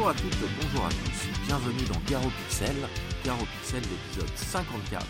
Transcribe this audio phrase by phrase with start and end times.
[0.00, 2.74] Bonjour à toutes, bonjour à tous, bienvenue dans Garo Pixel,
[3.22, 5.06] Garo Pixel l'épisode 54.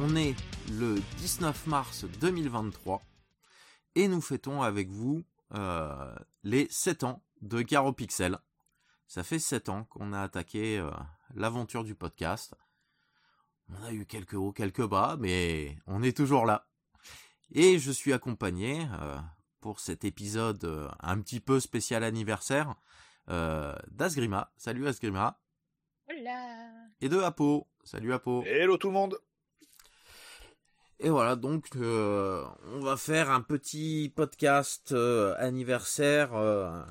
[0.00, 0.34] On est
[0.72, 3.00] le 19 mars 2023
[3.94, 5.22] et nous fêtons avec vous
[5.54, 6.12] euh,
[6.42, 8.36] les 7 ans de Garo Pixel.
[9.06, 10.90] Ça fait 7 ans qu'on a attaqué euh,
[11.36, 12.56] l'aventure du podcast.
[13.68, 16.66] On a eu quelques hauts, quelques bas, mais on est toujours là.
[17.52, 19.20] Et je suis accompagné euh,
[19.60, 22.74] pour cet épisode un petit peu spécial anniversaire
[23.28, 24.52] euh, d'Asgrima.
[24.56, 25.38] Salut Asgrima.
[26.10, 26.68] Hola.
[27.00, 27.68] Et de Apo.
[27.84, 28.42] Salut Apo.
[28.44, 29.18] Hello tout le monde
[30.98, 36.82] Et voilà, donc euh, on va faire un petit podcast euh, anniversaire euh,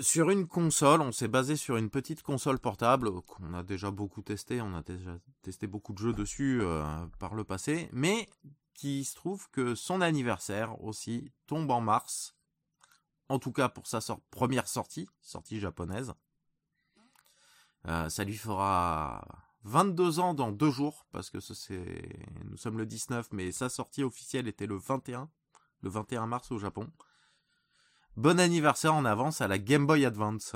[0.00, 1.00] sur une console.
[1.00, 4.60] On s'est basé sur une petite console portable qu'on a déjà beaucoup testé.
[4.60, 6.84] On a déjà testé beaucoup de jeux dessus euh,
[7.18, 8.28] par le passé, mais
[8.74, 12.35] qui se trouve que son anniversaire aussi tombe en mars.
[13.28, 16.14] En tout cas pour sa première sortie, sortie japonaise.
[17.88, 19.24] Euh, ça lui fera
[19.64, 22.08] 22 ans dans deux jours, parce que ce, c'est,
[22.44, 25.28] nous sommes le 19, mais sa sortie officielle était le 21,
[25.82, 26.88] le 21 mars au Japon.
[28.16, 30.54] Bon anniversaire en avance à la Game Boy Advance.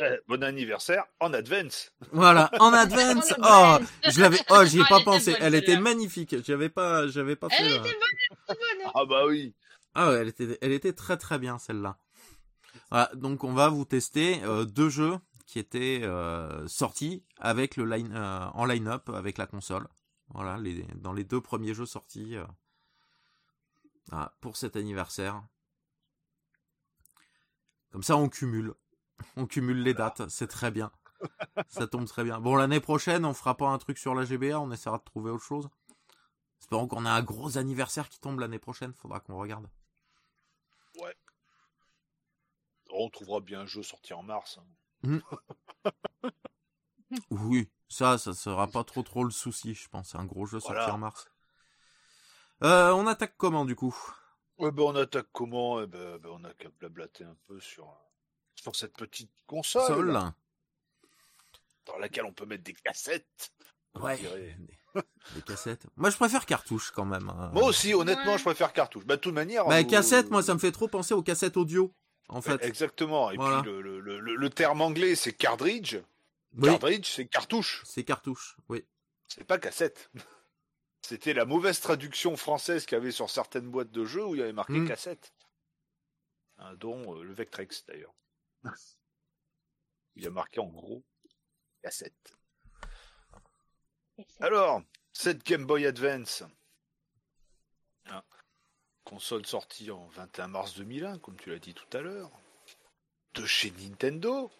[0.00, 3.34] Eh, Bon anniversaire en advance Voilà, en advance.
[3.42, 5.36] Oh, je l'avais, oh, j'y ai Ah, pas elle était pensé.
[5.40, 6.36] Elle était magnifique.
[6.44, 7.56] J'avais pas, j'avais pas fait.
[7.60, 8.92] Elle euh, était bonne, elle était bonne.
[8.94, 9.54] Ah bah oui
[10.00, 11.98] Ah ouais, elle était, très très bien celle-là.
[12.88, 18.48] Voilà, donc on va vous tester euh, deux jeux qui étaient euh, sortis avec euh,
[18.54, 19.88] en line-up avec la console.
[20.28, 20.56] Voilà,
[20.94, 22.36] dans les deux premiers jeux sortis
[24.40, 25.42] pour cet anniversaire.
[27.90, 28.74] Comme ça, on cumule,
[29.34, 30.92] on cumule les dates, c'est très bien.
[31.66, 32.38] Ça tombe très bien.
[32.38, 35.32] Bon, l'année prochaine, on fera pas un truc sur la GBA, on essaiera de trouver
[35.32, 35.68] autre chose.
[36.60, 39.66] Espérons qu'on a un gros anniversaire qui tombe l'année prochaine, faudra qu'on regarde.
[42.90, 44.58] On trouvera bien un jeu sorti en mars.
[45.04, 45.20] hein.
[47.30, 50.10] Oui, ça, ça sera pas trop trop le souci, je pense.
[50.10, 50.80] C'est un gros jeu Voilà.
[50.82, 51.26] sorti en mars.
[52.62, 53.96] Euh, on attaque comment du coup?
[54.58, 55.80] Ouais, bah, on attaque comment?
[55.80, 57.96] Eh ben, ben, On a qu'à blablater un peu sur,
[58.56, 60.32] sur cette petite console Sol
[61.86, 63.52] dans laquelle on peut mettre des cassettes.
[63.94, 64.18] Ouais.
[64.18, 65.02] Des,
[65.34, 65.86] des cassettes.
[65.96, 67.30] Moi, je préfère cartouche quand même.
[67.30, 67.50] hein.
[67.54, 68.38] Moi aussi, honnêtement, Ouais.
[68.38, 69.06] je préfère cartouche.
[69.06, 69.64] Bah, de toute manière.
[69.66, 71.94] Bah, euh, cassette, moi, ça me fait trop penser aux cassettes audio,
[72.28, 72.62] en fait.
[72.64, 73.30] Exactement.
[73.30, 73.62] Et Voilà.
[73.62, 75.96] puis le, le, le, le- le terme anglais, c'est cartridge.
[76.54, 77.82] Oui, Cartridge, c'est cartouche.
[77.84, 78.84] c'est cartouche, oui.
[79.28, 80.10] C'est pas cassette.
[81.02, 84.38] C'était la mauvaise traduction française qu'il y avait sur certaines boîtes de jeux où il
[84.38, 84.88] y avait marqué Mm.
[84.88, 85.32] cassette.
[86.58, 88.14] Hein, dont euh, le Vectrex d'ailleurs.
[90.16, 91.04] il y a marqué en gros
[91.82, 92.34] cassette.
[94.40, 96.42] Alors, cette Game Boy Advance.
[98.06, 98.22] Hein,
[99.08, 102.30] console sortie en 21 mars 2001, comme tu l'as dit tout à l'heure.
[103.34, 104.50] De chez Nintendo.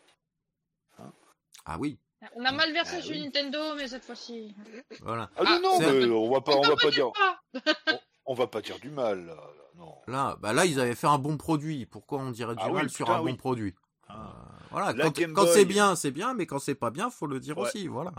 [1.65, 1.99] Ah oui,
[2.35, 3.23] On a mal versé Ah oui.
[3.25, 4.55] Nintendo, mais cette fois-ci.
[5.03, 5.31] voilà.
[5.37, 7.41] Ah, Ah, non, non, c'est- mais on va pas, on va pas dire, pas.
[8.27, 9.27] on va pas dire du mal.
[9.27, 9.37] Là,
[9.77, 9.95] non.
[10.07, 11.85] Là, bah là, ils avaient fait un bon produit.
[11.87, 13.33] Pourquoi on dirait du Ah oui, mal sur putain, un oui.
[13.33, 13.75] bon produit
[14.09, 14.33] Ah.
[14.35, 17.39] Euh, Voilà, La quand, c'est bien, c'est bien, mais quand c'est pas bien, faut le
[17.41, 17.69] dire Ouais.
[17.69, 18.13] aussi, voilà.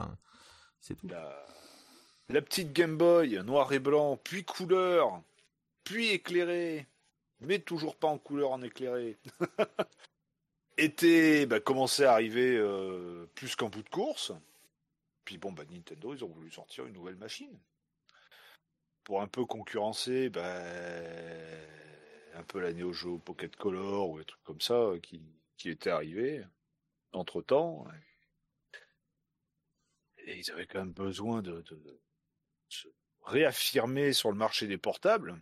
[0.79, 1.07] C'est tout.
[1.07, 1.45] La...
[2.29, 5.21] la petite Game Boy, noir et blanc, puis couleur,
[5.83, 6.87] puis éclairé,
[7.39, 9.17] mais toujours pas en couleur en éclairé.
[10.77, 14.31] Était bah, commençait à arriver euh, plus qu'en bout de course.
[15.25, 17.59] Puis bon, bah, Nintendo, ils ont voulu sortir une nouvelle machine.
[19.03, 20.61] Pour un peu concurrencer bah,
[22.35, 25.21] un peu la Neo Geo Pocket Color ou des trucs comme ça euh, qui,
[25.57, 26.43] qui étaient arrivés
[27.11, 27.85] entre temps.
[30.17, 31.63] Et ils avaient quand même besoin de,
[32.69, 32.87] se
[33.23, 35.39] réaffirmer sur le marché des portables.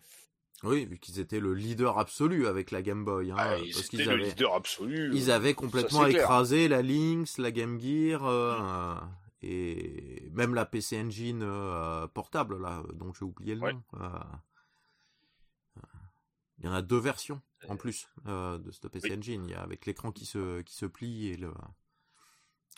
[0.64, 3.32] Oui, vu qu'ils étaient le leader absolu avec la Game Boy.
[3.32, 5.12] Hein, Ah, ils parce étaient qu'ils le avaient, leader absolu.
[5.14, 6.24] ils avaient complètement clair.
[6.24, 8.96] écrasé la Lynx, la Game Gear euh,
[9.44, 13.74] et même la PC Engine euh, portable là, dont j'ai oublié le Ouais.
[13.74, 13.84] nom.
[14.02, 14.10] Euh,
[16.60, 17.40] il y en a deux versions
[17.70, 19.18] en plus de cette PC oui.
[19.18, 19.46] Engine.
[19.48, 21.54] Il y a avec l'écran qui se qui se plie et le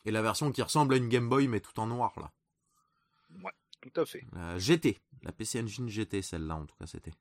[0.04, 2.34] et la version qui ressemble à une Game Boy mais tout en noir là.
[3.82, 4.26] Tout à fait.
[4.34, 7.14] La GT, la PC Engine GT, celle-là en tout cas c'était.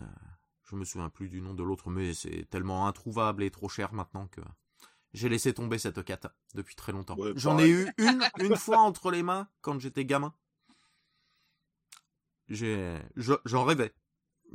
[0.00, 0.04] Euh,
[0.64, 3.92] je me souviens plus du nom de l'autre, mais c'est tellement introuvable et trop cher
[3.92, 4.40] maintenant que
[5.12, 7.16] j'ai laissé tomber cette quête depuis très longtemps.
[7.16, 10.32] Ouais, J'en ai eu une, une fois entre les mains quand j'étais gamin.
[12.48, 12.98] J'ai,
[13.44, 13.92] j'en rêvais.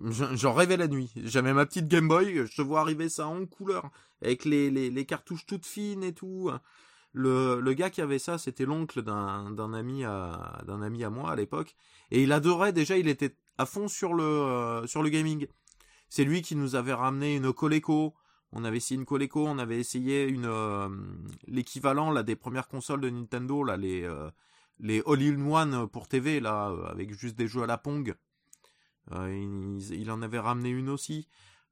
[0.03, 1.11] Je- J'en rêvais la nuit.
[1.15, 3.89] J'avais ma petite Game Boy, je te vois arriver ça en couleur,
[4.21, 6.51] avec les, les, les cartouches toutes fines et tout.
[7.13, 11.09] Le, le gars qui avait ça, c'était l'oncle d'un d'un ami à d'un ami à
[11.09, 11.75] moi à l'époque,
[12.11, 12.97] et il adorait déjà.
[12.97, 15.47] Il était à fond sur le euh, sur le gaming.
[16.09, 18.13] C'est lui qui nous avait ramené une Coleco.
[18.53, 20.87] On avait essayé une Coleco, on avait essayé une euh,
[21.47, 24.29] l'équivalent là des premières consoles de Nintendo là les euh,
[24.79, 28.15] les All-in-One pour TV là euh, avec juste des jeux à la Pong.
[29.11, 31.29] Il, il en avait ramené une aussi.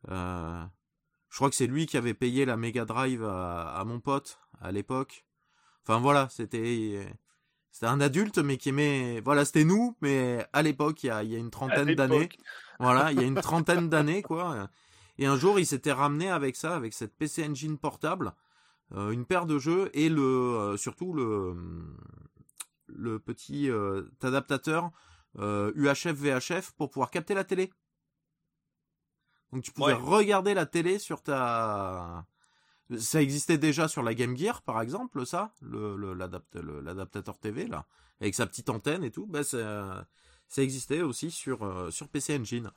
[0.07, 4.39] Je crois que c'est lui qui avait payé la Mega Drive à, à mon pote
[4.61, 5.25] à l'époque.
[5.83, 7.05] Enfin voilà, c'était
[7.75, 11.23] c'était un adulte mais qui aimait voilà c'était nous mais à l'époque il y a,
[11.23, 12.29] il y a une trentaine d'années.
[12.79, 14.69] Voilà il y a une trentaine d'années quoi.
[15.17, 18.33] Et un jour il s'était ramené avec ça avec cette PC Engine portable
[18.93, 21.53] euh, une paire de jeux et le euh, surtout le
[22.87, 24.91] le petit euh, adaptateur
[25.37, 27.73] UHF VHF pour pouvoir capter la télé.
[29.51, 29.99] Donc tu pouvais Ouais.
[29.99, 32.25] regarder la télé sur ta
[32.97, 37.85] ça existait déjà sur la Game Gear, par exemple, ça, l'adaptateur TV là,
[38.21, 39.25] avec sa petite antenne et tout.
[39.25, 40.07] Bah, ça,
[40.47, 42.71] ça existait aussi sur euh, sur PC Engine.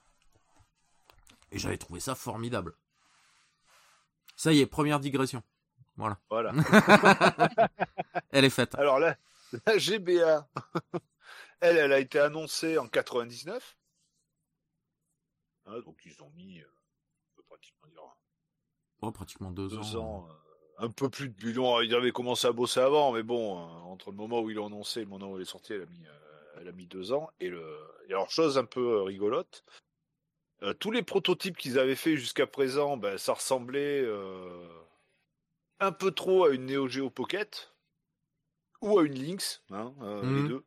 [1.50, 2.75] Et j'avais trouvé ça formidable.
[4.37, 5.43] Ça y est, première digression.
[5.96, 6.52] Voilà, Voilà.
[8.31, 8.75] elle est faite.
[8.76, 9.16] Alors là,
[9.66, 10.49] la GBA,
[11.60, 13.76] elle, elle a été annoncée en 99.
[15.66, 18.02] Ah, donc ils ont mis, euh, on peut pratiquement dire,
[19.00, 20.00] Oh, pratiquement deux, deux ans.
[20.00, 21.81] ans, euh, un peu plus de bilan.
[21.81, 24.67] Ils avaient commencé à bosser avant, mais bon, euh, entre le moment où ils l'ont
[24.67, 26.87] annoncé et le moment où il est sorti, elle a mis, euh, elle a mis
[26.87, 27.31] deux ans.
[27.41, 27.65] Et, le...
[28.09, 29.65] et alors, chose un peu euh, rigolote,
[30.62, 34.69] euh, tous les prototypes qu'ils avaient fait jusqu'à présent, ben, ça ressemblait euh,
[35.79, 37.73] un peu trop à une Neo Geo Pocket
[38.81, 40.65] ou à une Lynx, hein, euh, les deux.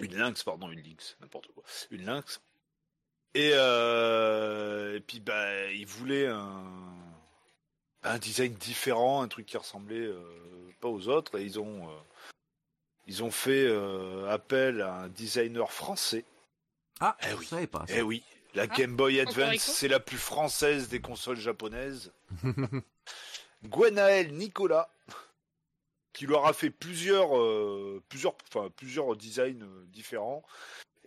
[0.00, 1.64] Une Lynx, pardon, une Lynx, n'importe quoi.
[1.90, 2.40] Une Lynx.
[3.34, 6.64] Et, euh, et puis, bah, ils voulaient un,
[8.02, 10.20] un design différent, un truc qui ressemblait euh,
[10.80, 11.38] pas aux autres.
[11.38, 11.92] Et ils ont, euh,
[13.06, 16.24] ils ont fait euh, appel à un designer français.
[17.00, 17.46] Ah, Eh je oui.
[17.46, 17.84] savais pas.
[17.86, 17.94] ça.
[17.96, 18.22] Eh oui,
[18.54, 22.12] la Ah, Game Boy Advance, c'est la plus française des consoles japonaises.
[23.64, 24.88] Gwenaël Nicolas,
[26.12, 30.42] qui leur a fait plusieurs, euh, plusieurs, enfin, plusieurs designs différents.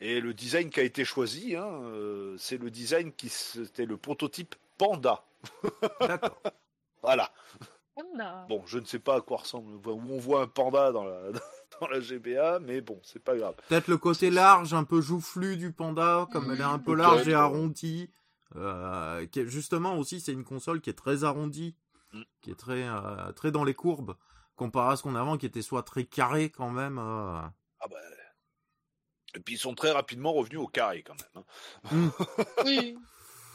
[0.01, 3.97] Et le design qui a été choisi, hein, euh, c'est le design qui c'était le
[3.97, 5.23] prototype Panda.
[6.01, 6.41] D'accord.
[7.03, 7.31] Voilà.
[7.95, 8.45] Panda.
[8.49, 11.29] Bon, je ne sais pas à quoi ressemble, où on voit un panda dans la,
[11.79, 13.55] dans la GBA, mais bon, c'est pas grave.
[13.69, 17.27] Peut-être le côté large, un peu joufflu du panda, comme elle est un peu large
[17.27, 18.09] et arrondie.
[18.57, 21.75] Euh, qui est- justement aussi, c'est une console qui est très arrondie,
[22.13, 22.21] Mm.
[22.41, 24.15] qui est très euh, très dans les courbes,
[24.57, 26.97] comparé à ce qu'on a avant, qui était soit très carré quand même.
[26.97, 27.39] euh.
[27.79, 27.95] Ah bah.
[29.35, 31.43] Et puis ils sont très rapidement revenus au carré quand même.
[31.91, 32.11] hein.
[32.65, 32.97] Oui.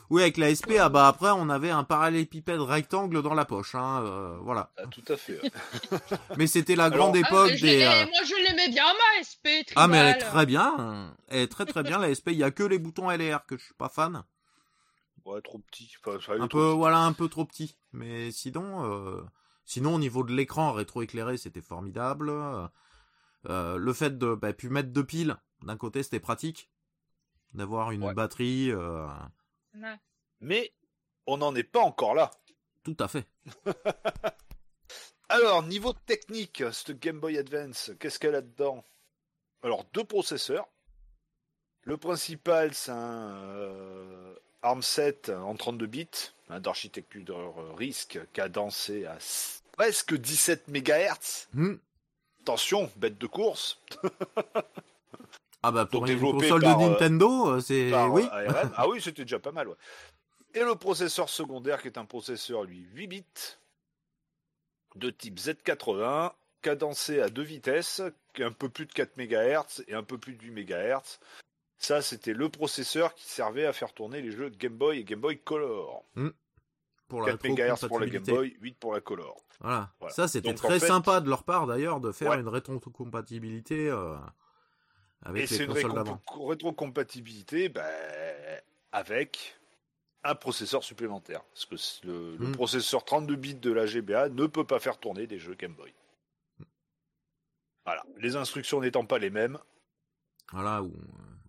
[0.09, 3.75] Oui, avec la SP, ah bah après on avait un parallélépipède rectangle dans la poche,
[3.75, 4.71] hein, euh, voilà.
[4.77, 5.43] Ah, tout à fait.
[5.43, 5.51] ouais.
[6.39, 7.83] Mais c'était la Alors- grande Ah, époque des.
[7.83, 9.67] euh, Moi, je l'aimais bien, ma SP.
[9.67, 9.73] Tribal.
[9.75, 12.29] Ah mais elle est très bien, elle est très très bien la SP.
[12.31, 14.23] Il y a que les boutons LR que je suis pas fan.
[15.25, 15.91] Ouais, trop petit.
[16.05, 16.77] Enfin, ça allait un trop peu petit.
[16.79, 19.23] voilà un peu trop petit mais sinon euh,
[19.65, 22.31] sinon au niveau de l'écran rétroéclairé c'était formidable
[23.49, 26.71] Euh, le fait de bah, pu mettre deux piles d'un côté c'était pratique
[27.55, 28.15] d'avoir une Ouais.
[28.15, 29.07] batterie euh,
[29.75, 29.97] Ouais.
[30.41, 30.73] Mais
[31.27, 32.31] on n'en est pas encore là.
[32.85, 33.27] tout à fait
[35.29, 38.85] Alors, niveau technique, cette Game Boy Advance, qu'est-ce qu'elle a dedans?
[39.63, 40.69] Alors, deux processeurs.
[41.83, 46.09] Le principal, c'est un euh, ARM7 en 32 bits,
[46.49, 49.19] hein, d'architecture euh, RISC, cadencé à
[49.73, 51.49] presque 17 MHz.
[51.55, 51.75] Hmm.
[52.43, 53.81] Attention, bête de course.
[55.67, 58.71] ah bah pour Donc une console par, de euh, Nintendo euh, c'est oui euh, ARM.
[58.77, 59.69] Ah oui, c'était déjà pas mal.
[59.69, 59.75] ouais.
[60.55, 63.25] Et le processeur secondaire, qui est un processeur, lui, 8 bits,
[64.95, 66.33] de type Z80,
[66.63, 68.01] cadencé à deux vitesses,
[68.39, 71.19] un peu plus de 4 MHz et un peu plus de 8 MHz.
[71.79, 75.05] Ça, c'était le processeur qui servait à faire tourner les jeux de Game Boy et
[75.05, 76.05] Game Boy Color.
[77.09, 78.23] pour la 4 MHz pour la Game.
[78.25, 79.37] Boy, 8 pour la Color.
[79.61, 79.91] voilà.
[80.01, 80.15] Voilà.
[80.15, 82.41] ça c'était en très fait- sympa de leur part d'ailleurs de faire Ouais.
[82.41, 84.15] une rétrocompatibilité euh,
[85.35, 85.73] Et c'est une
[86.47, 87.85] rétrocompatibilité ben,
[88.93, 89.57] avec
[90.25, 91.43] un processeur supplémentaire.
[91.53, 92.53] Parce que le, le Mm.
[92.53, 95.93] processeur 32 bits de la GBA ne peut pas faire tourner des jeux Game Boy.
[97.85, 98.05] Voilà.
[98.19, 99.59] Les instructions n'étant pas les mêmes,
[100.53, 100.91] Voilà, où euh,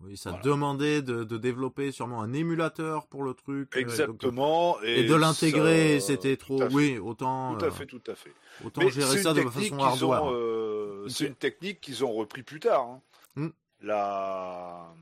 [0.02, 0.44] oui, ça Voilà.
[0.44, 3.74] demandait de, de développer sûrement un émulateur pour le truc.
[3.76, 4.80] euh, donc, exactement.
[4.82, 6.62] et de l'intégrer, c'était trop.
[6.70, 7.56] Oui, autant.
[7.56, 8.32] Tout à euh, fait, tout à fait.
[8.64, 10.32] Autant Mais gérer ça de façon hardware.
[10.32, 11.06] euh.
[11.08, 12.82] C'est une technique qu'ils ont repris plus tard.
[12.82, 13.02] hein.
[13.38, 13.48] Mm.
[13.82, 14.92] La...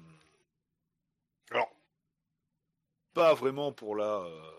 [1.50, 1.70] Alors,
[3.14, 4.50] pas vraiment pour la euh,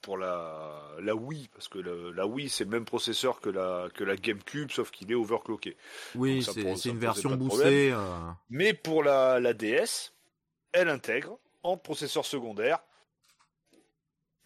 [0.00, 3.88] pour la la Wii parce que le- la Wii c'est le même processeur que la
[3.94, 5.76] que la GameCube sauf qu'il est overclocké.
[6.14, 7.90] oui, c'est une version boostée.
[7.92, 10.12] euh, Mais pour la la DS,
[10.72, 12.78] elle intègre en processeur secondaire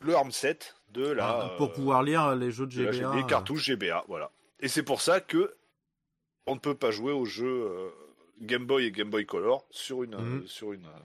[0.00, 1.28] le ARM7 de la.
[1.28, 3.14] Ah, pour euh, pouvoir lire les jeux de GBA.
[3.16, 4.30] les cartouches GBA, voilà.
[4.60, 5.56] Et c'est pour ça que
[6.46, 7.92] on ne peut pas jouer aux jeux
[8.40, 10.46] Game Boy et Game Boy Color sur une, euh, Mhm.
[10.46, 10.98] sur une, euh,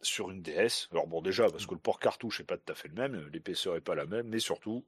[0.00, 0.88] sur une DS.
[0.90, 3.28] Alors bon, déjà parce que le port cartouche est pas tout à fait le même,
[3.28, 4.84] l'épaisseur est pas la même, mais surtout,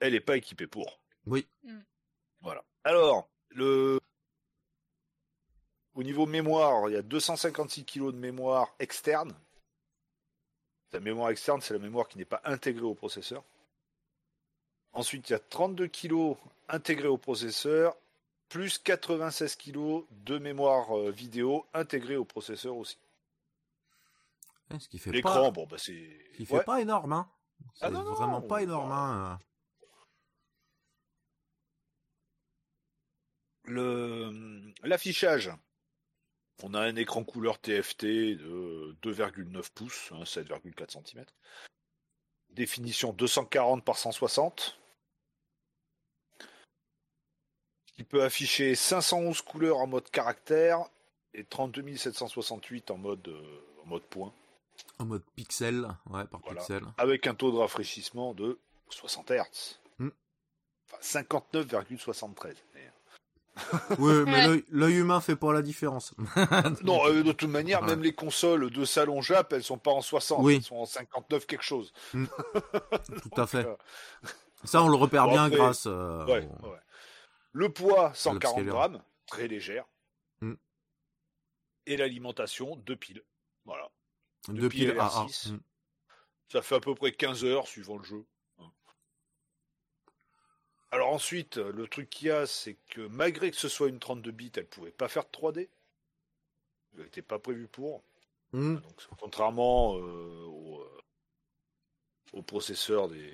[0.00, 1.00] elle n'est pas équipée pour.
[1.26, 1.46] Oui.
[2.40, 2.64] Voilà.
[2.84, 3.98] Alors, le
[5.94, 9.32] au niveau mémoire, il y a 256 kg de mémoire externe.
[10.92, 13.44] La mémoire externe, c'est la mémoire qui n'est pas intégrée au processeur.
[14.92, 16.36] Ensuite, il y a 32 kg
[16.68, 17.96] intégrés au processeur,
[18.48, 22.98] plus 96 kg de mémoire euh, vidéo intégrée au processeur aussi.
[24.70, 25.92] Eh, Ce qui fait L'écran, pas, bon, bah c'est.
[26.32, 26.64] ce qui fait Ouais.
[26.64, 27.30] pas énorme, hein.
[27.74, 29.38] C'est Ah non, non, vraiment pas bah, énorme, hein.
[33.64, 35.50] Le l'affichage.
[36.62, 41.24] On a un écran couleur TFT de 2,9 pouces, hein, 7,4 cm.
[42.50, 44.78] Définition 240 par 160.
[47.96, 50.80] Qui peut afficher 511 couleurs en mode caractère
[51.32, 54.32] et 32 768 en mode, euh, en mode point,
[54.98, 56.60] En mode pixel, ouais, par Voilà.
[56.60, 56.82] pixel.
[56.98, 58.58] avec un taux de rafraîchissement de
[58.90, 59.78] 60 Hz.
[59.98, 60.08] Hmm.
[60.88, 62.56] Enfin, 59,73.
[62.74, 62.92] d'ailleurs.
[64.00, 64.64] Oui, mais Ouais.
[64.70, 66.14] l'œil- humain fait pas la différence.
[66.82, 67.88] Non, euh, de toute manière, Ouais.
[67.90, 70.56] même les consoles de salon Jap, elles sont pas en 60, Oui.
[70.56, 71.92] elles sont en 59 quelque chose.
[72.12, 73.64] Tout à fait.
[73.66, 73.74] euh,
[74.64, 75.84] Ça, on le repère Bon, bien après, grâce.
[75.86, 76.78] euh, Ouais, au- ouais.
[77.54, 78.66] Le poids, 140 l'upscaler.
[78.66, 79.86] grammes, très légère.
[80.40, 80.54] Hmm.
[81.86, 83.22] Et l'alimentation, deux piles.
[83.64, 83.90] Voilà.
[84.48, 85.06] Deux piles AA.
[85.06, 85.52] LR6.
[85.52, 85.60] Mm.
[86.48, 88.26] Ça fait à peu près 15 heures suivant le jeu.
[88.58, 88.70] Hein.
[90.90, 94.30] Alors ensuite, le truc qu'il y a, c'est que malgré que ce soit une 32
[94.32, 95.68] bits, elle pouvait pas faire de 3D.
[96.96, 98.02] Elle n'était pas prévue pour.
[98.52, 98.76] Mm.
[98.76, 101.02] Donc, contrairement euh, au, euh,
[102.32, 103.32] au processeur des,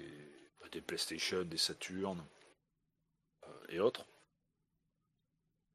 [0.60, 2.22] bah, des PlayStation, des Saturn
[3.44, 4.06] euh, et autres,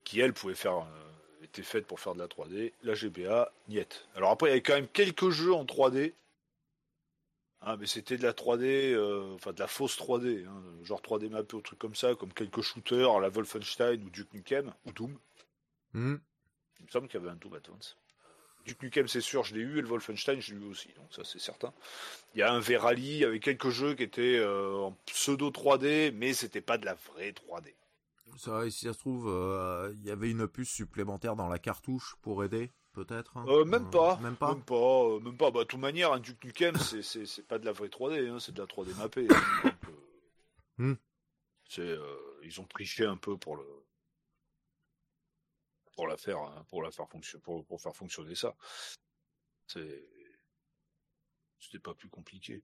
[0.05, 4.07] qui elles pouvaient faire, euh, étaient faites pour faire de la 3D, la GBA, niet.
[4.15, 6.13] Alors après, il y avait quand même quelques jeux en 3D,
[7.61, 11.29] hein, mais c'était de la 3D, euh, enfin de la fausse 3D, hein, genre 3D
[11.29, 15.17] mappé ou trucs comme ça, comme quelques shooters, la Wolfenstein ou Duke Nukem ou Doom.
[15.93, 16.15] Mm.
[16.79, 17.97] Il me semble qu'il y avait un Doom Advance.
[18.65, 21.07] Duke Nukem, c'est sûr, je l'ai eu, et le Wolfenstein, je l'ai eu aussi, donc
[21.11, 21.73] ça, c'est certain.
[22.33, 26.33] Il y a un V-Rally avec quelques jeux qui étaient euh, en pseudo 3D, mais
[26.33, 27.73] c'était pas de la vraie 3D.
[28.37, 31.59] Ça, va, si ça se trouve, euh, il y avait une puce supplémentaire dans la
[31.59, 33.37] cartouche pour aider, peut-être.
[33.37, 33.45] hein.
[33.47, 34.19] Euh, même Euh, pas.
[34.19, 34.53] Même pas.
[34.53, 34.75] Même pas.
[34.75, 35.51] euh, même pas.
[35.51, 38.27] Bah, de toute manière, un Duke Nukem, c'est- c'est c'est pas de la vraie 3D,
[38.27, 39.27] hein, c'est de la 3D mappée.
[39.29, 39.75] hein, donc,
[40.77, 40.93] Hmm.
[41.69, 41.97] c'est,
[42.43, 43.63] ils ont triché un peu pour le
[45.95, 48.53] pour la faire pour la faire fonctionner pour, pour faire fonctionner ça.
[49.67, 50.03] C'est
[51.59, 52.63] c'était pas plus compliqué.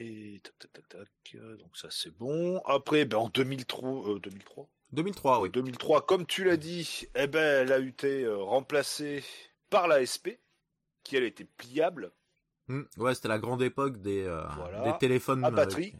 [0.00, 1.08] Et tac tac tac tac.
[1.34, 2.60] euh, Donc ça c'est bon.
[2.64, 4.68] Après, ben en 2003, euh, 2003.
[4.92, 5.50] 2003, En oui.
[5.50, 9.22] 2003, comme tu l'as dit, eh ben, elle a été euh, remplacée
[9.70, 10.38] par la SP,
[11.02, 12.12] qui elle était pliable.
[12.68, 12.82] Mm.
[12.96, 14.92] Ouais, c'était la grande époque des, euh, Voilà.
[14.92, 15.94] des téléphones À euh, batterie.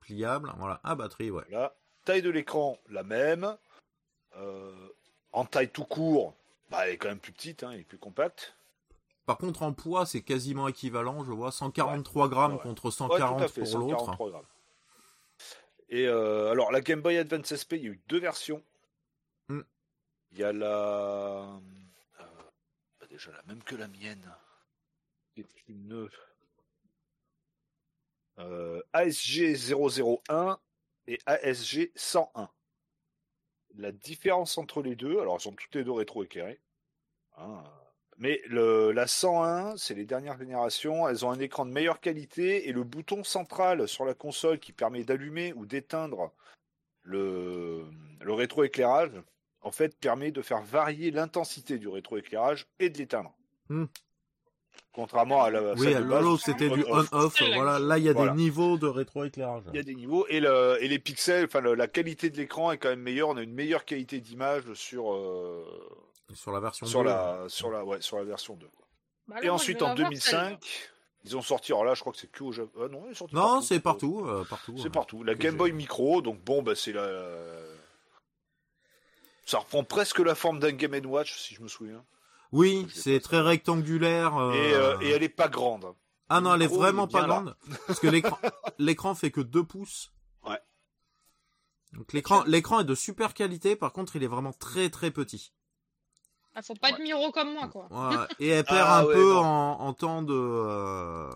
[0.00, 0.52] pliables.
[0.58, 1.44] Voilà, à batterie, ouais.
[1.48, 1.74] Voilà.
[2.04, 3.56] Taille de l'écran, la même.
[4.36, 4.88] Euh,
[5.32, 6.36] en taille tout court,
[6.70, 8.56] bah, elle est quand même plus petite, hein, elle est plus compacte.
[9.28, 11.52] Par contre, en poids, c'est quasiment équivalent, je vois.
[11.52, 12.62] 143 grammes Ouais.
[12.62, 13.98] contre Ouais, 140 tout à fait, pour l'autre.
[13.98, 14.46] 143 grammes.
[15.90, 18.64] Et euh, alors, la Game Boy Advance SP, il y a eu deux versions.
[19.50, 19.60] Hmm.
[20.32, 20.66] Il y a la.
[20.66, 21.58] euh,
[22.98, 24.34] bah, déjà la même que la mienne.
[25.68, 26.08] Une.
[28.38, 30.58] euh, ASG 001
[31.06, 32.48] et ASG 101.
[33.74, 36.62] La différence entre les deux, alors elles sont toutes les deux rétro-éclairées.
[37.36, 37.62] hein,
[38.18, 42.68] mais le, la 101, c'est les dernières générations, elles ont un écran de meilleure qualité
[42.68, 46.32] et le bouton central sur la console qui permet d'allumer ou d'éteindre
[47.02, 47.84] le,
[48.20, 49.12] le rétroéclairage,
[49.62, 53.32] en fait, permet de faire varier l'intensité du rétroéclairage et de l'éteindre.
[53.68, 53.84] Hmm.
[54.92, 56.02] Contrairement à la Oui, à
[56.38, 57.40] c'était du on-off.
[57.54, 58.32] Voilà, là, il y a Voilà.
[58.32, 59.62] des niveaux de rétroéclairage.
[59.72, 62.36] Il y a des niveaux et, le, et les pixels, enfin le- la qualité de
[62.36, 63.28] l'écran est quand même meilleure.
[63.28, 65.64] On a une meilleure qualité d'image sur euh,
[66.34, 68.66] Sur la version sur 2, la sur la ouais, sur la version 2.
[68.76, 68.86] quoi.
[69.28, 70.48] Bah Et alors, ensuite en l'avoir, celle-là.
[70.50, 70.90] 2005,
[71.24, 71.72] ils ont sorti.
[71.72, 72.80] Alors là, je crois que c'est que au Japon.
[72.84, 74.24] Ah non, ils sont sortis Non, c'est partout.
[74.26, 74.74] euh, partout.
[74.76, 74.90] C'est ouais.
[74.90, 75.22] partout.
[75.24, 77.08] La Que Game j'ai- Boy Micro, donc bon, bah c'est la.
[79.46, 82.04] Ça reprend presque la forme d'un Game Watch, si je me souviens.
[82.52, 84.36] Oui, c'est très rectangulaire.
[84.36, 85.94] euh, Et, euh, et elle est pas grande.
[86.28, 87.26] Ah non, elle est micro, vraiment est pas là.
[87.26, 87.56] grande.
[87.86, 88.06] Parce que
[88.78, 90.12] l'écran, fait que 2 pouces.
[90.46, 90.60] Ouais.
[91.94, 93.76] Donc l'écran, l'écran est de super qualité.
[93.76, 95.52] Par contre, il est vraiment très très petit.
[96.58, 96.94] Ah, faut pas Ouais.
[96.94, 97.88] être miro comme moi, quoi.
[98.40, 100.34] Et elle perd Ah un ouais, peu en, en temps de.
[100.34, 101.30] euh,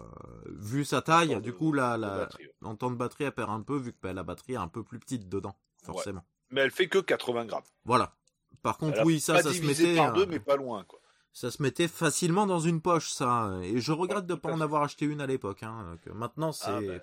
[0.46, 3.32] vu sa taille, du de- coup, la, de la, batterie, en temps de batterie, elle
[3.32, 6.24] perd un peu, vu que bah, la batterie est un peu plus petite dedans, forcément.
[6.50, 7.62] Mais elle fait que 80 grammes.
[7.84, 8.14] Voilà.
[8.62, 9.96] Par contre, Elle oui, ça, pas ça se divisé mettait.
[9.96, 10.98] par deux, euh, mais pas loin, quoi.
[11.32, 13.50] Ça se mettait facilement dans une poche, ça.
[13.62, 14.62] Et je regrette Ouais, de tout pas en fait.
[14.62, 15.62] avoir acheté une à l'époque.
[15.62, 16.66] Hein, maintenant, c'est.
[16.68, 16.94] Ah, bah,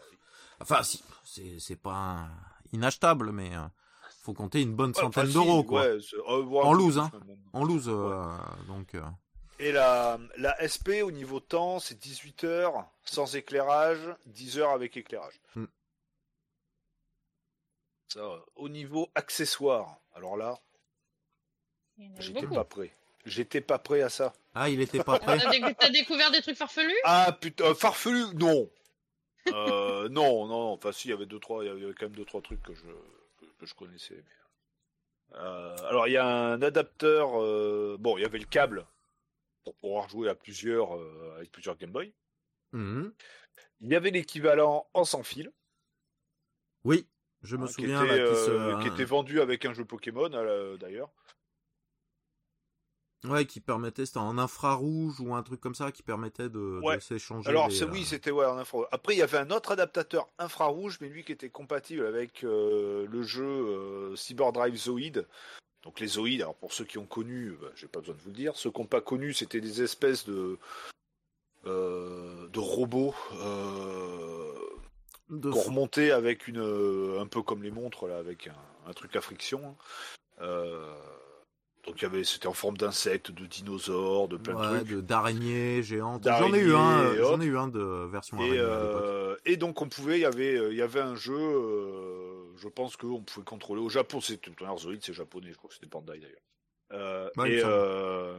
[0.62, 2.30] Enfin, si, c'est c'est pas un-
[2.74, 3.62] inachetable, mais euh,
[4.30, 5.82] faut compter une bonne ouais, centaine d'euros, quoi.
[5.82, 5.98] ouais,
[6.30, 7.12] euh, voire En loose, hein.
[7.54, 8.28] En loose, euh,
[8.68, 8.94] donc.
[8.94, 9.02] euh,
[9.58, 14.96] Et la, la SP au niveau temps, c'est 18 heures sans éclairage, 10 heures avec
[14.98, 15.40] éclairage.
[15.56, 15.66] Hmm.
[18.10, 20.60] Ça, euh, au niveau accessoires, alors là,
[22.20, 22.96] j'étais pas prêt.
[23.26, 24.34] J'étais pas prêt à ça.
[24.54, 25.38] Ah, il était pas prêt.
[25.40, 26.96] T'as dé- t'as découvert des trucs farfelus?
[27.04, 28.70] Ah putain, euh, farfelu, non.
[29.48, 32.16] Euh, non, non, enfin si, il y avait deux trois, il y avait quand même
[32.16, 32.86] deux trois trucs que je
[33.60, 34.16] que, je connaissais.
[34.16, 38.86] mais, euh, alors il y a un adapteur, euh, bon, il y avait le câble
[39.64, 42.14] pour pouvoir jouer à plusieurs euh, avec plusieurs Game Boy.
[42.72, 43.14] Mhm.
[43.82, 45.52] Il y avait l'équivalent en sans fil,
[46.84, 47.08] Oui,
[47.44, 49.66] je me hein, qui, souviens était, là, qui, se- euh, qui hein, était vendu avec
[49.66, 50.30] un jeu Pokémon
[50.78, 51.10] d'ailleurs.
[53.26, 57.50] Ouais, qui permettait, c'était en infrarouge ou un truc comme ça, qui permettait de, s'échanger.
[57.50, 59.72] Alors les, c'est euh, oui, c'était ouais, en infra- Après il y avait un autre
[59.72, 65.28] adaptateur infrarouge, mais lui qui était compatible avec euh, le jeu euh, Cyberdrive Zoid.
[65.84, 68.30] Donc les Zoïdes, alors pour ceux qui ont connu, bah, j'ai pas besoin de vous
[68.30, 68.56] le dire.
[68.58, 70.58] Ceux qui n'ont pas connu, c'était des espèces de
[71.66, 73.16] euh, de robots
[75.30, 76.60] de qu'on remontait avec une
[77.20, 79.62] un peu comme les montres là, avec un, un truc à friction.
[79.66, 79.76] hein.
[80.42, 80.94] Euh,
[81.86, 85.00] donc il y avait, c'était en forme d'insectes, de dinosaures, de plein de trucs.
[85.06, 86.24] d'araignées géantes.
[86.26, 89.58] J'en ai eu un, euh, j'en ai eu un de version Et, à euh, et
[89.58, 92.96] donc on pouvait, il y avait, euh, il y avait un jeu, euh, je pense
[92.98, 93.82] qu'on pouvait contrôler.
[93.82, 96.42] Au Japon, c'est tout un Zoid, c'est japonais, je crois que c'était Bandai d'ailleurs.
[96.92, 98.36] Euh, Ouais, me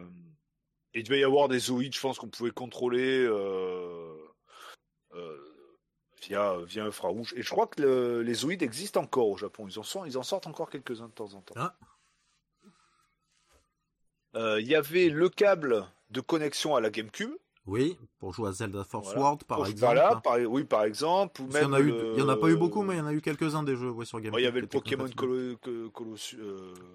[0.93, 3.27] et il devait y avoir des Zoïdes, je pense qu'on pouvait contrôler
[6.23, 7.33] via via infrarouge.
[7.37, 9.67] Et je crois que le- les Zoïdes existent encore au Japon.
[9.69, 11.55] Ils en sont, ils en sortent encore quelques uns de temps en temps.
[11.57, 11.75] Ah.
[14.37, 17.31] Euh, Il y avait le câble de connexion à la GameCube.
[17.67, 19.21] Oui, pour jouer à Zelda Force Voilà.
[19.21, 19.95] World, par Pour- exemple.
[19.95, 20.21] Voilà, hein.
[20.25, 21.43] par- oui, par exemple.
[21.43, 22.57] Ou Parce qu'il y même en a eu, le- il y en a pas eu
[22.57, 24.45] beaucoup, mais il y en a eu quelques-uns des jeux ouais, sur Game Ouais, il
[24.45, 25.57] y avait le Pokémon euh,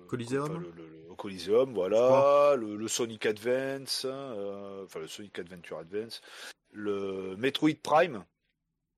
[0.08, 2.56] Coliseum enfin, le, le- le Coliseum, voilà.
[2.58, 6.22] Le, le Sonic Advance, hein, euh, enfin le Sonic Adventure Advance.
[6.74, 8.26] Le Metroid Prime.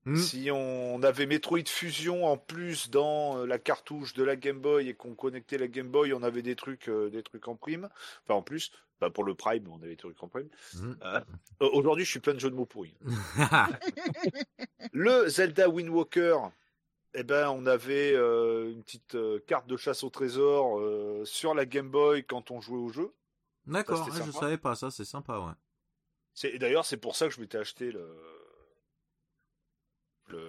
[0.04, 0.16] Hmm.
[0.16, 4.88] Si on avait Metroid Fusion en plus dans euh, la cartouche de la Game Boy
[4.88, 7.88] et qu'on connectait la Game Boy, on avait des trucs, euh, des trucs en prime.
[8.24, 10.48] Enfin en plus, bah, pour le Prime, on avait des trucs en prime.
[10.74, 10.94] Hmm.
[11.02, 11.20] Euh,
[11.60, 12.96] Aujourd'hui, je suis plein de jeux de mots pourris.
[14.92, 16.38] Le Zelda Wind Walker,
[17.14, 20.80] eh ben, on avait euh, une petite carte de chasse au trésor
[21.26, 23.12] sur la Game Boy quand on jouait au jeu.
[23.66, 26.58] D'accord, c'était ah, je savais pas ça, c'est sympa, ouais.
[26.58, 28.16] D'ailleurs c'est pour ça que je m'étais acheté le-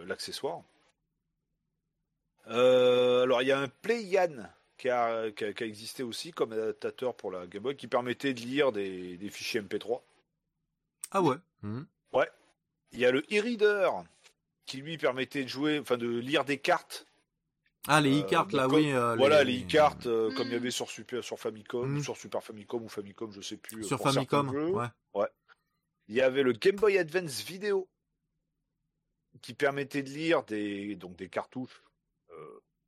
[0.07, 0.61] l'accessoire.
[2.47, 6.31] Euh, alors il y a un Playan qui a, qui, a, qui a existé aussi
[6.31, 10.01] comme adaptateur pour la Game Boy qui permettait de lire des, des fichiers MP3.
[11.11, 11.35] Ah ouais.
[11.63, 11.83] hmm.
[12.91, 13.87] Il y a le e-reader
[14.65, 17.05] qui lui permettait de jouer, enfin de lire des cartes
[17.87, 18.91] Ah, les Euh, e-cartes, là, oui.
[18.91, 21.97] euh, Voilà les e-cartes euh, comme il y avait sur Super, sur Famicom, Mm.
[21.97, 23.83] ou sur Super Famicom ou Famicom, je sais plus.
[23.83, 24.71] Sur Famicom, jeux.
[25.13, 25.27] ouais.
[26.07, 27.87] Il y avait le Game Boy Advance Vidéo
[29.41, 31.83] qui permettait de lire des donc des cartouches,
[32.31, 32.35] euh,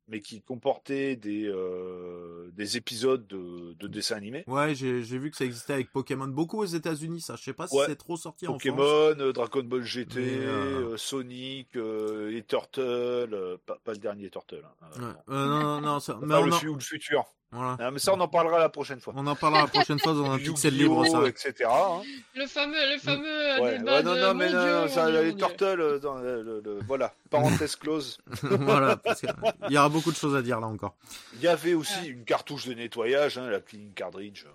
[0.08, 4.44] mais qui comportaient des euh, des épisodes de, de dessins animés.
[4.46, 7.36] Ouais, j'ai j'ai vu que ça existait avec Pokémon beaucoup aux États-Unis, ça.
[7.36, 7.84] Je sais pas si Ouais.
[7.86, 9.16] c'est trop sorti en Pokémon, France.
[9.20, 14.28] euh, Dragon Ball GT, euh, euh, Sonic, euh, et Turtle, euh, pas, pas le dernier
[14.30, 14.64] Turtle.
[14.82, 15.34] hein, Ouais.
[15.36, 17.24] Non, non, non, ça- mais on le en, le futur.
[17.52, 17.76] Voilà.
[17.80, 19.12] Ah, mais ça, on en parlera la prochaine fois.
[19.14, 21.22] On en parlera la prochaine fois dans un pixel libre, ça.
[21.26, 21.68] etc.
[21.70, 22.00] hein.
[22.34, 25.10] Le fameux, le fameux euh, Ouais, débat ouais, non, non, mais Dieu, non, mon ça,
[25.10, 25.36] Dieu, les.
[25.36, 28.18] Turtles, euh, dans le, le- le- voilà, parenthèse close.
[28.42, 29.30] voilà, parce qu'il
[29.70, 30.94] y aura beaucoup de choses à dire là encore.
[31.34, 32.06] Il y avait aussi Ouais.
[32.08, 34.46] une cartouche de nettoyage, hein, la cleaning cartridge.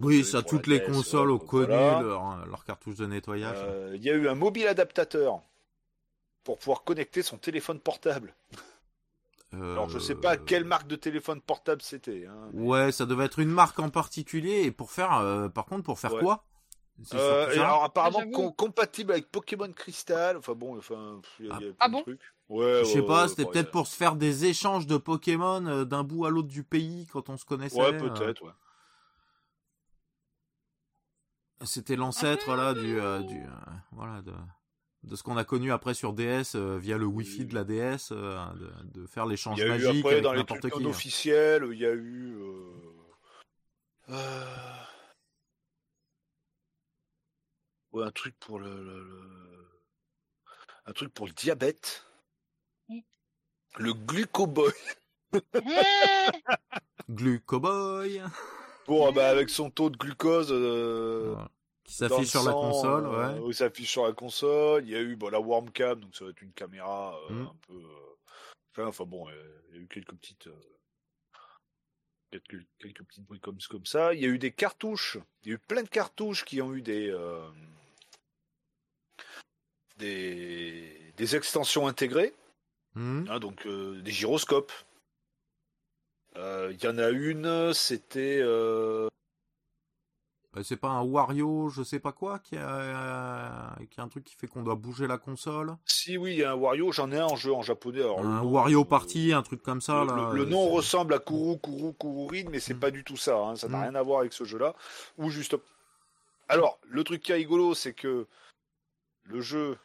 [0.00, 2.00] Oui, ça, toutes les consoles euh, ont connu voilà.
[2.02, 3.56] leur, leur cartouche de nettoyage.
[3.60, 5.40] Euh, Il y a eu un mobile adaptateur
[6.42, 8.34] pour pouvoir connecter son téléphone portable.
[9.60, 12.26] Alors je sais pas Euh, quelle marque de téléphone portable c'était.
[12.26, 14.62] Hein, mais- Ouais, ça devait être une marque en particulier.
[14.64, 16.20] Et pour faire, euh, par contre, pour faire Ouais.
[16.20, 16.44] quoi?
[17.02, 20.36] C'est Euh, et alors apparemment com- compatible avec Pokémon Crystal.
[20.36, 22.02] Enfin bon, enfin y a, il y a Ah bon?
[22.02, 22.20] trucs.
[22.48, 25.64] Ouais, Je sais ouais, pas, ouais, c'était peut-être pour se faire des échanges de Pokémon
[25.66, 27.80] euh, d'un bout à l'autre du pays quand on se connaissait.
[27.80, 28.08] Ouais, euh.
[28.10, 28.42] peut-être.
[28.44, 28.52] Ouais.
[31.64, 33.48] C'était l'ancêtre là du, euh, du euh,
[33.92, 34.32] voilà de,
[35.04, 38.10] de ce qu'on a connu après sur DS euh, via le Wi-Fi de la DS,
[38.12, 40.74] euh, de, de faire Il l'échange y a eu magique après dans les n'importe trucs
[40.74, 40.82] qui.
[40.82, 40.90] non hein.
[40.90, 42.36] officiels, il y a eu.
[42.36, 42.72] euh,
[44.10, 44.44] euh,
[47.92, 49.68] Ouais, un truc pour le, le- le-
[50.86, 52.04] un truc pour le diabète.
[52.88, 53.04] Oui.
[53.78, 54.72] Le glucoboy.
[57.08, 58.20] Glucoboy.
[58.86, 60.48] Bon, ah bah, avec son taux de glucose.
[60.50, 61.50] euh, Voilà.
[61.84, 63.52] Qui s'affiche sur la console, euh, ouais.
[63.52, 64.84] ça s'affiche sur la console.
[64.84, 67.46] Il y a eu bon, la Wormcam, donc ça va être une caméra euh, Mm.
[67.46, 67.74] un peu.
[67.74, 68.16] euh,
[68.72, 70.46] Enfin, enfin, bon, euh, il y a eu quelques petites.
[70.48, 70.60] euh,
[72.30, 74.12] Quelques, quelques petites bruits comme, comme ça.
[74.12, 75.18] Il y a eu des cartouches.
[75.44, 77.08] Il y a eu plein de cartouches qui ont eu des.
[77.10, 77.48] euh,
[79.96, 82.34] des, des extensions intégrées,
[82.96, 83.24] Hmm.
[83.28, 84.72] hein, donc euh, des gyroscopes.
[86.36, 88.40] Euh, Il y en a une, c'était.
[90.56, 94.08] Euh, Euh, C'est pas un Wario, je sais pas quoi, qui a, qui a un
[94.08, 95.76] truc qui fait qu'on doit bouger la console?
[95.84, 98.00] Si, oui, il y a un Wario, j'en ai un en jeu en japonais.
[98.02, 100.00] alors un Wario euh, Party, un truc comme ça.
[100.02, 102.80] le, là, le- le euh, nom ressemble à Kuru Kuru Kururin, mais c'est Mm.
[102.80, 103.36] pas du tout ça.
[103.38, 103.82] hein, Ça n'a Mm.
[103.82, 104.74] rien à voir avec ce jeu-là.
[105.18, 105.56] Ou juste.
[106.48, 108.26] Alors, le truc qui est rigolo, c'est que
[109.24, 109.78] le jeu,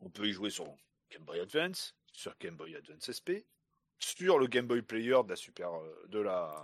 [0.00, 0.66] on peut y jouer sur
[1.10, 3.44] Game Boy Advance, sur Game Boy Advance SP,
[3.98, 6.54] sur le Game Boy Player de la Super, euh, de la,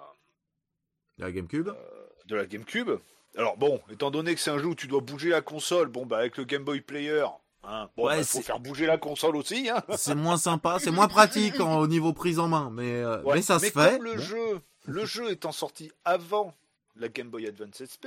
[1.22, 1.68] La GameCube.
[1.68, 2.90] euh, de la GameCube.
[3.37, 6.04] Alors bon, étant donné que c'est un jeu où tu dois bouger la console, bon
[6.04, 7.24] bah avec le Game Boy Player,
[7.64, 9.70] hein, bon, Ouais, bah, faut faire bouger la console aussi.
[9.70, 9.82] Hein.
[9.96, 13.37] C'est moins sympa, c'est moins pratique en- au niveau prise en main, mais, euh, Ouais,
[13.37, 13.98] mais ça se comme fait.
[13.98, 14.18] le Bon.
[14.22, 16.54] jeu, le jeu étant sorti avant
[16.96, 18.06] la Game Boy Advance SP,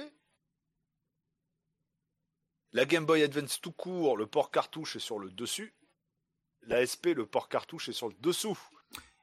[2.74, 5.74] la Game Boy Advance tout court, le port cartouche est sur le dessus.
[6.68, 8.58] La SP, le port cartouche est sur le dessous.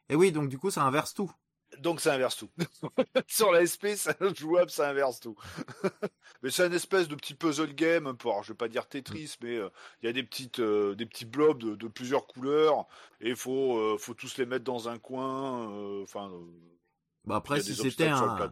[0.09, 1.31] Et oui, donc du coup, ça inverse tout.
[1.79, 2.51] Donc ça inverse tout.
[3.27, 5.37] sur la SP, c'est jouable, ça inverse tout.
[6.43, 8.29] mais c'est une espèce de petit puzzle game, un peu.
[8.29, 9.69] Alors, je vais pas dire Tetris, mais euh,
[10.03, 12.87] il y a des petites, euh, des petits blobs de, plusieurs couleurs
[13.21, 16.03] et faut, euh, faut tous les mettre dans un coin.
[16.03, 16.31] Enfin,
[17.25, 18.51] Bah après, si c'était un,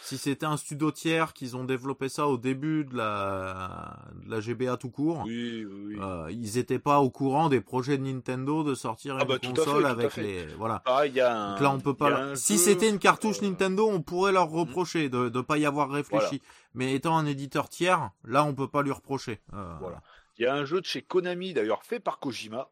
[0.00, 4.38] si c'était un studio tiers qu'ils ont développé ça au début de la, de la
[4.38, 5.96] GBA tout court, Oui, oui, oui.
[6.00, 9.38] euh, ils étaient pas au courant des projets de Nintendo de sortir Ah une bah,
[9.42, 10.78] fait, console avec les, voilà.
[10.80, 11.50] Pareil, il y a un.
[11.54, 12.16] Donc là, on peut pas.
[12.16, 15.58] un Si jeu, c'était une cartouche euh, Nintendo, on pourrait leur reprocher de ne pas
[15.58, 16.40] y avoir réfléchi.
[16.74, 19.40] Mais étant un éditeur tiers, là, on peut pas lui reprocher.
[19.52, 20.00] Euh, Voilà.
[20.38, 22.70] Il y a un jeu de chez Konami, d'ailleurs, fait par Kojima.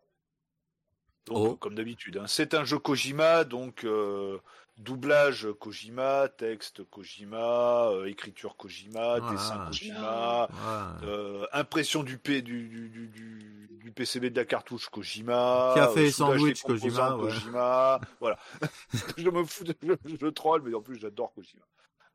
[1.27, 1.57] Donc, Oh.
[1.57, 2.25] comme d'habitude, hein.
[2.27, 4.39] c'est un jeu Kojima, donc euh,
[4.81, 9.31] doublage Kojima, texte Kojima, euh, écriture Kojima, Voilà.
[9.33, 11.07] dessin Kojima, ouais.
[11.07, 15.81] euh, impression du, P, du, du, du, du, du PCB de la cartouche Kojima, Qui
[15.81, 17.21] a fait euh, Kojima, ouais.
[17.23, 18.39] Kojima, voilà.
[19.17, 21.63] je me fous, de, je, je troll, mais en plus j'adore Kojima.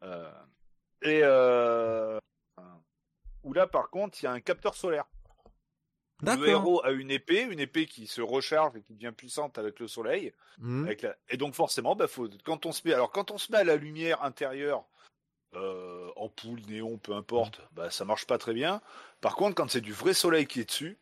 [0.03, 0.31] Euh,
[1.01, 2.19] et euh,
[3.43, 5.05] où là, par contre, il y a un capteur solaire.
[6.37, 9.79] Le héros a une épée, une épée qui se recharge et qui devient puissante avec
[9.79, 10.33] le soleil.
[10.85, 12.29] Avec la- Et donc forcément, bah, faut...
[12.43, 14.85] quand on se met, alors quand on se met à la lumière intérieure,
[15.55, 18.81] euh, ampoule, néon, peu importe, bah, ça marche pas très bien.
[19.21, 20.97] Par contre, quand c'est du vrai soleil qui est dessus,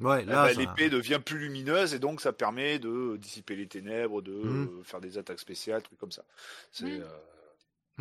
[0.00, 3.54] Ouais, eh là, bah, ça- l'épée devient plus lumineuse et donc ça permet de dissiper
[3.56, 6.24] les ténèbres, de euh, faire des attaques spéciales, trucs comme ça.
[6.72, 7.04] C'est, euh,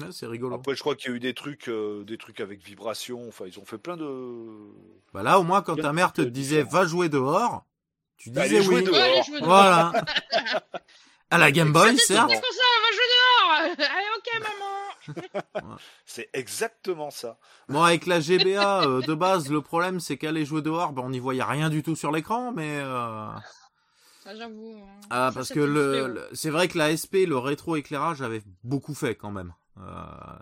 [0.03, 0.55] ouais, c'est rigolo.
[0.55, 3.27] Après, je crois qu'il y a eu des trucs, euh, des trucs avec vibration.
[3.27, 4.47] Enfin, ils ont fait plein de.
[5.13, 7.65] Bah là, au moins, quand ta mère te disait va jouer dehors,
[8.17, 8.83] tu Bah, disais allez oui.
[8.83, 8.97] dehors.
[8.97, 9.39] Ouais.
[9.41, 9.91] Voilà.
[11.31, 12.27] à la Game Boy, certes.
[12.27, 17.37] comme ça, on va jouer dehors Allez, ok, maman C'est exactement ça.
[17.67, 21.09] Bon, avec la GBA euh, de base, le problème c'est qu'aller jouer dehors, bah, on
[21.09, 23.27] n'y voyait rien du tout sur l'écran, mais euh,
[24.23, 24.75] Ça, j'avoue.
[24.81, 24.99] hein.
[25.09, 28.43] ah, parce c'est que le, le- c'est vrai que la SP, le rétro éclairage avait
[28.63, 29.53] beaucoup fait quand même.
[29.79, 30.39] Euh,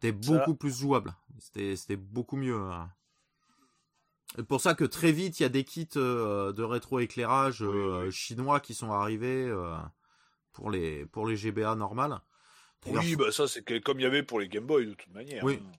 [0.00, 1.14] c'était Ça- beaucoup plus jouable.
[1.38, 2.56] C'était, beaucoup mieux.
[2.58, 2.90] hein.
[4.36, 7.62] C'est pour ça que très vite, il y a des kits euh, de rétro éclairage
[7.62, 8.12] euh, Oui, oui.
[8.12, 9.76] chinois qui sont arrivés euh,
[10.52, 12.20] pour les pour les GBA normales.
[12.86, 15.42] Oui, bah ça, c'est comme il y avait pour les Game Boy de toute manière.
[15.44, 15.60] Oui.
[15.62, 15.70] hein.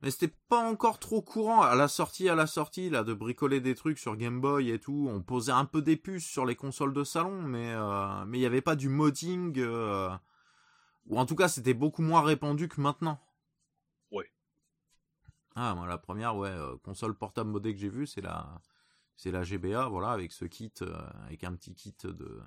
[0.00, 3.60] Mais c'était pas encore trop courant à la sortie, à la sortie là, de bricoler
[3.60, 5.06] des trucs sur Game Boy et tout.
[5.08, 8.40] On posait un peu des puces sur les consoles de salon, mais euh, mais il
[8.42, 10.10] y avait pas du modding, euh,
[11.06, 13.18] ou en tout cas c'était beaucoup moins répandu que maintenant.
[14.10, 14.30] Ouais.
[15.54, 18.60] Ah, moi la première ouais euh, console portable modée que j'ai vue, c'est la
[19.16, 22.40] c'est la GBA, voilà, avec ce kit, euh, avec un petit kit de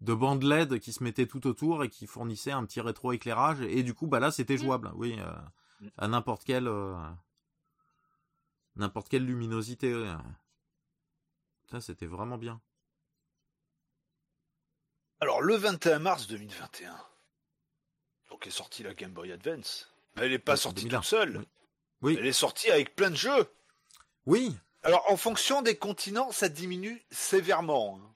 [0.00, 3.60] de bande LED qui se mettait tout autour et qui fournissait un petit rétro éclairage
[3.62, 5.16] et du coup bah là c'était jouable, oui.
[5.20, 5.32] euh,
[5.80, 5.88] Mm.
[5.98, 6.94] à n'importe quelle euh,
[8.76, 10.14] n'importe quelle luminosité.
[11.68, 12.60] Ça c'était vraiment bien.
[15.20, 16.94] Alors, le 21 mars 2021,
[18.30, 19.90] donc est sortie la Game Boy Advance.
[20.16, 20.98] Mais elle n'est pas sortie 2001.
[21.00, 21.36] toute seule.
[21.38, 21.44] Oui.
[22.02, 22.16] Oui.
[22.18, 23.46] Elle est sortie avec plein de jeux.
[24.26, 24.54] Oui.
[24.82, 27.98] Alors, en fonction des continents, ça diminue sévèrement.
[28.02, 28.10] hein.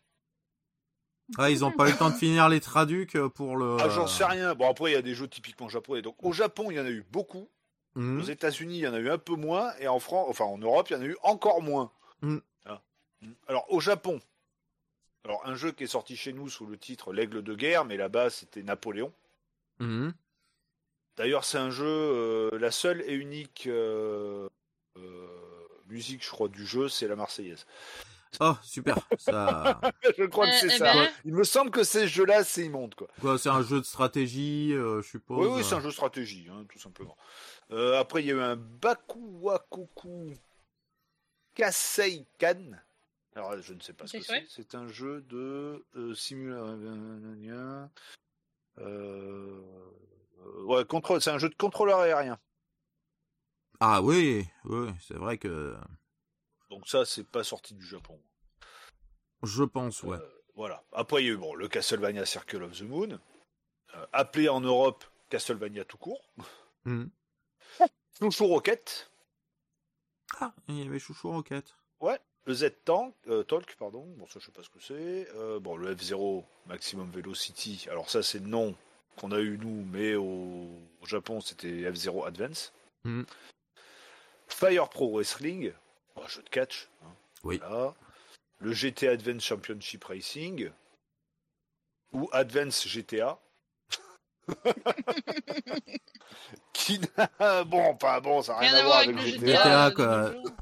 [1.39, 3.77] Ah, ils ont pas eu le temps de finir les traducs pour le.
[3.81, 4.55] Ah, j'en sais rien.
[4.55, 6.03] Bon, après, il y a des jeux typiquement japonais.
[6.03, 7.49] Donc, au Japon, il y en a eu beaucoup.
[7.95, 8.21] Mhm.
[8.21, 10.59] Aux États-Unis, il y en a eu un peu moins, et en France, enfin en
[10.59, 11.91] Europe, il y en a eu encore moins.
[12.21, 12.37] Mm.
[12.67, 12.81] Ah.
[13.23, 13.33] Mm.
[13.49, 14.21] Alors au Japon,
[15.25, 17.97] alors un jeu qui est sorti chez nous sous le titre L'Aigle de guerre, mais
[17.97, 19.13] là-bas c'était Napoléon.
[19.81, 20.13] Mhm.
[21.17, 24.49] D'ailleurs, c'est un jeu, euh, la seule et unique euh,
[24.97, 25.27] euh,
[25.89, 27.67] musique, je crois, du jeu, c'est la Marseillaise.
[28.41, 28.99] Oh, super.
[29.19, 29.81] Ça...
[30.19, 30.93] je crois que c'est eh ça.
[30.93, 31.09] ben.
[31.25, 33.09] Il me semble que ces jeux-là, c'est immonde, quoi.
[33.21, 35.47] Quoi, c'est un jeu de stratégie, euh, je suppose.
[35.47, 37.17] Oui, oui, c'est un jeu de stratégie, hein, tout simplement.
[37.71, 40.35] Euh, après, il y a eu un Bakuwakoku
[41.55, 42.77] Kaseikan.
[43.35, 44.45] Alors, je ne sais pas ce C'est que c'est.
[44.49, 47.89] C'est un jeu de euh, simulateur.
[48.81, 49.61] Euh,
[50.65, 51.21] ouais, contrôle.
[51.21, 52.39] C'est un jeu de contrôleur aérien.
[53.81, 55.77] Ah oui, oui, c'est vrai que
[56.71, 58.21] Donc ça, c'est pas sorti du Japon.
[59.45, 60.17] je pense, ouais.
[60.19, 60.83] Euh, voilà.
[60.93, 63.21] Après, il y a eu bon, le Castlevania Circle of the Moon,
[63.95, 66.33] euh, appelé en Europe Castlevania tout court.
[66.85, 67.11] Mhm.
[68.19, 69.13] Chouchou Rocket.
[70.41, 71.77] Ah, il y avait Chouchou Rocket.
[72.01, 75.29] Ouais, le Z-Tank, euh, Talk, pardon, bon ça je sais pas ce que c'est.
[75.37, 78.75] Euh, bon, le F0 Maximum Velocity, alors ça c'est le nom
[79.17, 80.67] qu'on a eu nous, mais au,
[81.03, 82.73] au Japon c'était F0 Advance.
[83.05, 83.27] Mhm.
[84.49, 85.73] Fire Pro Wrestling,
[86.17, 86.89] un jeu de catch.
[87.05, 87.09] hein,
[87.45, 87.59] Oui.
[87.59, 87.95] voilà.
[88.61, 90.71] Le GT Advance Championship Racing,
[92.13, 93.39] ou Advance GTA.
[96.73, 97.65] Qui n'a...
[97.65, 99.47] Bon, pas bon, ça n'a rien, à voir avec, le GTA.
[99.47, 100.31] GTA, quoi.
[100.31, 100.47] de nos jours.
[100.47, 100.55] C'est...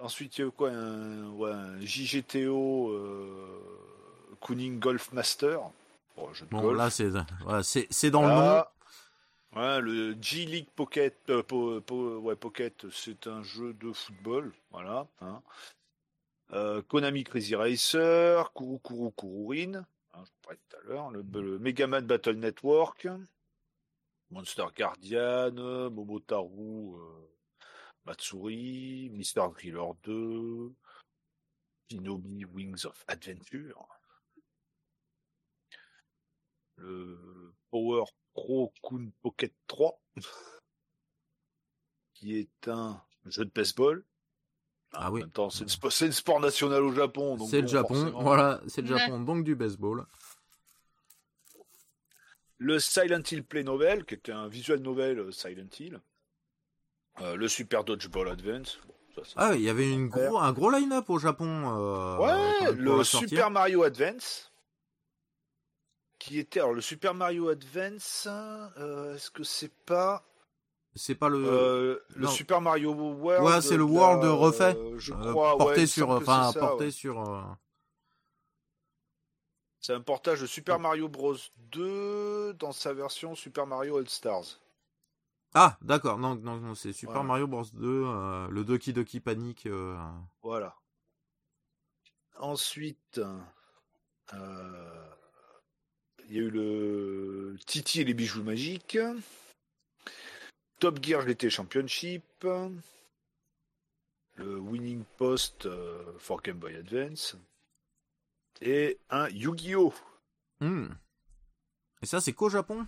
[0.00, 5.60] Ensuite, il y a eu quoi un, ouais, un JGTO euh, Cooning Golf Master.
[6.16, 6.78] Bon, jeu de Bon, golf.
[6.78, 6.90] là,
[7.62, 8.64] c'est c'est dans le nom.
[9.54, 14.52] Ouais, le G-League Pocket, euh, po- po- ouais, Pocket, c'est un jeu de football.
[14.70, 15.06] Voilà.
[15.22, 15.40] hein.
[16.52, 19.84] Euh, Konami Crazy Racer, Kuru Kuru Kururin,
[20.14, 23.08] hein, je parlais tout à l'heure, le, le Mega Man Battle Network,
[24.30, 25.52] Monster Guardian,
[25.90, 27.28] Momotaru euh,
[28.06, 29.52] Matsuri, Mr.
[29.52, 30.72] Driller 2,
[31.90, 33.88] Shinobi Wings of Adventure,
[36.76, 40.00] le Power Pro Kun Pocket 3,
[42.14, 44.04] qui est un jeu de baseball.
[44.92, 45.20] Ah en oui.
[45.20, 47.36] même temps, c'est le, sport national au Japon.
[47.46, 48.22] C'est le Japon, forcément.
[48.22, 48.96] voilà, c'est le.
[48.96, 50.06] Japon, donc du baseball.
[52.58, 56.00] Le Silent Hill Play Novel, qui était un visual novel euh, Silent Hill.
[57.22, 58.78] Euh, le Super Dodgeball Advance.
[58.86, 61.46] Bon, ça, c'est- Ah, il y avait une gros, un gros line-up au Japon.
[61.48, 63.02] euh, ouais, le.
[63.04, 64.52] Super Mario Advance.
[66.18, 66.60] Qui était.
[66.60, 68.26] Alors, le Super Mario Advance,
[68.78, 70.24] euh, est-ce que c'est pas.
[70.94, 72.02] C'est pas le.
[72.14, 72.26] le.
[72.26, 76.84] Super Mario World Ouais, c'est le la- World refait, je crois, porté sur, enfin porté
[76.86, 76.90] ouais.
[76.90, 77.22] sur.
[79.80, 81.36] C'est un portage de Super Mario Bros
[81.70, 84.58] 2 dans sa version Super Mario All Stars.
[85.58, 87.28] Ah, d'accord, non, non, non, c'est Super Voilà.
[87.28, 89.64] Mario Bros 2, euh, le Doki Doki Panic.
[89.64, 89.96] euh,
[90.42, 90.76] Voilà.
[92.38, 93.22] Ensuite,
[94.34, 95.08] euh,
[96.28, 98.98] il y a eu le Titi et les bijoux magiques,
[100.78, 102.46] Top Gear GT Championship,
[104.34, 105.70] le Winning Post
[106.18, 107.34] for Game Boy Advance
[108.60, 109.94] et un Yu-Gi-Oh!
[110.60, 110.88] hmm.
[112.02, 112.86] Et ça, c'est qu'au Japon?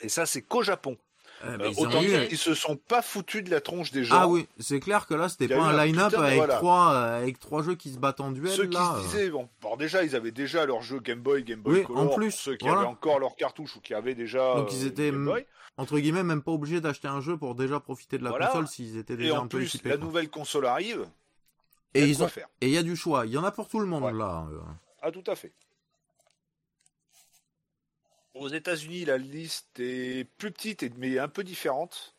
[0.00, 0.96] Et ça, c'est qu'au Japon.
[1.42, 4.16] Ben, Euh, autant eu- dire qu'ils se sont pas foutus de la tronche des gens.
[4.18, 6.56] Ah oui, c'est clair que là, c'était pas un line-up avec, voilà.
[6.56, 8.52] trois, euh, avec trois jeux qui se battent en duel.
[8.52, 9.00] Ceux qui se euh.
[9.02, 12.02] disaient, bon, alors déjà, ils avaient déjà leur jeu Game Boy, Game Boy Oui, Color.
[12.02, 12.80] en plus, ceux qui voilà.
[12.82, 14.54] avaient encore leur cartouche ou qui avaient déjà.
[14.56, 15.46] Donc, ils euh, étaient Game Boy.
[15.76, 18.46] entre guillemets, même pas obligés d'acheter un jeu pour déjà profiter de la Voilà.
[18.46, 19.90] console s'ils étaient Et déjà en un peu plus, équipés.
[19.90, 20.04] la quoi.
[20.06, 21.06] nouvelle console arrive.
[21.94, 22.48] Et ils ont, faire.
[22.60, 23.24] et il y a du choix.
[23.26, 24.12] Il y en a pour tout le monde Ouais.
[24.12, 24.46] là.
[25.02, 25.52] Ah, tout à fait.
[28.38, 32.14] Aux États-Unis, la liste est plus petite et- mais un peu différente.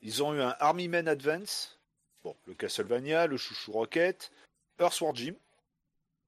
[0.00, 1.78] Ils ont eu un Army Men Advance,
[2.24, 4.30] bon, le Castlevania, le Chouchou Rocket,
[4.78, 5.34] Earthworm Jim,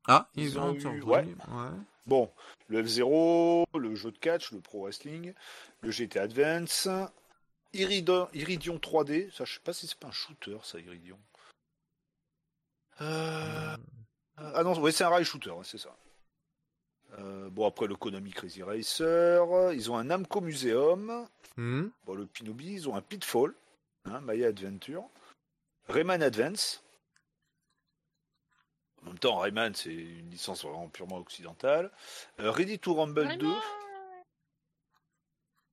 [0.06, 1.24] Ah, Ils ils ont ont eu- ouais.
[1.24, 1.70] ouais.
[2.06, 2.30] bon,
[2.68, 5.32] le F0, le jeu de catch, le Pro Wrestling,
[5.80, 6.88] le GT Advance,
[7.72, 11.18] Iridion, Iridion 3D, ça je sais pas si c'est pas un shooter ça, Iridion.
[13.00, 13.76] Euh,
[14.36, 15.96] Ah non, ouais, c'est un rail shooter, c'est ça.
[17.18, 21.88] Euh, bon, après le Konami Crazy Racer, ils ont un Namco Museum, Hmm.
[22.04, 23.54] bon, le Pinobi, ils ont un Pitfall,
[24.06, 25.04] hein, Maya Adventure,
[25.88, 26.82] Rayman Advance.
[29.02, 31.92] En même temps, Rayman, c'est une licence vraiment purement occidentale.
[32.40, 33.60] Euh, Ready to Rumble 2, Vraiment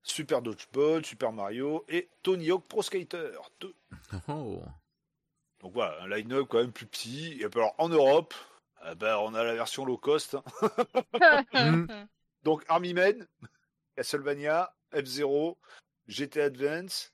[0.04, 3.74] Super Dodgeball, Super Mario et Tony Hawk Pro Skater 2.
[4.28, 4.62] Oh.
[5.62, 7.34] Donc voilà, un line-up quand même plus petit.
[7.42, 8.34] Et puis alors en Europe,
[8.96, 10.36] ben, on a la version low cost.
[10.36, 10.44] hein.
[11.54, 11.88] Hmm.
[12.44, 13.28] Donc Army Men,
[13.96, 15.58] Castlevania, F-Zero,
[16.08, 17.14] GT Advance,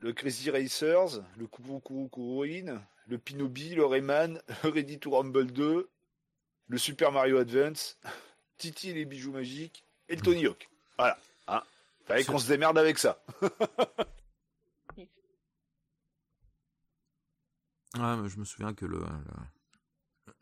[0.00, 5.88] le Crazy Racers, le Kuru Kuruin, le Pinobi, le Rayman, le Ready to Rumble 2,
[6.68, 7.98] le Super Mario Advance,
[8.58, 10.68] Titi et les bijoux magiques et le Tony Hawk.
[10.98, 11.18] Voilà.
[11.48, 11.62] Hein.
[12.04, 13.22] Fallait qu'on se démerde avec ça.
[17.96, 19.04] Ouais, mais je me souviens que le, le,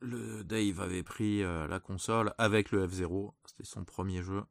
[0.02, 3.32] le Dave avait pris euh, la console avec le F0.
[3.46, 4.42] C'était son premier jeu.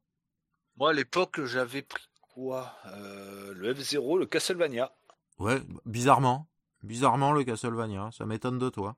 [0.78, 4.92] Moi, à l'époque, j'avais pris quoi Euh, Le F0, le Castlevania.
[5.38, 6.48] Ouais, bizarrement.
[6.84, 8.10] Bizarrement, le Castlevania.
[8.12, 8.96] Ça m'étonne de toi.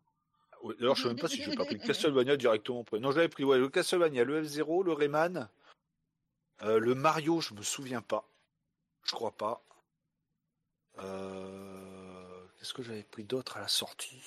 [0.64, 3.00] Ouais, D'ailleurs, je sais même pas si j'ai pas pris le Castlevania directement après.
[3.00, 5.50] Non, j'avais pris ouais, le Castlevania, le F0, le Rayman,
[6.62, 8.26] euh, le Mario, je me souviens pas.
[9.04, 9.66] Je crois pas.
[11.00, 14.22] Euh, Qu'est-ce que j'avais pris d'autre à la sortie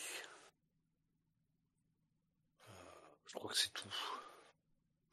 [2.68, 2.72] Euh,
[3.26, 3.94] Je crois que c'est tout.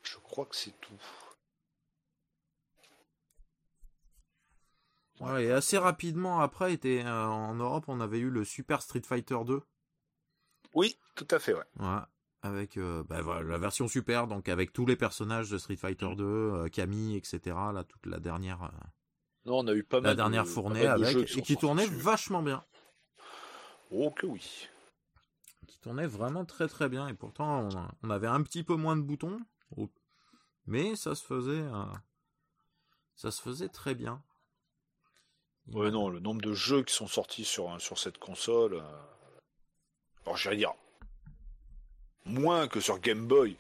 [0.03, 1.01] Je crois que c'est tout.
[5.19, 9.03] Ouais, et assez rapidement après, était, euh, en Europe, on avait eu le Super Street
[9.05, 9.61] Fighter 2.
[10.73, 11.63] Oui, tout à fait, ouais.
[11.79, 11.99] Ouais.
[12.41, 16.09] Avec euh, bah, voilà, la version super, donc avec tous les personnages de Street Fighter
[16.17, 17.39] 2, euh, Camille, etc.
[17.73, 18.87] Là, toute la dernière, euh,
[19.45, 21.87] Non, on a eu pas mal la dernière de, fournée de avec, et qui tournait
[21.87, 21.95] dessus.
[21.95, 22.65] vachement bien.
[23.91, 24.67] Oh que oui.
[25.83, 27.07] Tournait vraiment très très bien.
[27.09, 29.39] Et pourtant, on, on avait un petit peu moins de boutons,
[30.65, 31.83] mais ça se faisait, euh,
[33.15, 34.23] ça se faisait très bien.
[35.67, 38.75] Il Ouais, m'a- non, le nombre de jeux qui sont sortis sur, sur cette console.
[38.75, 38.99] euh,
[40.25, 40.73] Alors, j'allais dire.
[42.25, 43.57] Moins que sur Game Boy.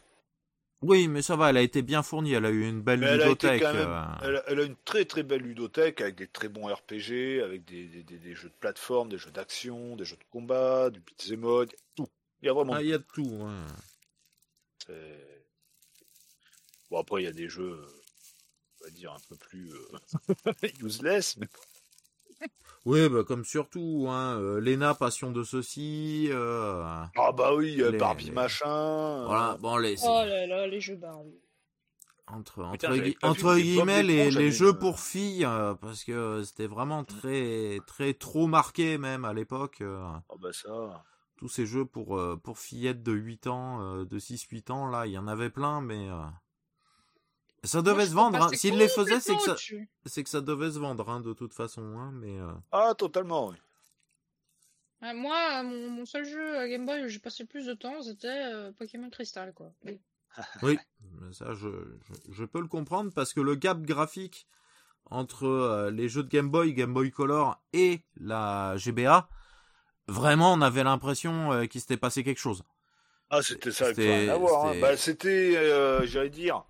[0.83, 2.33] Oui, mais ça va, elle a été bien fournie.
[2.33, 3.25] Elle a eu une belle Mais elle a
[3.73, 3.89] même.
[3.89, 7.41] euh, Elle, a- elle a une très très belle ludothèque avec des très bons RPG,
[7.41, 10.89] avec des, des- des- des jeux de plateforme, des jeux d'action, des jeux de combat,
[10.89, 12.07] du beat'em all, tout.
[12.41, 13.23] Il y a vraiment ah, Il y a de tout.
[13.23, 13.65] ouais.
[14.85, 15.45] C'est-
[16.91, 18.01] Bon, après, il y a des jeux, euh,
[18.81, 19.97] on va dire, un peu plus euh,
[20.83, 21.37] useless.
[21.37, 21.47] Mais...
[22.85, 26.27] Oui, bah, comme surtout, hein, euh, Lena, passion de ceci.
[26.31, 26.83] euh,
[27.15, 28.67] Ah, bah oui, euh, Les- Barbie les- machin.
[28.67, 31.39] euh, Voilà, bon, les, Oh là là, les jeux Barbie.
[32.27, 33.17] entre, entre, gui-
[33.61, 38.97] guillemets, les, les jeux pour filles, euh, parce que c'était vraiment très, très trop marqué,
[38.97, 39.81] même à l'époque.
[39.81, 41.03] euh, Ah, bah ça.
[41.37, 45.05] tous ces jeux pour, euh, pour fillettes de 8 ans, euh, de 6-8 ans, là,
[45.07, 46.23] il y en avait plein, mais euh,
[47.63, 48.41] ça devait Moi, se vendre.
[48.43, 48.49] Hein.
[48.53, 49.89] S'ils les faisaient, c'est que, ça, au-dessus.
[50.05, 51.81] c'est que ça devait se vendre, hein, de toute façon.
[51.97, 53.55] Hein, mais euh, Ah, totalement, oui.
[55.01, 57.73] Ah, moi, mon, mon seul jeu à Game Boy où j'ai passé le plus de
[57.73, 59.71] temps, c'était euh, Pokémon Crystal, quoi.
[60.63, 60.77] oui,
[61.21, 64.47] mais ça, je, je, je peux le comprendre, parce que le gap graphique
[65.09, 69.27] entre euh, les jeux de Game Boy, Game Boy Color et la GBA,
[70.07, 72.63] vraiment, on avait l'impression euh, qu'il s'était passé quelque chose.
[73.29, 74.39] Ah, c'était ça, C'était- hein.
[74.39, 76.63] c'était- Bah, c'était, euh, j'allais dire,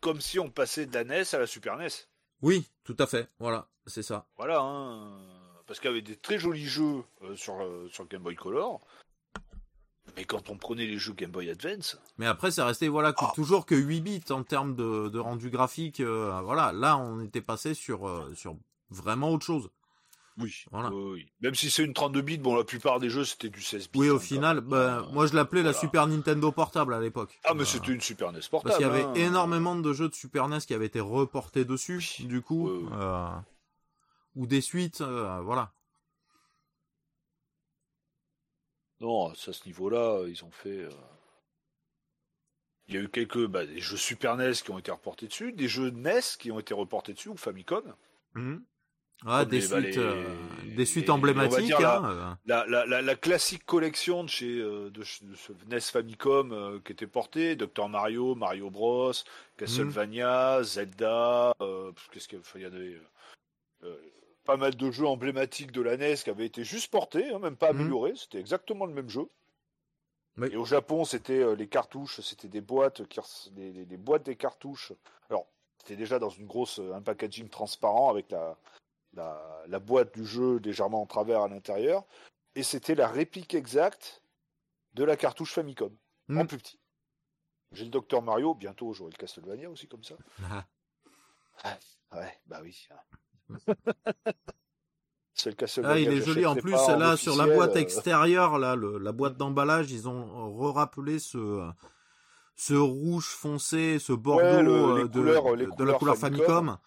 [0.00, 1.88] comme si on passait de la NES à la Super NES.
[2.42, 4.26] Oui, tout à fait, voilà, c'est ça.
[4.36, 5.18] Voilà, hein.
[5.66, 8.80] parce qu'il y avait des très jolis jeux euh, sur, euh, sur Game Boy Color.
[10.16, 13.18] Mais quand on prenait les jeux Game Boy Advance, Mais après, c'est resté voilà que-
[13.24, 13.32] Ah.
[13.34, 16.00] toujours que 8 bits en termes de, de rendu graphique.
[16.00, 18.56] euh, voilà, là, on était passé sur sur
[18.90, 19.68] vraiment autre chose.
[20.38, 20.90] Oui, Voilà.
[20.92, 21.30] oui.
[21.40, 23.98] Même si c'est une 32 bits, bon, la plupart des jeux c'était du 16 bits.
[23.98, 25.72] Oui, au hein, final, bah, moi, je l'appelais la.
[25.72, 27.38] Super Nintendo portable à l'époque.
[27.44, 28.62] Ah, mais Euh, c'était une Super NES portable.
[28.64, 29.14] parce qu'il y avait hein.
[29.14, 32.26] énormément de jeux de Super NES qui avaient été reportés dessus, Oui.
[32.26, 33.28] du coup, Oui, euh,
[34.36, 35.72] ou des suites, euh, voilà.
[39.00, 40.84] Non, à ce niveau-là, ils ont fait.
[40.84, 40.90] euh,
[42.88, 45.52] Il y a eu quelques bah, des jeux Super NES qui ont été reportés dessus,
[45.52, 47.84] des jeux NES qui ont été reportés dessus, ou Famicom.
[48.34, 48.42] Ouais,
[49.24, 50.24] Comme des, les- bah, suites, les- euh,
[50.76, 51.72] des suites les- emblématiques.
[51.72, 52.34] hein, euh.
[52.46, 56.78] La, la, la, la classique collection de chez euh, de, de ce NES Famicom euh,
[56.84, 59.12] qui était portée, Dr Mario, Mario Bros,
[59.56, 62.96] Castlevania, Zelda, euh, qu'est-ce qu'il y avait
[63.84, 63.96] euh,
[64.44, 67.56] pas mal de jeux emblématiques de la NES qui avaient été juste portés, hein, même
[67.56, 67.80] pas Mhm.
[67.80, 69.26] améliorés, c'était exactement le même jeu.
[70.36, 70.48] Oui.
[70.52, 73.18] Et au Japon, c'était les cartouches, c'était des boîtes qui
[73.56, 74.92] les, boîtes des cartouches.
[75.28, 75.46] Alors,
[75.78, 78.56] c'était déjà dans une grosse un packaging transparent avec la,
[79.14, 82.04] la, la boîte du jeu légèrement en travers à l'intérieur,
[82.54, 84.22] et c'était la réplique exacte
[84.94, 85.92] de la cartouche Famicom,
[86.30, 86.46] en Mhm.
[86.46, 86.78] plus petit.
[87.72, 90.14] J'ai le Docteur Mario, bientôt j'aurai le Castlevania aussi comme ça.
[91.64, 91.76] Ah.
[92.12, 92.86] Ouais, bah oui.
[95.34, 95.94] C'est le Castlevania.
[95.94, 96.46] Ah, il est joli.
[96.46, 100.08] En plus, en là, sur la boîte euh, extérieure, là, le- la boîte d'emballage, ils
[100.08, 101.68] ont re-rappelé ce,
[102.56, 106.16] ce rouge foncé, ce bordeaux Ouais, le- les euh, de, couleurs- les de la couleur
[106.16, 106.46] Famicom.
[106.46, 106.78] Famicom.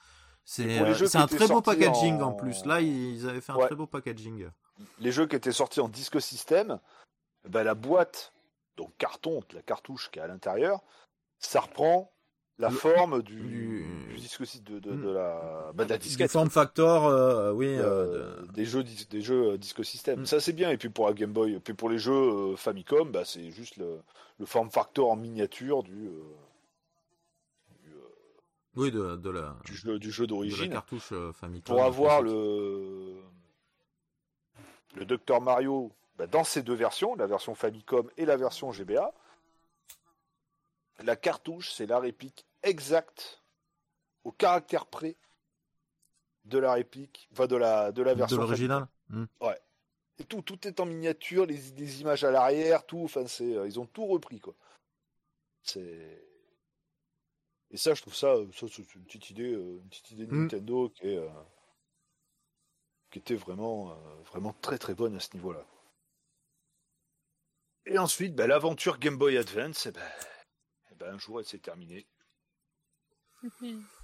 [0.43, 2.65] C'est euh, un très beau packaging en- en plus.
[2.65, 3.65] Là, ils avaient fait un Ouais.
[3.67, 4.47] très beau packaging.
[4.99, 6.79] les jeux qui étaient sortis en disque système,
[7.47, 8.33] ben la boîte,
[8.77, 10.81] donc carton, la cartouche qui est à l'intérieur,
[11.39, 12.11] ça reprend
[12.57, 15.01] la Le- forme du, du- du disque de, de, Mm.
[15.03, 16.31] de la, bah, de la Du disquette.
[16.31, 17.67] form factor, euh, oui.
[17.67, 20.25] euh, de- des jeux des jeux disque système Mm.
[20.25, 23.23] ça c'est bien et puis pour la Game Boy puis pour les jeux Famicom bah
[23.25, 23.99] c'est juste le,
[24.39, 26.21] le form factor en miniature du du, euh,
[28.75, 31.75] Oui, de, de la, du jeu du jeu de d'origine cartouche euh, Famicom.
[31.75, 33.21] pour avoir le
[34.95, 39.13] le Dr Mario bah, dans ces deux versions la version Famicom et la version GBA
[40.99, 43.41] la cartouche c'est la réplique exacte
[44.23, 45.17] au caractère près
[46.45, 49.25] de la réplique enfin de la de la De version l'original Hmm.
[50.19, 53.01] Et tout, tout est en miniature, les, les images à l'arrière, tout.
[53.03, 54.53] Enfin, c'est, euh, ils ont tout repris, quoi.
[55.63, 56.23] C'est.
[57.71, 60.25] Et ça, je trouve ça, euh, ça c'est une petite idée, euh, une petite idée
[60.25, 60.41] de Mm.
[60.43, 61.29] Nintendo qui est, euh,
[63.09, 63.95] qui était vraiment, euh,
[64.31, 65.65] vraiment très très bonne à ce niveau-là.
[67.85, 70.01] Et ensuite, ben, l'aventure Game Boy Advance, eh ben,
[70.91, 72.07] eh ben, un jour, elle s'est terminée.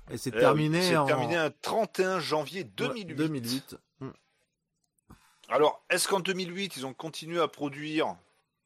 [0.09, 3.15] Et c'est oui, terminé C'est en terminé un 31 janvier Ouais, 2008.
[3.15, 3.76] 2008.
[3.99, 4.09] Hmm.
[5.49, 8.18] Alors, est-ce qu'en 2008, ils ont continué à produire,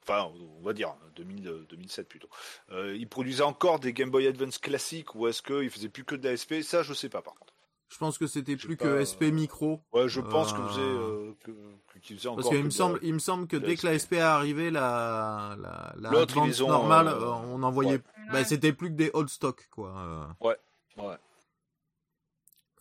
[0.04, 2.30] enfin, on va dire 2000, euh, 2007 plutôt,
[2.72, 6.16] euh, ils produisaient encore des Game Boy Advance classiques ou est-ce qu'ils faisaient plus que
[6.16, 7.54] de l'ASP Ça, je sais pas par contre.
[7.89, 9.82] Je pense que c'était plus pas, que euh, SP Micro.
[9.91, 11.52] Ouais, je pense Euh, que faisait, euh, que,
[11.99, 12.43] qu'ils faisaient encore.
[12.43, 14.72] Parce qu'il me semble, la- il me semble que dès que la SP est arrivée,
[14.72, 18.02] la, la, la Advance ont, normale, euh, euh, on envoyait, ouais.
[18.32, 18.43] bah, Ouais.
[18.45, 19.89] c'était plus que des old stock, quoi.
[19.97, 21.18] euh, Ouais.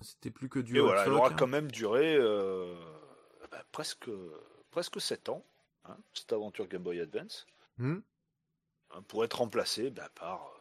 [0.03, 2.75] C'était plus que du Et old voilà, elle aura quand même duré euh,
[3.51, 4.09] bah, presque,
[4.71, 5.45] presque 7 ans,
[5.85, 7.47] hein, cette aventure Game Boy Advance,
[7.79, 8.01] Hmm.
[8.91, 10.53] hein, pour être remplacée bah, par,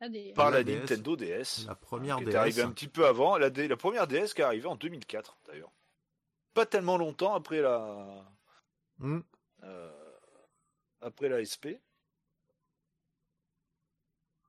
[0.00, 0.76] Ah, des- par La la, DS.
[0.80, 1.64] Nintendo DS.
[1.66, 2.30] La première qui DS.
[2.32, 4.76] est arrivée un petit peu avant, la, D- la première DS qui est arrivée en
[4.76, 5.72] 2004 d'ailleurs.
[6.52, 8.24] Pas tellement longtemps après la
[8.98, 9.20] Hmm.
[9.62, 9.90] euh,
[11.00, 11.80] après la SP.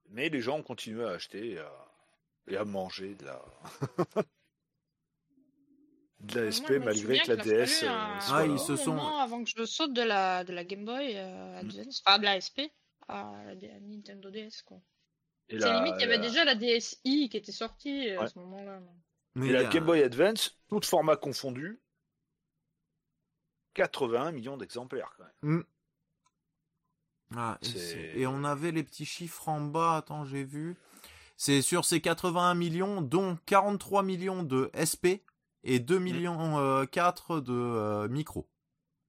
[0.09, 1.71] Mais les gens ont continué à acheter et à,
[2.47, 3.43] et à manger de la
[6.26, 8.97] de la Moi, SP malgré que la DS euh, un- soit Ah, ils se sont-
[8.97, 12.39] avant que je saute de la, de la Game Boy euh, Advance, enfin de la
[12.41, 12.71] SP
[13.07, 14.82] à la Nintendo DS quoi.
[15.49, 18.21] Et C'est la, limite, il y avait la- déjà la DSi qui était sortie euh,
[18.21, 18.82] à ce moment-là.
[19.36, 21.80] Mais et la Game Boy Advance, tout format confondu,
[23.73, 25.59] 81 millions d'exemplaires quand même.
[25.59, 25.63] Hmm.
[27.36, 30.78] Ah, et, et on avait les petits chiffres en bas, attends, j'ai vu.
[31.38, 35.19] C'est sur ces 81 millions, dont 43 millions de SP
[35.66, 38.47] et 2 millions euh, 4 de euh, micro.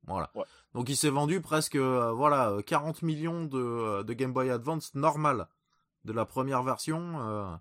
[0.07, 0.31] Voilà.
[0.35, 0.45] Ouais.
[0.75, 4.51] Donc il s'est vendu presque euh, voilà euh, 40 millions de, euh, de Game Boy
[4.51, 5.49] Advance normal
[6.05, 7.21] de la première version.
[7.21, 7.55] euh.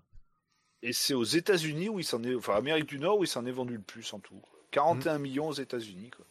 [0.82, 3.46] Et c'est aux États-Unis où il s'en est, enfin Amérique du Nord où il s'en
[3.46, 4.40] est vendu le plus en tout.
[4.72, 6.10] 41 millions aux États-Unis.
[6.10, 6.24] quoi.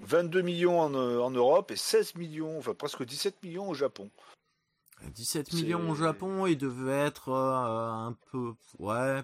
[0.00, 4.10] 22 millions en, euh, en Europe et 16 millions, enfin presque 17 millions au Japon.
[5.14, 9.22] 17 C'est- millions au Japon, il devait être euh, un peu ouais,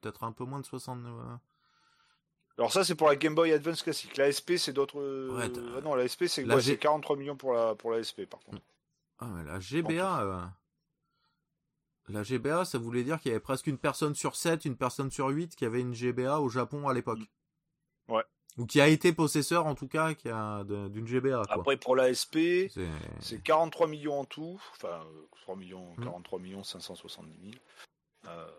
[0.00, 1.36] peut-être un peu moins de 60 euh,
[2.58, 4.16] Alors ça c'est pour la Game Boy Advance classique.
[4.16, 5.00] La SP c'est d'autres.
[5.00, 7.74] euh, Ouais, ah non la SP c'est La ouais, G- c'est 43 millions pour la
[7.74, 8.62] pour la SP par contre.
[9.18, 10.40] Ah, mais la GBA, euh,
[12.08, 15.10] la GBA, ça voulait dire qu'il y avait presque une personne sur 7, une personne
[15.10, 17.20] sur 8 qui avait une GBA au Japon à l'époque.
[18.08, 18.24] Ouais.
[18.58, 21.54] Ou qui a été possesseur, en tout cas, qui a d'une GBA, quoi.
[21.54, 22.88] Après pour la SP C'est-
[23.20, 26.04] c'est 43 millions en tout, enfin euh, 3 millions, Mm.
[26.04, 27.54] 43 millions 570 000.
[28.26, 28.50] Euh,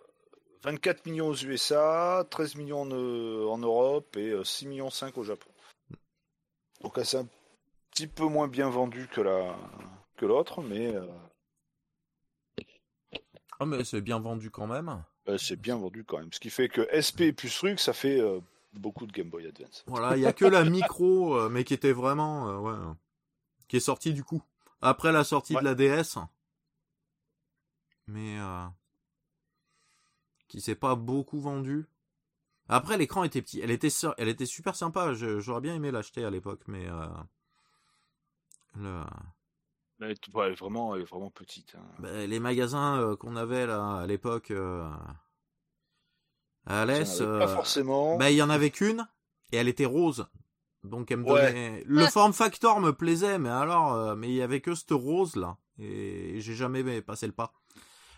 [0.63, 5.17] 24 millions aux USA, 13 millions en, euh, en Europe et euh, 6 millions 5
[5.17, 5.49] au Japon.
[6.81, 7.27] Donc c'est un
[7.91, 9.55] petit peu moins bien vendu que la
[10.17, 11.05] que l'autre, mais euh,
[13.59, 15.03] Ah, mais c'est bien vendu quand même.
[15.27, 16.31] euh, c'est bien vendu quand même.
[16.33, 18.39] Ce qui fait que SP plus truc, ça fait euh,
[18.73, 19.83] beaucoup de Game Boy Advance.
[19.87, 22.93] Voilà, il y a que la micro, euh, mais qui était vraiment, euh, ouais, euh,
[23.67, 24.41] qui est sortie du coup.
[24.81, 25.61] Après la sortie Ouais.
[25.61, 26.17] de la DS.
[28.07, 28.65] Mais, euh,
[30.51, 31.87] qui s'est pas beaucoup vendu.
[32.67, 33.61] Après, l'écran était petit.
[33.61, 35.13] Elle était, sur- elle était super sympa.
[35.13, 37.07] J'aurais bien aimé l'acheter à l'époque, mais, euh,
[38.75, 39.03] le-
[40.01, 41.75] Elle est, ouais, elle est vraiment, elle est vraiment petite.
[41.75, 41.85] hein.
[41.99, 44.83] bah, les magasins euh, qu'on avait là à l'époque euh,
[46.65, 48.17] à Il y en Alès, avait pas euh, forcément.
[48.17, 49.07] bah, il y en avait qu'une
[49.51, 50.27] et elle était rose.
[50.83, 51.47] Donc elle me Ouais.
[51.47, 54.89] donnait le form factor me plaisait mais alors euh, mais il y avait que cette
[54.91, 57.53] rose là et j'ai jamais passé le pas.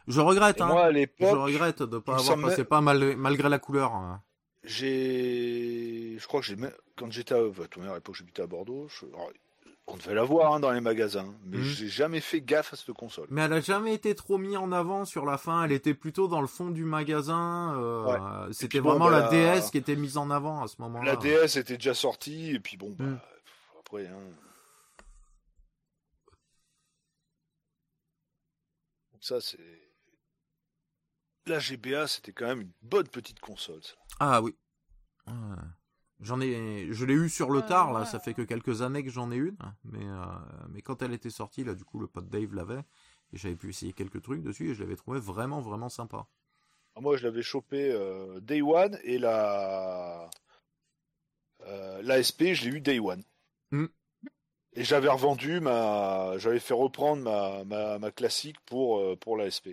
[0.08, 0.68] Je regrette Et hein.
[0.68, 3.93] moi à Je regrette de pas avoir passé pas mal, malgré la couleur.
[3.93, 4.22] hein.
[4.64, 6.56] J'ai, je crois que j'ai,
[6.95, 7.43] quand j'étais, à...
[7.45, 9.30] enfin, à l'époque j'habitais à Bordeaux, je- alors,
[9.88, 11.64] on devait la voir hein, dans les magasins, mais Mhm.
[11.64, 13.28] j'ai jamais fait gaffe à cette console.
[13.30, 15.66] Mais elle a jamais été trop mise en avant sur la fin.
[15.66, 17.76] Elle était plutôt dans le fond du magasin.
[17.78, 19.28] euh, C'était bon, vraiment bah, la
[19.58, 21.12] DS qui était mise en avant à ce moment-là.
[21.12, 24.20] La DS était déjà sortie, et puis bon, bah, pff, après, hein.
[29.20, 29.58] ça, c'est.
[31.45, 33.83] La GBA, c'était quand même une bonne petite console.
[33.83, 33.93] Ça.
[34.19, 34.55] Ah oui.
[35.27, 35.33] Ouais.
[36.19, 38.05] J'en ai, je l'ai eu sur le Ouais, tard là.
[38.05, 40.23] Ça fait que quelques années que j'en ai une, mais euh,
[40.69, 42.83] mais quand elle était sortie là, du coup le pote Dave l'avait
[43.33, 46.27] et j'avais pu essayer quelques trucs dessus et je l'avais trouvé vraiment vraiment sympa.
[46.95, 50.29] Ah, Moi, je l'avais chopé euh, Day One et la
[51.65, 53.23] euh, l'ASP, je l'ai eu Day One.
[53.71, 53.87] Hmm.
[54.75, 59.69] Et j'avais revendu ma, j'avais fait reprendre ma, ma, ma classique pour euh, pour l'ASP.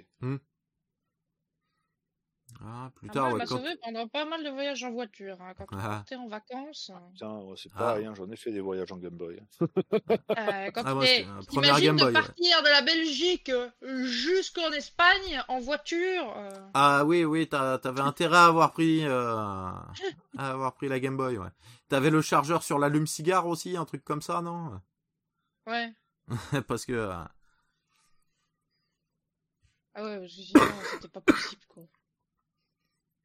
[2.62, 5.40] Ah plus Ah, tard moi, ouais, quand- pendant pas mal de voyages en voiture.
[5.40, 5.88] hein, Quand on Ah.
[5.88, 6.90] partait en vacances.
[7.14, 7.78] Putain, ouais, c'est Ah.
[7.78, 9.40] pareil, hein, j'en ai fait des voyages en Game Boy.
[10.36, 11.04] Euh, quand Ah, moi,
[11.48, 12.12] t'imagines Game de Boy, ouais.
[12.12, 13.70] partir de la Belgique euh,
[14.04, 16.34] jusqu'en Espagne en voiture.
[16.36, 21.00] euh, Ah oui, oui, t'as- t'avais intérêt à avoir pris, euh, à avoir pris la
[21.00, 21.48] Game Boy, ouais.
[21.88, 24.80] T'avais le chargeur sur l'allume-cigare aussi, un truc comme ça, non?
[25.66, 25.92] Ouais.
[26.68, 27.11] Parce que
[29.94, 31.84] Ah ouais, c'était pas possible, quoi.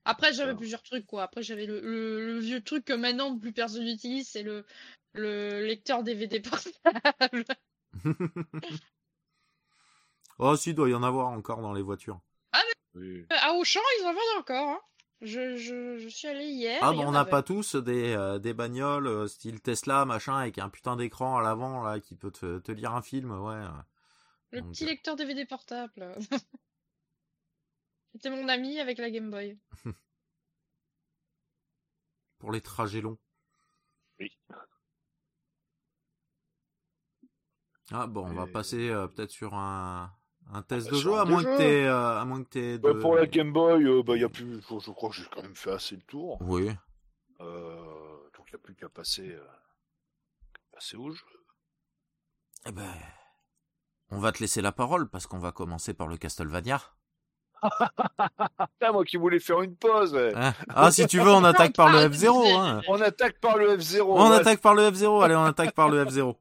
[0.06, 0.56] Après, j'avais Ah.
[0.56, 1.24] plusieurs trucs, quoi.
[1.24, 4.66] Après, j'avais le, le- le vieux truc que maintenant plus personne n'utilise, c'est le,
[5.14, 7.46] le lecteur DVD portable.
[10.40, 12.20] oh, si, il doit y en avoir encore dans les voitures.
[12.94, 13.26] Oui.
[13.30, 14.70] À Auchan, ils en vendent encore.
[14.70, 14.80] Hein.
[15.22, 16.80] Je, je, je suis allé hier.
[16.82, 20.60] Ah, bon, on n'a pas tous des, euh, des bagnoles euh, style Tesla, machin, avec
[20.60, 23.64] un putain d'écran à l'avant, là, qui peut te, te lire un film, ouais.
[24.52, 26.16] Le Donc, petit euh, lecteur DVD portable.
[28.16, 29.60] C'était mon ami avec la Game Boy.
[32.40, 33.18] Pour les trajets longs.
[34.20, 34.32] Oui.
[37.92, 40.16] Ah, bon, on va passer euh, peut-être sur un,
[40.54, 42.78] un test bah, de jeu, un à moins, que t'aies, euh, à moins que t'aies
[42.78, 45.26] Bah, pour la Game Boy, euh, bah, y a plus, je, je crois que j'ai
[45.26, 46.38] quand même fait assez le tour.
[46.42, 46.72] Oui.
[47.42, 49.46] Euh, donc il n'y a plus qu'à passer, euh,
[50.54, 51.26] qu'à passer au jeu.
[52.66, 52.94] Eh ben,
[54.10, 56.82] on va te laisser la parole parce qu'on va commencer par le Castlevania.
[58.88, 60.14] Ah, moi qui voulais faire une pause.
[60.14, 60.32] ouais.
[60.36, 62.46] Hein ah, si tu veux, on attaque par le Ah, F0.
[62.46, 62.82] tu Hein.
[62.88, 64.02] On attaque par le F0.
[64.08, 64.36] On ouais.
[64.36, 65.24] attaque par le F0.
[65.24, 66.36] Allez, on attaque par le F0.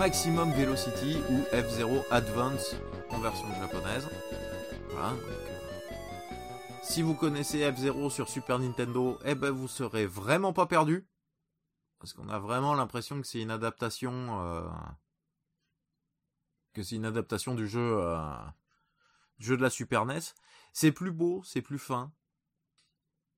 [0.00, 2.74] Maximum Velocity ou F0 Advance
[3.10, 4.08] en version japonaise.
[4.88, 5.10] Voilà.
[5.10, 10.64] donc, euh, si vous connaissez F0 sur Super Nintendo, eh ben vous serez vraiment pas
[10.64, 11.06] perdu.
[11.98, 14.70] Parce qu'on a vraiment l'impression que c'est une adaptation, euh,
[16.72, 18.24] que c'est une adaptation du jeu, euh,
[19.38, 20.20] du jeu de la Super NES.
[20.72, 22.10] C'est plus beau, c'est plus fin,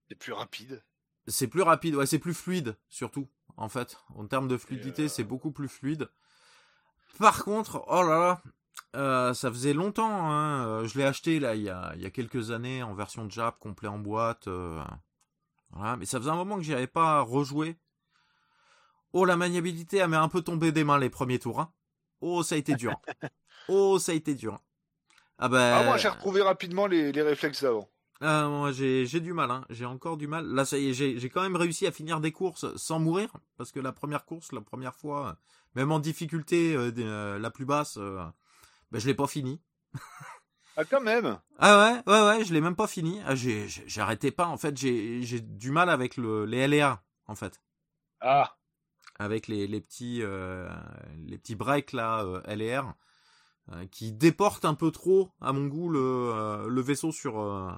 [0.09, 0.85] C'est plus rapide.
[1.27, 3.29] c'est plus rapide, ouais, c'est plus fluide surtout.
[3.57, 6.09] En fait, en termes de fluidité, euh, c'est beaucoup plus fluide.
[7.19, 8.43] Par contre, oh là là,
[8.97, 10.31] euh, ça faisait longtemps.
[10.31, 12.95] Hein, euh, je l'ai acheté là il y a, il y a quelques années en
[12.95, 14.49] version Jap, complet en boîte.
[14.49, 14.83] euh,
[15.71, 17.79] voilà, mais ça faisait un moment que j'y avais pas rejoué.
[19.13, 21.61] Oh la maniabilité, elle m'est un peu tombée des mains les premiers tours.
[21.61, 21.73] hein.
[22.21, 23.01] Oh ça a été dur.
[23.69, 24.59] oh ça a été dur.
[25.39, 25.75] Ah ben.
[25.81, 27.89] Ah, moi j'ai retrouvé rapidement les, les réflexes d'avant.
[28.25, 29.65] Ah, moi, j'ai, j'ai du mal, hein.
[29.69, 30.47] J'ai encore du mal.
[30.47, 33.33] Là, ça y est, j'ai, j'ai quand même réussi à finir des courses sans mourir.
[33.57, 35.33] Parce que la première course, la première fois, euh,
[35.75, 38.23] même en difficulté euh, euh, la plus basse, euh,
[38.93, 39.61] ben, je l'ai pas fini.
[40.77, 41.39] Ah quand même.
[41.59, 43.21] Ah ouais, ouais, ouais, je l'ai même pas fini.
[43.27, 44.47] Ah, j'ai, j'arrêtais pas.
[44.47, 47.61] En fait, j'ai, j'ai du mal avec le, les LA, en fait.
[48.21, 48.57] Ah.
[49.19, 50.23] Avec les, les petits,
[51.27, 52.95] les petits breaks, là, euh, LR,
[53.71, 57.71] euh, qui déportent un peu trop, à mon goût, le, euh, vaisseau sur, euh,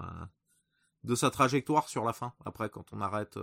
[1.05, 3.39] de sa trajectoire sur la fin, après, quand on arrête.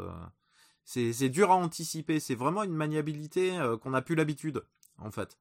[0.83, 2.19] C'est, dur à anticiper.
[2.19, 4.65] C'est vraiment une maniabilité qu'on n'a plus l'habitude,
[4.97, 5.37] en fait.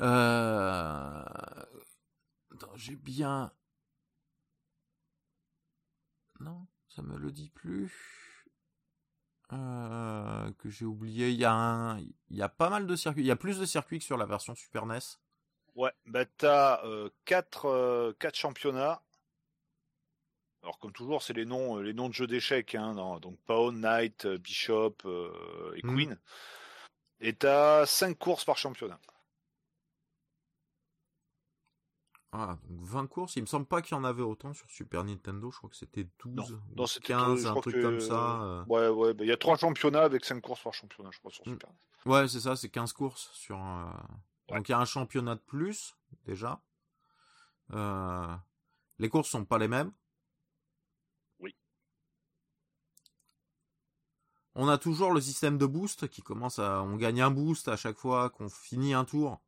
[0.00, 1.24] Euh...
[2.74, 3.52] J'ai bien...
[6.40, 8.25] Non, ça me le dit plus.
[9.52, 11.28] Euh, que j'ai oublié.
[11.30, 13.22] Il y a un, il y a pas mal de circuits.
[13.22, 14.98] Il y a plus de circuits que sur la version Super NES.
[15.76, 19.02] Ouais, bah t'as euh, quatre, euh, quatre championnats.
[20.62, 23.38] Alors comme toujours, c'est les noms, euh, les noms de jeux d'échecs, hein, non, donc
[23.46, 24.96] Pawn, Knight, Bishop
[25.76, 25.94] et Mm.
[25.94, 26.18] Queen.
[27.20, 28.98] Et t'as cinq courses par championnat.
[32.38, 33.36] Ah, donc 20 courses.
[33.36, 35.50] Il me semble pas qu'il y en avait autant sur Super Nintendo.
[35.50, 37.82] Je crois que c'était 12 Non, ou non, c'était 15, je un crois truc que-
[37.82, 38.42] comme ça.
[38.42, 38.64] euh.
[38.66, 41.30] Ouais, ouais, bah, il y a trois championnats avec cinq courses par championnat, je crois,
[41.30, 41.52] sur Mm.
[41.52, 42.12] Super NES.
[42.12, 43.56] Ouais, c'est ça, c'est 15 courses sur.
[43.56, 43.84] euh,
[44.50, 44.58] Ouais.
[44.58, 46.60] Donc il y a un championnat de plus, déjà.
[47.72, 48.34] Euh,
[48.98, 49.92] Les courses sont pas les mêmes.
[51.40, 51.54] Oui.
[54.54, 56.82] On a toujours le système de boost qui commence à.
[56.82, 59.40] On gagne un boost à chaque fois qu'on finit un tour.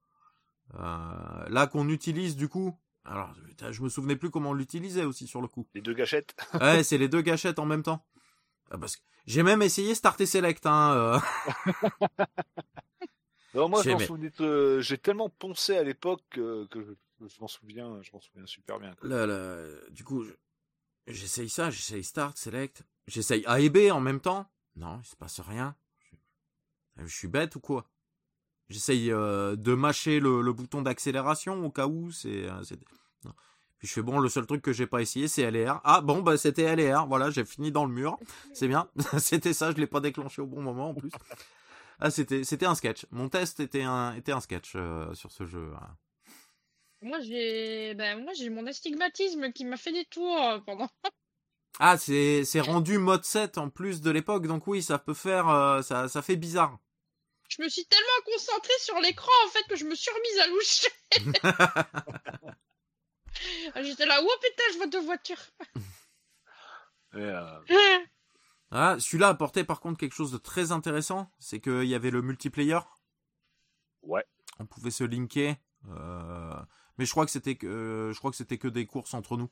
[0.75, 2.79] Euh, Là qu'on utilise du coup.
[3.05, 3.35] Alors,
[3.71, 5.67] je me souvenais plus comment on l'utilisait aussi sur le coup.
[5.75, 6.35] Les deux gâchettes.
[6.61, 8.05] Ouais, c'est les deux gâchettes en même temps.
[8.71, 10.67] Ah, parce que j'ai même essayé Start et Select.
[10.67, 11.19] Hein, euh.
[13.55, 16.85] Non, moi, J'ai tellement poncé à l'époque que, que
[17.27, 18.95] je, m'en souviens, je m'en souviens super bien.
[18.95, 19.09] quoi.
[19.09, 20.33] Là, là, du coup, je-
[21.07, 24.47] j'essaye ça, j'essaye Start, Select, j'essaye A et B en même temps.
[24.77, 25.75] Non, il se passe rien.
[26.99, 27.89] Je, je suis bête ou quoi?
[28.69, 32.49] J'essaye euh, de mâcher le, le bouton d'accélération au cas où c'est.
[32.49, 32.63] euh.
[33.79, 35.81] Puis je fais bon, le seul truc que j'ai pas essayé, c'est LR.
[35.85, 37.07] Ah bon, bah c'était LR.
[37.07, 38.19] Voilà, j'ai fini dans le mur.
[38.53, 38.89] C'est bien.
[39.19, 41.11] c'était ça, je l'ai pas déclenché au bon moment en plus.
[42.01, 43.07] Ah, c'était c'était un sketch.
[43.11, 45.71] Mon test était un était un sketch euh, sur ce jeu.
[45.81, 45.97] hein.
[47.03, 50.89] Moi, j'ai ben, moi j'ai mon astigmatisme qui m'a fait des tours euh, pendant.
[51.81, 55.49] Ah, c'est c'est rendu mode 7 en plus de l'époque, donc oui, ça peut faire,
[55.49, 56.79] euh, ça, ça fait bizarre.
[57.49, 60.47] Je me suis tellement concentrée sur l'écran en fait que je me suis remise à
[60.49, 60.89] loucher.
[63.75, 65.39] Ah, J'étais là, oh putain, je vois deux voitures.
[67.15, 67.61] Euh,
[68.73, 72.21] Ah, celui-là apportait par contre quelque chose de très intéressant, c'est qu'il y avait le
[72.21, 72.81] multiplayer.
[74.03, 74.25] Ouais.
[74.59, 75.55] On pouvait se linker,
[75.89, 76.55] euh,
[76.97, 79.51] mais je crois que c'était que, je crois que c'était que des courses entre nous.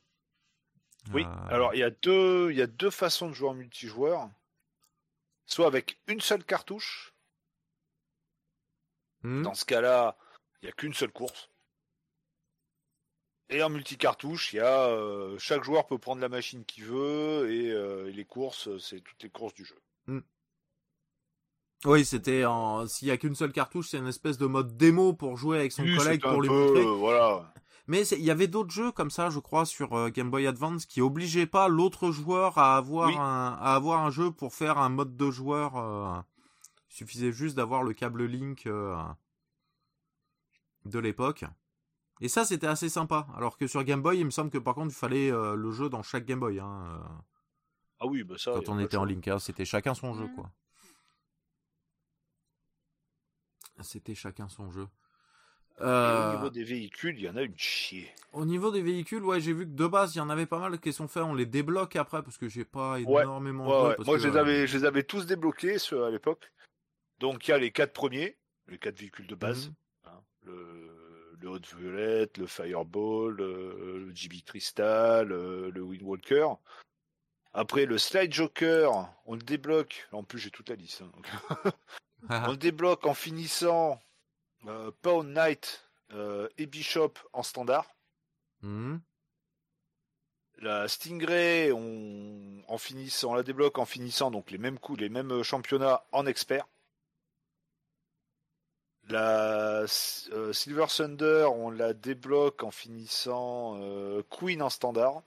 [1.12, 3.54] Oui, Euh, alors il y, a deux, il y a deux façons de jouer en
[3.54, 4.28] multijoueur.
[5.46, 7.14] Soit avec une seule cartouche.
[9.26, 10.16] Hmm, Dans ce cas-là,
[10.62, 11.50] il n'y a qu'une seule course.
[13.48, 17.50] Et en multicartouche, il y a euh, chaque joueur peut prendre la machine qu'il veut
[17.50, 19.76] et, euh, et les courses, c'est toutes les courses du jeu.
[21.84, 25.12] Oui, c'était en, s'il y a qu'une seule cartouche, c'est une espèce de mode démo
[25.12, 26.80] pour jouer avec son Oui, collègue pour lui peu, montrer.
[26.80, 27.52] euh, voilà.
[27.86, 30.86] Mais il y avait d'autres jeux comme ça, je crois, sur euh, Game Boy Advance
[30.86, 33.16] qui obligeaient pas l'autre joueur à avoir Oui.
[33.16, 35.76] un à avoir un jeu pour faire un mode de joueur.
[35.76, 36.20] euh,
[36.96, 38.96] suffisait juste d'avoir le câble Link euh,
[40.86, 41.44] de l'époque.
[42.22, 43.26] Et ça, c'était assez sympa.
[43.36, 45.70] Alors que sur Game Boy, il me semble que par contre, il fallait euh, le
[45.72, 46.58] jeu dans chaque Game Boy.
[46.58, 46.98] Hein, euh,
[48.00, 48.52] Ah oui, bah ça.
[48.54, 49.04] quand on de était en.
[49.04, 50.50] Link, hein, c'était chacun son jeu, quoi.
[53.82, 54.88] C'était chacun son jeu.
[55.78, 58.10] Et Euh, au niveau des véhicules, il y en a une chier.
[58.32, 60.58] Au niveau des véhicules, ouais, j'ai vu que de base, il y en avait pas
[60.58, 61.22] mal qui sont faits.
[61.24, 63.88] On les débloque après parce que j'ai pas énormément Ouais, joué.
[63.90, 63.96] ouais.
[63.96, 66.50] parce Moi, que, je les, euh, avais, je les avais tous débloqués ceux, à l'époque.
[67.18, 68.38] Donc, il y a les quatre premiers,
[68.68, 69.68] les quatre véhicules de base.
[69.68, 69.74] mhm.
[70.04, 70.22] hein.
[70.42, 76.48] le, le Haute Violette, le Fireball, le, le GB Crystal, le, le Windwalker.
[77.52, 80.06] Après, le Slide Joker, on le débloque.
[80.12, 81.02] En plus, j'ai toute la liste.
[81.02, 81.28] hein, donc.
[82.28, 83.98] on le débloque en finissant
[84.66, 87.86] euh, Pound Knight euh, et Bishop en standard.
[88.62, 89.00] Mhm.
[90.58, 95.10] La Stingray, on, en finissant, on la débloque en finissant donc les mêmes coups, les
[95.10, 96.66] mêmes euh, championnats en expert.
[99.08, 99.84] La
[100.32, 105.22] euh, Silver Thunder, on la débloque en finissant euh, Queen en standard.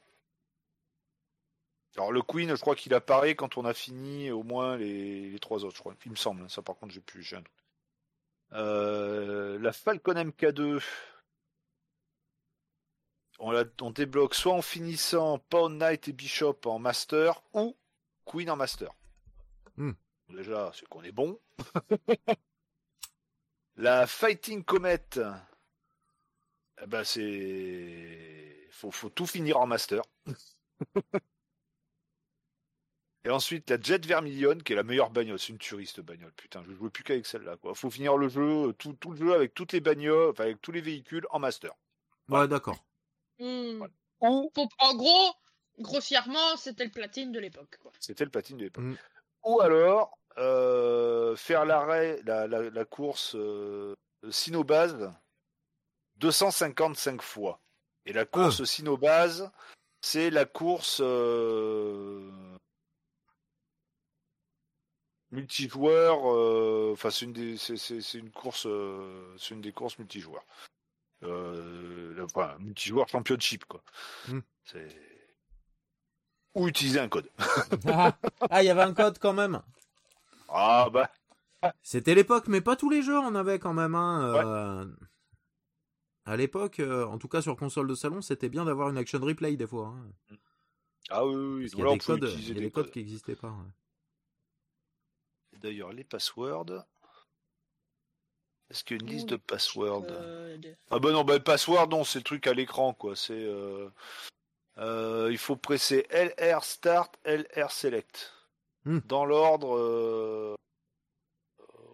[1.96, 5.40] Alors le Queen, je crois qu'il apparaît quand on a fini au moins les, les
[5.40, 5.96] trois autres, je crois.
[6.06, 6.44] Il me semble.
[6.44, 6.50] hein.
[6.50, 7.48] Ça par contre, j'ai plus, j'ai un doute.
[8.54, 10.84] Euh, la Falcon MK2,
[13.40, 17.78] on, la, on débloque soit en finissant Pound Knight et Bishop en master ou
[18.26, 18.92] Queen en master.
[19.78, 19.92] Hmm.
[20.30, 21.40] Déjà, c'est qu'on est bon.
[23.80, 25.20] la Fighting Comet,
[26.82, 30.02] eh ben c'est faut, faut tout finir en master.
[33.26, 36.32] Et ensuite la Jet Vermilion, qui est la meilleure bagnole, c'est une turiste bagnole.
[36.34, 37.58] Putain, je jouais plus qu'avec celle-là.
[37.58, 40.62] Quoi, faut finir le jeu, tout, tout le jeu avec toutes les bagnoles, enfin avec
[40.62, 41.74] tous les véhicules en master.
[42.30, 42.78] Ouais, d'accord.
[43.40, 43.84] Hmm.
[44.22, 45.34] Ou En gros,
[45.80, 47.78] grossièrement, c'était le platine de l'époque.
[47.82, 47.92] quoi.
[48.00, 48.84] C'était le platine de l'époque.
[48.84, 48.98] Mm.
[49.44, 53.94] Ou alors euh, faire l'arrêt, la, la, la course euh,
[54.30, 55.12] Sinobase
[56.18, 57.60] 255 fois.
[58.06, 59.50] Et la course Sinobase,
[60.02, 62.30] c'est la course euh,
[65.32, 66.20] multijoueur.
[66.32, 69.98] euh, Enfin, c'est une des, c'est, c'est- c'est une course, euh, c'est une des courses
[70.00, 70.46] multijoueurs.
[71.24, 73.84] Euh, enfin, multijoueur championship quoi.
[74.30, 74.40] Mm.
[74.64, 74.88] C'est
[76.56, 77.30] ou utiliser un code.
[78.50, 79.62] ah, il y avait un code quand même.
[80.52, 81.10] Ah bah
[81.82, 83.96] C'était l'époque, mais pas tous les jeux en avaient quand même.
[83.96, 84.86] Hein, euh.
[86.26, 89.20] À l'époque, euh, en tout cas sur console de salon, c'était bien d'avoir une action
[89.20, 89.96] replay des fois.
[89.96, 90.36] hein.
[91.10, 91.80] Ah oui, oui, oui.
[91.80, 92.94] y a des codes, il y a des des codes codes.
[92.94, 93.50] qui n'existaient pas.
[93.50, 95.58] ouais.
[95.60, 96.86] D'ailleurs, les passwords.
[98.70, 100.06] Est-ce qu'il y a une liste de passwords?
[100.06, 100.78] Code.
[100.92, 103.16] Ah bah non, bah le password, non, c'est le truc à l'écran, quoi.
[103.16, 103.34] C'est.
[103.34, 103.90] euh,
[104.78, 108.32] euh, il faut presser LR Start, LR Select.
[108.86, 109.00] Hmm.
[109.06, 110.56] Dans l'ordre euh,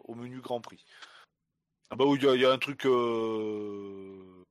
[0.06, 0.84] au menu Grand Prix.
[1.90, 2.86] Ah bah oui, il y, a- un truc.
[2.86, 4.44] euh,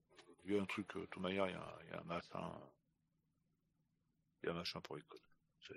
[0.45, 2.51] Il y a un truc, euh, de toute manière, il y a, un machin.
[4.43, 5.21] Il y a un machin pour les codes.
[5.67, 5.75] C'est.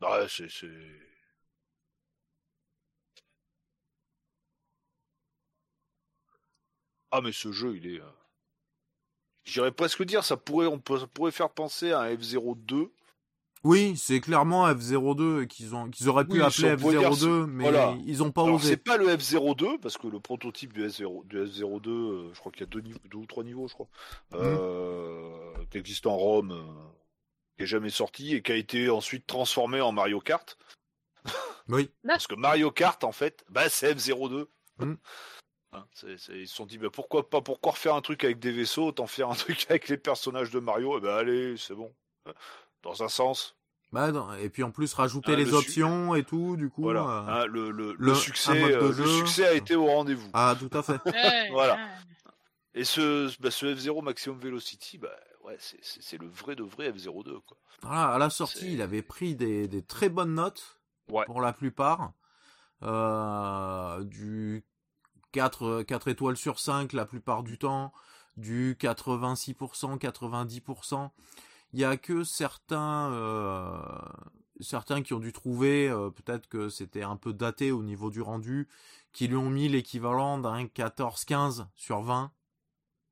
[0.00, 0.48] Bah, c'est.
[0.50, 0.66] c'est-
[7.10, 8.00] Ah mais ce jeu, il est.
[8.00, 8.04] euh,
[9.44, 12.90] J'irais presque dire, ça pourrait, on peut, ça pourrait faire penser à un F02.
[13.66, 17.46] Oui, c'est clairement F02 qu'ils ont qu'ils auraient pu Oui, appeler on pourrait dire F02,
[17.46, 17.96] mais voilà.
[18.06, 18.68] ils ont pas Alors osé.
[18.70, 22.52] c'est pas le F02 parce que le prototype du, S0, du F02, euh, je crois
[22.52, 23.88] qu'il y a deux, niveaux, deux ou trois niveaux, je crois,
[24.32, 24.38] Mhm.
[24.40, 26.62] euh, qui existe en ROM, euh,
[27.56, 30.56] qui est jamais sorti et qui a été ensuite transformé en Mario Kart.
[31.68, 31.90] Oui.
[32.06, 34.46] Parce que Mario Kart, en fait, bah, c'est F02.
[34.78, 34.96] Mhm.
[35.72, 38.86] Hein, ils se sont dit, bah, pourquoi pas, pourquoi refaire un truc avec des vaisseaux,
[38.86, 41.92] autant faire un truc avec les personnages de Mario, et ben allez, c'est bon.
[42.84, 43.55] Dans un sens,
[43.92, 46.68] Bah non, et puis en plus rajouter Ah, les le su- options et tout, du
[46.70, 46.82] coup.
[46.82, 47.42] voilà.
[47.42, 49.06] euh, le, le, le le- un succès, mode de euh, le jeu.
[49.06, 50.28] succès a été au rendez-vous.
[50.34, 50.98] Ah, tout à fait.
[51.52, 51.78] Voilà.
[52.74, 55.08] Et ce, bah, ce F0 Maximum Velocity, bah,
[55.44, 57.40] ouais, c'est- le vrai de vrai F02.
[57.46, 57.56] Quoi.
[57.82, 60.80] Voilà, à la sortie, il avait pris des, des très bonnes notes
[61.10, 61.24] Ouais.
[61.24, 62.12] pour la plupart.
[62.82, 64.64] Euh, du
[65.32, 67.92] 4, 4 étoiles sur 5 la plupart du temps,
[68.36, 71.10] du 86%, 90%.
[71.72, 73.78] Il y a que certains, euh,
[74.60, 78.22] certains qui ont dû trouver euh, peut-être que c'était un peu daté au niveau du
[78.22, 78.68] rendu,
[79.12, 82.32] qui lui ont mis l'équivalent d'un 14-15 sur 20.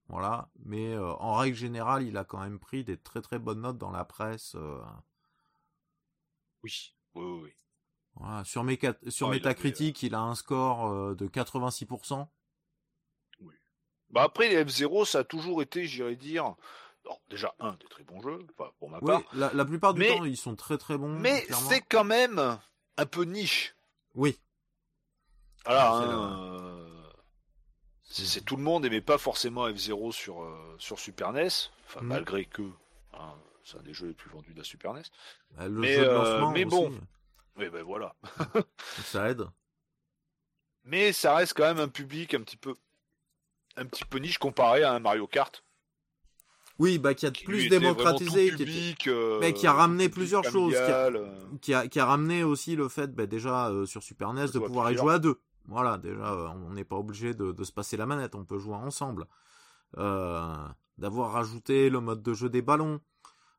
[0.09, 3.63] Voilà, mais euh, en règle générale, il a quand même pris des très très bonnes
[3.63, 4.55] notes dans la presse.
[6.63, 6.95] Oui.
[7.15, 7.51] Oui, oui, oui.
[8.15, 8.45] voilà.
[8.45, 12.29] Sur, Ah, il Metacritic, il a un score de 86%.
[14.15, 16.55] Bah après, les F0, ça a toujours été, j'irais dire,
[17.05, 18.39] alors, déjà, un, des très bons jeux,
[18.79, 21.09] pour ma Oui, part, la, la plupart du Mais- temps, ils sont très très bons.
[21.19, 22.59] mais c'est quand même
[22.97, 23.75] un peu niche.
[24.15, 24.39] Oui,
[25.67, 27.03] hein, euh,
[28.05, 31.49] c'est tout le monde n'aimait pas forcément F0 sur, euh, sur Super NES,
[31.87, 32.07] enfin, Mhm.
[32.09, 32.63] malgré que
[33.15, 33.35] hein,
[33.65, 35.03] c'est un des jeux les plus vendus de la Super NES.
[35.53, 37.01] Bah, le Mais, jeu de euh, mais aussi, bon.
[37.57, 38.15] Mais ben voilà.
[39.05, 39.45] ça aide.
[40.85, 42.75] Mais ça reste quand même un public un petit peu
[43.77, 45.65] un petit peu niche comparé à un Mario Kart.
[46.81, 50.43] Oui, bah qui a qui, plus démocratisé, qui, était- euh, mais qui a ramené plusieurs
[50.45, 51.11] choses, qui a-
[51.61, 54.59] qui a, qui a ramené aussi le fait, bah, déjà euh, sur Super NES, de
[54.59, 55.39] pouvoir y jouer à deux.
[55.67, 58.59] Voilà, déjà, euh, on n'est pas obligé de, de se passer la manette, on peut
[58.59, 59.27] jouer ensemble.
[59.97, 63.01] D'avoir rajouté le mode de jeu des ballons,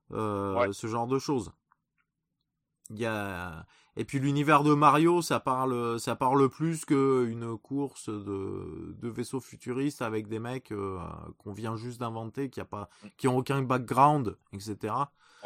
[0.09, 0.72] Ouais.
[0.74, 1.51] ce genre de choses.
[2.91, 3.66] Il y a...
[3.97, 9.39] Et puis l'univers de Mario, ça parle, ça parle plus qu'une course de, de vaisseaux
[9.39, 10.99] futuristes avec des mecs euh,
[11.37, 14.93] qu'on vient juste d'inventer, qui a pas, qui ont aucun background, etc.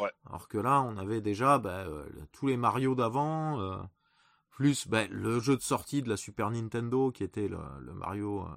[0.00, 0.10] Ouais.
[0.26, 3.76] Alors que là, on avait déjà bah, euh, tous les Mario d'avant, euh,
[4.50, 8.48] plus bah, le jeu de sortie de la Super Nintendo qui était le, le Mario,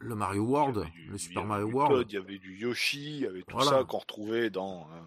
[0.00, 2.06] le Mario World, du- le Super Mario World.
[2.10, 3.70] Il y avait du Yoshi, il y avait tout Voilà.
[3.70, 5.00] ça qu'on retrouvait dans euh,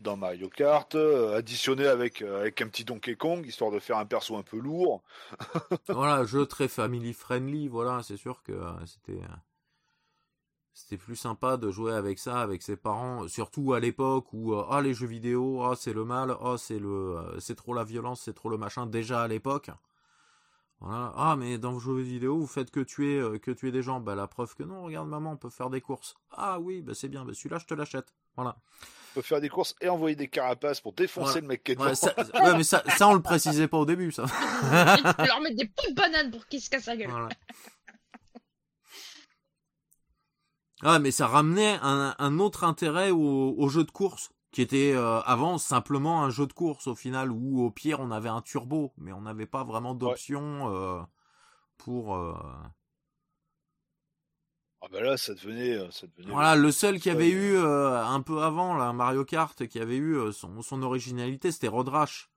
[0.00, 3.98] dans Mario Kart, euh, additionné avec euh, avec un petit Donkey Kong histoire de faire
[3.98, 5.02] un perso un peu lourd.
[5.88, 8.52] voilà, jeu très family friendly, voilà, c'est sûr que
[8.86, 9.20] c'était
[10.74, 14.80] c'était plus sympa de jouer avec ça avec ses parents, surtout à l'époque où ah
[14.80, 18.32] les jeux vidéo, ah c'est le mal, ah c'est le c'est trop la violence, c'est
[18.34, 19.70] trop le machin déjà à l'époque.
[20.82, 21.12] Voilà.
[21.14, 24.00] Ah mais dans vos jeux vidéo, vous faites que tuer euh, que tuer des gens,
[24.00, 26.14] bah la preuve que non, regarde maman, on peut faire des courses.
[26.32, 28.12] Ah oui, bah c'est bien, bah celui-là je te l'achète.
[28.34, 28.56] Voilà.
[29.12, 31.80] On peut faire des courses et envoyer des carapaces pour défoncer le mec qui est
[31.80, 34.24] Ouais, ça, ouais, mais ça, ça on le précisait pas au début ça.
[35.18, 37.10] leur mettre des de bananes pour qu'ils se cassent la gueule.
[37.10, 37.28] Voilà.
[40.82, 44.92] Ah, mais ça ramenait un, un autre intérêt au, au jeu de course, qui était
[44.94, 48.42] euh, avant simplement un jeu de course au final, où au pire on avait un
[48.42, 51.02] turbo, mais on n'avait pas vraiment d'option euh,
[51.78, 52.16] pour.
[52.16, 52.34] euh,
[54.82, 56.32] Ah bah là, ça devenait, ça devenait.
[56.32, 60.32] Voilà, le seul qui avait eu un peu avant, là, Mario Kart, qui avait eu
[60.32, 62.30] son, son originalité, c'était Road Rash.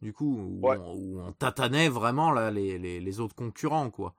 [0.00, 0.76] Du coup, où, Ouais.
[0.78, 4.14] on, où on tâtonnait vraiment là, les, les, les autres concurrents, quoi.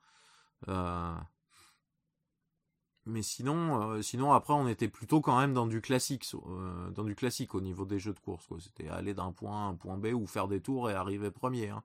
[3.09, 7.03] Mais sinon, euh, sinon après, on était plutôt quand même dans du classique, euh, dans
[7.03, 8.57] du classique au niveau des jeux de course, quoi.
[8.59, 11.31] C'était aller d'un point A à un point B ou faire des tours et arriver
[11.31, 11.69] premier.
[11.69, 11.83] hein.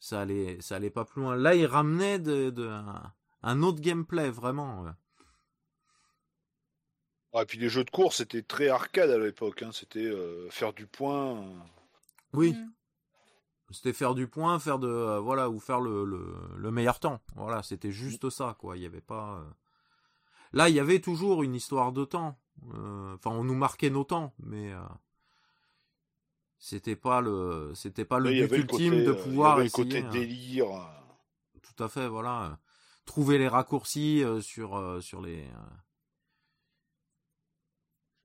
[0.00, 1.34] Ça allait, ça allait pas plus loin.
[1.36, 2.70] Là, il ramenait de, de-
[3.42, 4.86] un autre gameplay vraiment.
[7.34, 9.62] et puis les jeux de course c'était très arcade à l'époque.
[9.62, 9.70] Hein.
[9.72, 11.44] C'était euh, faire du point.
[12.32, 12.52] Oui.
[12.52, 12.72] Mm.
[13.70, 16.04] C'était faire du point, faire de euh, voilà ou faire le,
[16.56, 17.20] le, meilleur temps.
[17.34, 18.76] Voilà, c'était juste ça quoi.
[18.76, 19.44] Il y avait pas.
[20.54, 22.38] Euh, là, il y avait toujours une histoire de temps.
[22.66, 24.72] Enfin, on nous marquait nos temps, mais
[26.58, 29.84] c'était pas le c'était pas le but ultime de pouvoir essayer.
[29.84, 30.66] Le côté délire.
[31.62, 32.58] Tout à fait, voilà.
[33.04, 35.46] Trouver les raccourcis sur sur les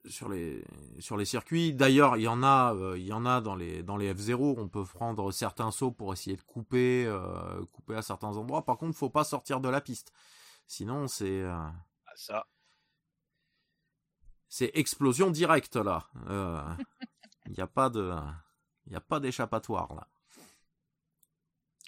[0.05, 0.63] sur les
[0.99, 1.73] sur les circuits.
[1.73, 4.55] D'ailleurs, il y en a euh, il y en a dans les dans les F0,
[4.57, 8.65] on peut prendre certains sauts pour essayer de couper euh, couper à certains endroits.
[8.65, 10.11] Par contre, faut pas sortir de la piste.
[10.67, 11.57] Sinon, c'est euh,
[12.15, 12.45] ça
[14.47, 16.07] c'est explosion directe là.
[17.47, 18.13] Il n'y a pas de
[18.85, 20.07] il y a pas d'échappatoire là.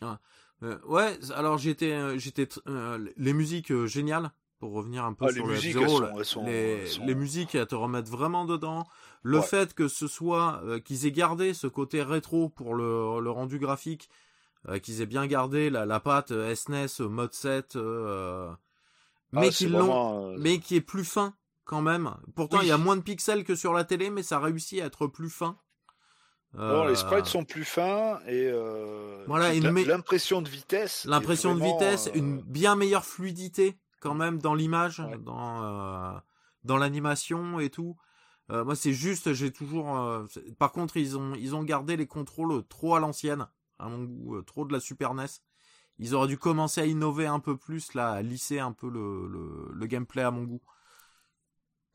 [0.01, 0.19] Ah,
[0.87, 2.47] ouais, alors j'étais j'étais
[3.17, 7.75] les musiques géniales pour revenir un peu ah, sur le F0, les, musiques elles te
[7.75, 8.87] remettent vraiment dedans.
[9.21, 13.31] Le fait que ce soit euh, qu'ils aient gardé ce côté rétro pour le, le
[13.31, 14.09] rendu graphique,
[14.69, 18.57] euh, qu'ils aient bien gardé la, la patte SNES euh, mode 7, ah,
[19.31, 22.15] mais qu'ils l'ont, mais qui est plus fin quand même.
[22.35, 24.85] Pourtant il y a moins de pixels que sur la télé, mais ça réussit à
[24.85, 25.57] être plus fin.
[26.57, 28.49] Les sprites sont plus fins et
[29.27, 31.05] voilà, l'impression de vitesse.
[31.05, 36.19] L'impression de vitesse, une bien meilleure fluidité quand même dans l'image, dans euh,
[36.63, 37.97] dans l'animation et tout.
[38.51, 39.97] Euh, moi, c'est juste, j'ai toujours.
[39.97, 40.25] Euh,
[40.59, 43.47] par contre, ils ont ils ont gardé les contrôles trop à l'ancienne,
[43.79, 45.25] à mon goût, trop de la Super NES.
[45.97, 49.73] Ils auraient dû commencer à innover un peu plus là, à lisser un peu le,
[49.73, 50.61] le, gameplay à mon goût.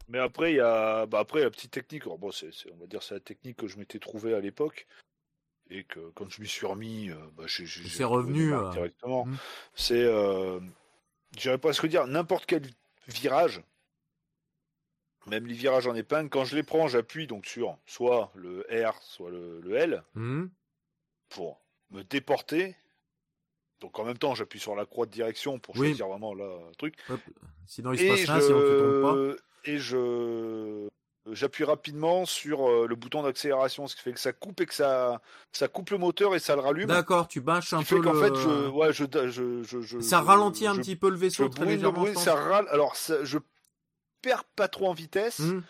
[0.09, 2.05] Mais après, il y a, bah après, la petite technique.
[2.05, 4.87] bon, c'est, on va dire, c'est la technique que je m'étais trouvé à l'époque
[5.69, 9.27] et que quand je m'y suis remis, bah, j'ai, c'est revenu directement.
[9.27, 9.37] Mmh.
[9.75, 10.11] C'est,
[11.37, 12.63] j'irais presque dire n'importe quel
[13.07, 13.63] virage,
[15.27, 19.01] même les virages en épingle, quand je les prends, j'appuie donc sur soit le R,
[19.03, 20.47] soit le, L mmh.
[21.29, 22.77] pour me déporter.
[23.81, 26.97] Donc en même temps, j'appuie sur la croix de direction pour choisir vraiment le truc.
[27.67, 29.03] Sinon, il se passe rien si on ne
[29.33, 29.43] pas.
[29.65, 30.89] Et je
[31.33, 34.75] j'appuie rapidement sur euh, le bouton d'accélération, ce qui fait que ça coupe et que
[34.75, 35.21] ça,
[35.53, 36.89] ça coupe le moteur et ça le rallume.
[36.89, 38.03] D'accord, tu bâches un peu.
[38.03, 39.05] Fait fait, je, ouais, je,
[39.63, 42.07] je, je, ça ralentit un petit peu le vaisseau très légèrement.
[42.15, 42.67] ça râle.
[42.71, 43.39] Alors, je
[44.23, 45.41] perds pas trop en vitesse.
[45.41, 45.63] Mmh.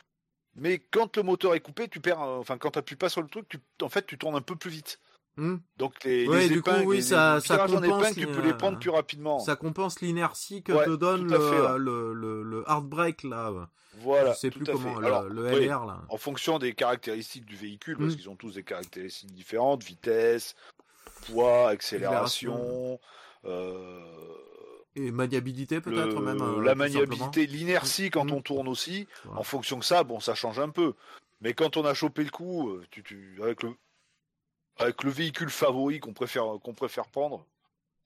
[0.56, 2.20] Mais quand le moteur est coupé, tu perds.
[2.20, 4.56] Enfin, quand tu appuies pas sur le truc, tu, en fait, tu tournes un peu
[4.56, 4.98] plus vite.
[5.40, 5.56] Mmh.
[5.78, 9.38] Donc les, les épingles, oui, ça, ça compense, tu peux les prendre plus rapidement.
[9.38, 13.50] Ça compense l'inertie que te donne le, le, le, le, hard brake là.
[14.00, 14.34] Voilà.
[14.34, 16.02] Je sais plus comment le, LR là.
[16.10, 18.16] En fonction des caractéristiques du véhicule, parce hmm.
[18.16, 20.54] qu'ils ont tous des caractéristiques différentes, vitesse,
[21.26, 23.00] poids, accélération.
[23.46, 24.00] Euh,
[24.96, 26.42] et maniabilité peut-être même.
[26.42, 28.34] Euh, la maniabilité, l'inertie quand hmm.
[28.34, 29.08] on tourne aussi.
[29.34, 30.92] En fonction de ça, bon, ça change un peu.
[31.40, 33.70] Mais quand on a chopé le coup, euh, tu, tu, avec le
[34.80, 37.46] avec le véhicule favori qu'on préfère qu'on préfère prendre,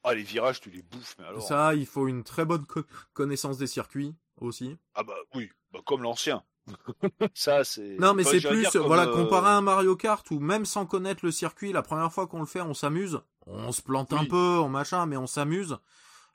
[0.02, 1.16] ah les virages tu les bouffes.
[1.18, 1.42] Mais alors.
[1.42, 2.64] Ça, il faut une très bonne
[3.12, 4.76] connaissance des circuits aussi.
[4.94, 6.42] Ah bah oui, bah, comme l'ancien.
[7.34, 7.96] ça c'est.
[7.98, 11.30] Non mais c'est plus voilà comparé à un Mario Kart où même sans connaître le
[11.30, 14.68] circuit, la première fois qu'on le fait, on s'amuse, on se plante un peu, on
[14.68, 15.78] machin, mais on s'amuse.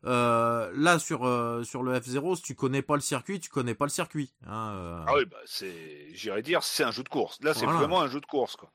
[0.06, 3.74] Euh, là sur euh, sur le F0, si tu connais pas le circuit, tu connais
[3.74, 4.32] pas le circuit.
[4.46, 5.04] Hein, euh.
[5.06, 7.42] Ah oui, bah c'est, j'irais dire, c'est un jeu de course.
[7.42, 8.72] Là, c'est vraiment un jeu de course quoi.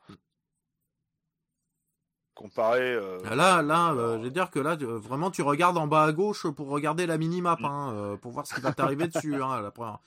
[2.34, 2.98] Comparé.
[3.30, 6.68] Là, là, je vais dire que là, vraiment, tu regardes en bas à gauche pour
[6.68, 7.64] regarder la mini-map, mm.
[7.64, 9.40] hein, pour voir ce qui va t'arriver dessus.
[9.42, 10.00] Hein, la première.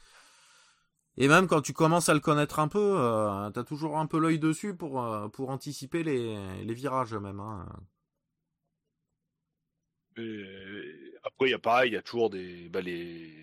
[1.18, 4.20] Et même quand tu commences à le connaître un peu, euh, t'as toujours un peu
[4.20, 7.40] l'œil dessus pour, euh, pour anticiper les, les virages même.
[7.40, 7.66] Hein.
[11.24, 12.70] après, il y a pareil, il y a toujours des.
[12.70, 13.34] Bah, les...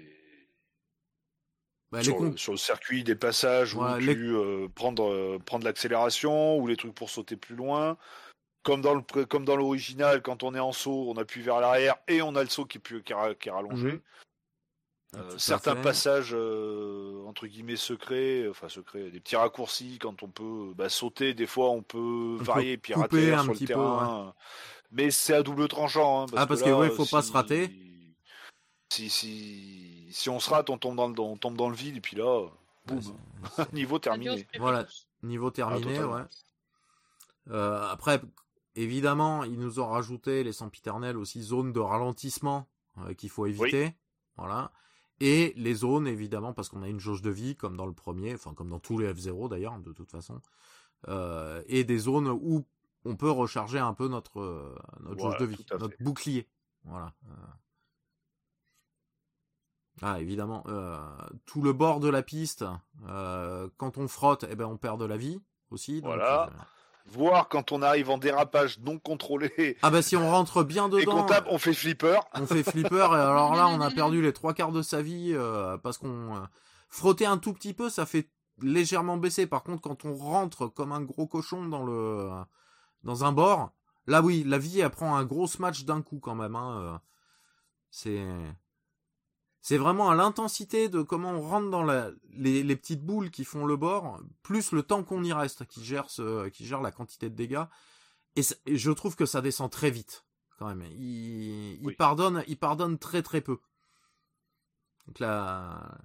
[1.90, 6.58] Bah, sur, le, sur, le, circuit, des passages où tu euh, prendre, euh, prendre l'accélération
[6.58, 7.96] ou les trucs pour sauter plus loin.
[8.64, 11.96] Comme dans, le, comme dans l'original, quand on est en saut, on appuie vers l'arrière
[12.08, 13.92] et on a le saut qui est, qui est, rallongé.
[13.92, 14.00] Mhm.
[15.16, 20.72] Euh, certains passages euh, entre guillemets secrets, enfin secrets, des petits raccourcis quand on peut
[20.74, 24.34] bah, sauter, des fois on peut varier, pirater un sur petit le terrain.
[24.90, 26.22] Mais c'est à double tranchant.
[26.22, 27.70] Hein, ah parce que, ouais, il faut pas se rater.
[28.90, 31.96] Si, si, si on se rate, on tombe dans le, on tombe dans le vide
[31.96, 32.46] et puis là,
[32.86, 33.00] boum,
[33.72, 34.46] niveau terminé.
[34.58, 34.86] Voilà,
[35.22, 36.22] niveau terminé, ouais.
[37.50, 38.20] Euh, après,
[38.74, 42.68] évidemment, ils nous ont rajouté les sempiternels aussi zones de ralentissement
[43.16, 43.94] qu'il faut éviter.
[44.36, 44.72] Voilà
[45.20, 48.34] et les zones évidemment parce qu'on a une jauge de vie comme dans le premier,
[48.34, 50.40] enfin comme dans tous les F0 d'ailleurs de toute façon,
[51.08, 52.66] euh, et des zones où
[53.04, 56.48] on peut recharger un peu notre notre jauge de vie, notre bouclier,
[56.84, 57.14] voilà.
[60.02, 60.64] Ah, évidemment.
[61.46, 62.64] tout le bord de la piste,
[63.06, 66.00] quand on frotte, eh ben, on perd de la vie aussi.
[66.00, 66.50] voilà.
[67.06, 69.76] Voir quand on arrive en dérapage non contrôlé.
[69.82, 70.98] Ah bah si on rentre bien dedans.
[70.98, 72.18] Et qu'on tape, on fait flipper.
[72.34, 75.36] On fait flipper et alors là on a perdu les trois quarts de sa vie
[75.82, 76.40] parce qu'on
[76.94, 78.30] frotter un tout petit peu, ça fait
[78.62, 79.46] légèrement baisser.
[79.46, 82.30] Par contre, quand on rentre comme un gros cochon dans le
[83.02, 83.72] dans un bord,
[84.06, 86.54] là oui, la vie elle prend un gros match d'un coup quand même.
[86.54, 86.78] Hein.
[86.78, 86.98] Euh.
[87.90, 88.24] C'est
[89.64, 93.46] c'est vraiment à l'intensité de comment on rentre dans la, les, les, petites boules qui
[93.46, 96.92] font le bord, plus le temps qu'on y reste, qui gère ce, qui gère la
[96.92, 97.64] quantité de dégâts.
[98.36, 100.26] Et, je trouve que ça descend très vite
[100.58, 100.82] quand même.
[100.98, 103.58] Il, il pardonne, il pardonne très très peu.
[105.06, 105.96] Donc là,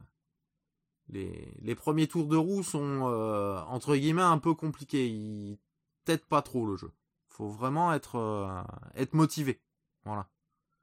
[1.10, 5.10] les, les premiers tours de roue sont euh, entre guillemets un peu compliqués.
[5.10, 5.60] Ils
[6.06, 6.94] t'aident pas trop le jeu.
[7.28, 8.62] Faut vraiment être euh,
[8.96, 9.60] être motivé.
[10.06, 10.30] Voilà.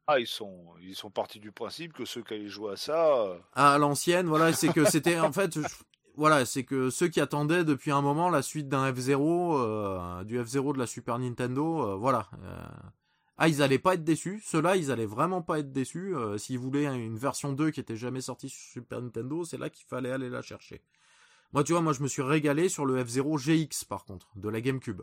[0.07, 3.17] Ah, ils sont ils sont partis du principe que ceux qui allaient jouer à ça.
[3.17, 5.59] Euh, à l'ancienne, voilà, c'est que c'était en fait.
[6.19, 10.73] Voilà, c'est que ceux qui attendaient depuis un moment la suite d'un F0, du F0
[10.73, 12.31] de la Super Nintendo, voilà,
[13.39, 14.41] ah, ils allaient pas être déçus.
[14.47, 16.17] Ceux-là, ils allaient vraiment pas être déçus.
[16.17, 19.69] Euh, s'ils voulaient une version 2 qui était jamais sortie sur Super Nintendo, c'est là
[19.69, 20.83] qu'il fallait aller la chercher.
[21.53, 24.49] Moi, tu vois, moi, je me suis régalé sur le F0 GX, par contre, de
[24.49, 25.03] la GameCube.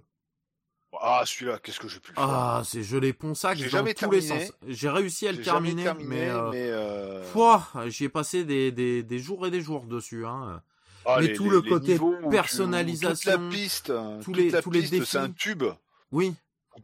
[1.01, 4.11] Ah, celui-là, qu'est-ce que j'ai pu faire Ah, c'est je l'ai ponçac dans jamais tous
[4.11, 4.51] les sens.
[4.67, 9.47] J'ai réussi à le terminer, mais, euh, euh, j'y ai passé des, des, des, jours
[9.47, 10.25] et des jours dessus.
[10.25, 10.61] Hein.
[11.05, 15.05] Ah, mais tout le côté personnalisation, toute la piste, tous les, tous les défis.
[15.05, 15.63] C'est un tube.
[16.11, 16.35] Oui,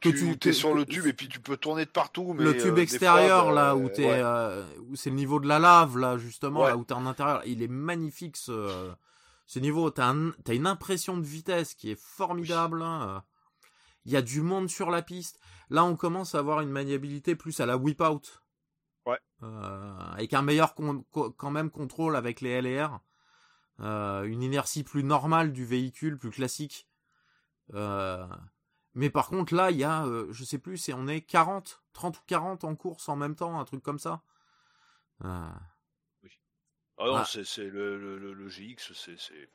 [0.01, 2.33] que tu es sur le tube et puis tu peux tourner de partout.
[2.33, 5.59] Mais le tube euh, extérieur là où t'es, euh, où c'est le niveau de la
[5.59, 8.91] lave là justement là où t'es en intérieur, il est magnifique ce,
[9.47, 9.89] ce niveau.
[9.89, 12.81] T'as un, as une impression de vitesse qui est formidable.
[12.81, 13.23] Hein.
[14.09, 15.39] Il y a du monde sur la piste.
[15.69, 18.41] Là, on commence à avoir une maniabilité plus à la whip out.
[19.05, 19.19] Ouais.
[19.43, 23.01] Euh, avec un meilleur quand même contrôle avec les LR.
[23.81, 26.89] Euh, une inertie plus normale du véhicule, plus classique.
[27.75, 28.25] Euh,
[28.95, 31.83] mais par contre, là, il y a, euh, je sais plus, c'est on est 40,
[31.93, 34.23] 30 ou 40 en course en même temps, un truc comme ça.
[35.23, 35.49] Euh...
[36.23, 36.31] Oui.
[36.97, 37.25] Ah non, ah.
[37.25, 39.51] c'est le, le, le, GX, c'est.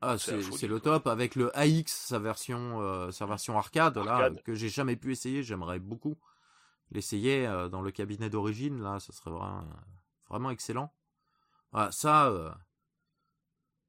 [0.00, 4.54] Ah, c'est le top avec le AX, sa version, euh, sa version arcade, là, que
[4.54, 5.42] j'ai jamais pu essayer.
[5.42, 6.18] J'aimerais beaucoup
[6.90, 9.64] l'essayer euh, dans le cabinet d'origine, là, ça serait vraiment,
[10.28, 10.92] vraiment excellent.
[11.72, 12.50] Voilà, ça, euh,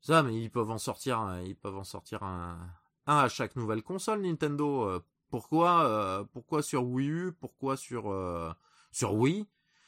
[0.01, 2.57] ça, mais ils peuvent en sortir, ils peuvent en sortir un,
[3.05, 5.03] un à chaque nouvelle console Nintendo.
[5.29, 8.13] Pourquoi, pourquoi sur Wii U Pourquoi sur
[8.91, 9.45] sur Wii?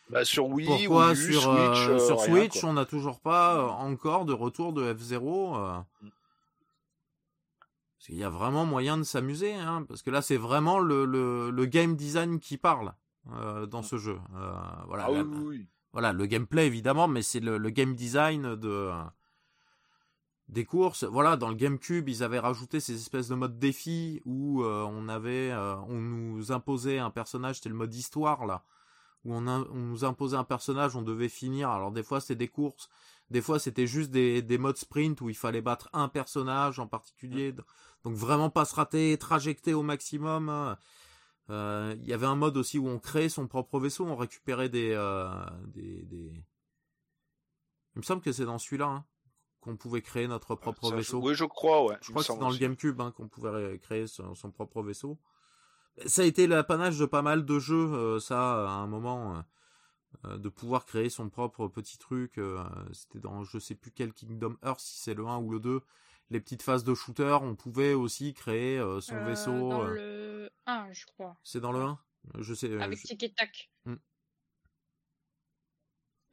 [0.10, 4.74] Bah sur Wii, Pourquoi sur Switch, sur Switch on n'a toujours pas encore de retour
[4.74, 6.10] de F0 mm.
[8.00, 11.52] Qu'il y a vraiment moyen de s'amuser, hein, parce que là c'est vraiment le, le,
[11.52, 12.94] le, game design qui parle
[13.26, 13.84] dans mm.
[13.84, 14.18] ce jeu.
[14.88, 15.68] voilà, ah, oui, oui.
[15.94, 18.90] voilà, le gameplay évidemment, mais c'est le, le, game design de
[20.50, 21.04] des courses.
[21.04, 25.08] Voilà, dans le GameCube, ils avaient rajouté ces espèces de modes défi où euh, on
[25.08, 28.64] avait, euh, on nous imposait un personnage, c'était le mode histoire là,
[29.26, 31.70] où on, on, nous imposait un personnage, on devait finir.
[31.70, 32.90] Alors des fois c'était des courses,
[33.30, 36.88] des fois c'était juste des, des modes sprint où il fallait battre un personnage en
[36.88, 37.54] particulier.
[38.04, 40.78] Donc vraiment pas se rater, trajecter au maximum.
[41.50, 44.70] Euh, il y avait un mode aussi où on créait son propre vaisseau, on récupérait
[44.70, 44.96] des,
[45.74, 46.44] des, des...
[47.96, 48.86] Il me semble que c'est dans celui-là.
[48.86, 49.06] Hein
[49.62, 51.20] qu'on pouvait créer notre propre vaisseau.
[51.22, 51.96] Oui, je crois, ouais.
[52.02, 55.18] Je crois que c'est dans le GameCube hein, qu'on pouvait créer son, propre vaisseau.
[56.06, 59.42] Ça a été l'apanage de pas mal de jeux, euh, ça, à un moment, euh,
[60.26, 62.40] euh, de pouvoir créer son propre petit truc.
[62.94, 65.82] C'était dans je sais plus quel Kingdom Hearts, si c'est le 1 ou le 2.
[66.32, 69.70] Les petites phases de shooter, on pouvait aussi créer son vaisseau.
[69.70, 71.38] Dans le 1, je crois.
[71.44, 72.00] C'est dans le 1
[72.40, 72.82] Je sais.
[72.82, 73.08] Avec je...
[73.08, 73.70] Tic Tac.
[73.86, 73.96] Hmm.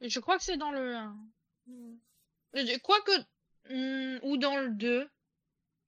[0.01, 1.17] Je crois que c'est dans le 1.
[2.83, 3.11] Quoique.
[3.69, 5.09] Hmm, ou dans le 2.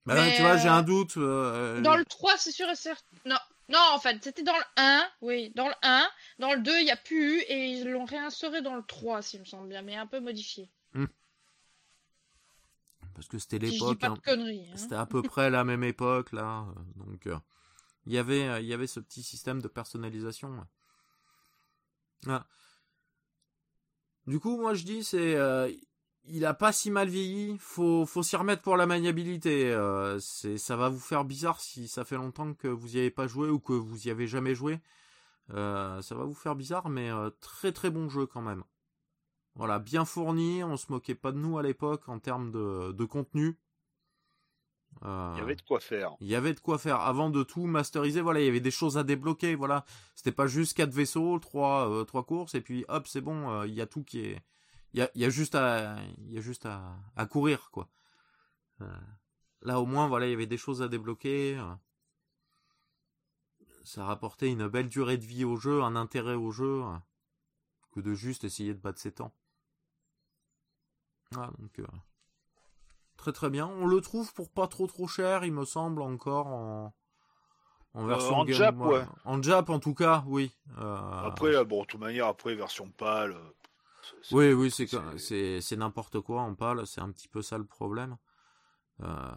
[0.06, 1.16] Bah tu vois, j'ai un doute.
[1.16, 3.16] Euh, dans le 3, c'est sûr et certain.
[3.26, 3.36] Non,
[3.70, 5.08] non, en fait, c'était dans le 1.
[5.20, 6.10] Oui, dans le 1.
[6.40, 7.40] Dans le 2, il n'y a plus eu.
[7.42, 10.68] Et ils l'ont réinstauré dans le 3, s'il me semble bien, mais un peu modifié.
[10.92, 11.06] Hmm.
[13.14, 14.02] Parce que c'était l'époque.
[14.02, 14.16] Hein.
[14.26, 14.76] hein.
[14.76, 16.66] C'était à peu près la même époque, là.
[16.96, 17.38] Donc, euh,
[18.06, 20.66] il y avait, il y avait ce petit système de personnalisation.
[22.26, 22.46] Ah.
[24.26, 25.36] Du coup, moi, je dis, c'est.
[25.36, 25.70] Euh,
[26.24, 27.56] il a pas si mal vieilli.
[27.58, 29.70] Faut, faut s'y remettre pour la maniabilité.
[29.72, 33.10] Euh, c'est, ça va vous faire bizarre si ça fait longtemps que vous y avez
[33.10, 34.80] pas joué ou que vous y avez jamais joué.
[35.52, 38.62] Euh, ça va vous faire bizarre, mais euh, très très bon jeu quand même.
[39.56, 40.62] Voilà, bien fourni.
[40.62, 43.58] On se moquait pas de nous à l'époque en termes de, de contenu.
[45.02, 46.12] il y avait de quoi faire.
[46.20, 47.00] Il y avait de quoi faire.
[47.00, 49.56] Avant de tout masteriser, voilà, il y avait des choses à débloquer.
[49.56, 53.64] Voilà, c'était pas juste quatre vaisseaux, trois, trois courses, et puis hop, c'est bon.
[53.64, 54.40] Il y a tout qui est
[54.92, 57.88] il y a, y a juste à, il y a juste à, à courir quoi.
[58.80, 58.86] Euh,
[59.62, 61.56] là au moins voilà, il y avait des choses à débloquer.
[61.58, 61.74] euh.
[63.84, 66.96] Ça rapportait une belle durée de vie au jeu, un intérêt au jeu, euh,
[67.92, 69.32] que de juste essayer de battre ses temps.
[71.36, 71.86] Ah donc euh,
[73.16, 73.66] très très bien.
[73.66, 76.94] On le trouve pour pas trop trop cher, il me semble encore en
[77.94, 79.04] en version en Game- Jap, ouais.
[79.24, 80.52] En Jap en tout cas, oui.
[80.78, 83.36] Euh, Après, euh, bon, de toute manière, après, version pâle.
[84.12, 87.10] Euh, c'est- c'est- Oui, oui, c'est c'est- c'est c'est n'importe quoi en pâle, c'est un
[87.10, 88.16] petit peu ça le problème.
[89.02, 89.32] Euh,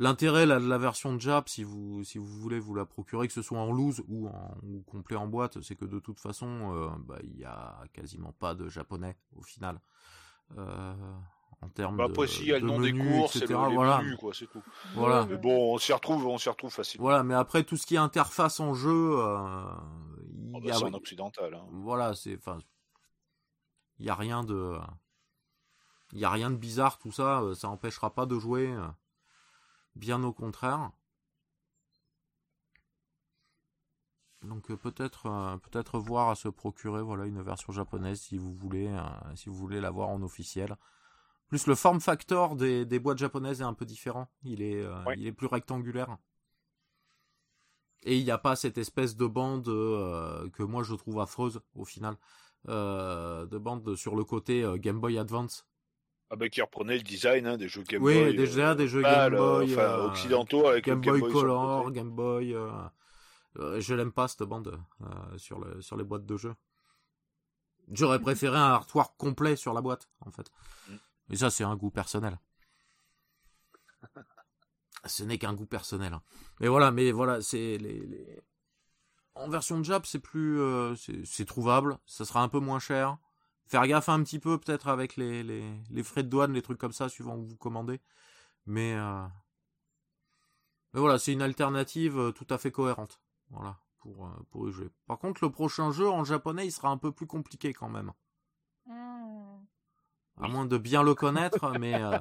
[0.00, 3.32] L'intérêt là, de la version Jap, si vous si vous voulez vous la procurer, que
[3.32, 6.72] ce soit en loose ou en ou complet en boîte, c'est que de toute façon,
[6.72, 9.80] euh, bah, il y a quasiment pas de japonais au final.
[10.56, 10.94] Euh,
[11.62, 13.38] en termes Bah, de, après, s'il y a de le nom des menus, courses et
[13.40, 14.62] etc., le, les voilà, menus, quoi, c'est tout.
[14.94, 15.26] voilà.
[15.26, 17.02] Mais bon, on s'y retrouve, on s'y retrouve facilement.
[17.08, 19.64] Voilà, mais après tout ce qui est interface en jeu, euh,
[20.30, 21.54] il Oh, y bah, a- c'est en occidental.
[21.54, 21.66] Hein.
[21.72, 22.58] voilà, c'est enfin
[23.98, 24.78] il y a rien de
[26.12, 28.86] il a rien de bizarre tout ça, euh, ça empêchera pas de jouer euh,
[29.94, 30.90] bien au contraire.
[34.42, 38.88] Donc euh, peut-être peut-être voir à se procurer voilà une version japonaise si vous voulez
[39.34, 40.76] si vous voulez l'avoir en officiel.
[41.48, 45.14] Plus le form factor des, des boîtes japonaises est un peu différent, il est Ouais.
[45.18, 46.18] il est plus rectangulaire.
[48.02, 51.60] Et il n'y a pas cette espèce de bande euh, que moi je trouve affreuse
[51.74, 52.16] au final,
[52.66, 55.66] de bande sur le côté euh, Game Boy Advance.
[56.30, 58.36] Ah bah, qui reprenait le design hein, des jeux Game Oui, Boy.
[58.36, 61.90] déjà, euh, des jeux Game Boy, enfin, euh, occidentaux avec Game le Game Boy Color.
[61.92, 62.54] Game Boy.
[62.54, 62.70] euh,
[63.58, 66.54] euh, je l'aime pas cette bande euh, sur, le, sur les boîtes de jeux.
[67.90, 70.50] J'aurais préféré un artwork complet sur la boîte, en fait.
[70.88, 70.94] Mm.
[71.30, 72.38] Mais ça, c'est un goût personnel.
[75.06, 76.12] Ce n'est qu'un goût personnel.
[76.12, 76.22] hein.
[76.60, 78.40] Mais voilà, mais voilà, c'est les, les-
[79.38, 81.98] En version Jap, c'est plus, euh, c'est trouvable.
[82.06, 83.18] Ça sera un peu moins cher.
[83.66, 86.78] Faire gaffe un petit peu, peut-être avec les, les, les frais de douane, les trucs
[86.78, 88.00] comme ça, suivant où vous commandez.
[88.66, 89.24] Mais, euh,
[90.92, 93.20] mais voilà, c'est une alternative euh, tout à fait cohérente.
[93.50, 94.90] Voilà, pour, pour y jouer.
[95.06, 98.12] Par contre, le prochain jeu en japonais, il sera un peu plus compliqué quand même.
[98.86, 99.58] Hmm.
[100.40, 102.18] À moins de bien le connaître, mais, euh,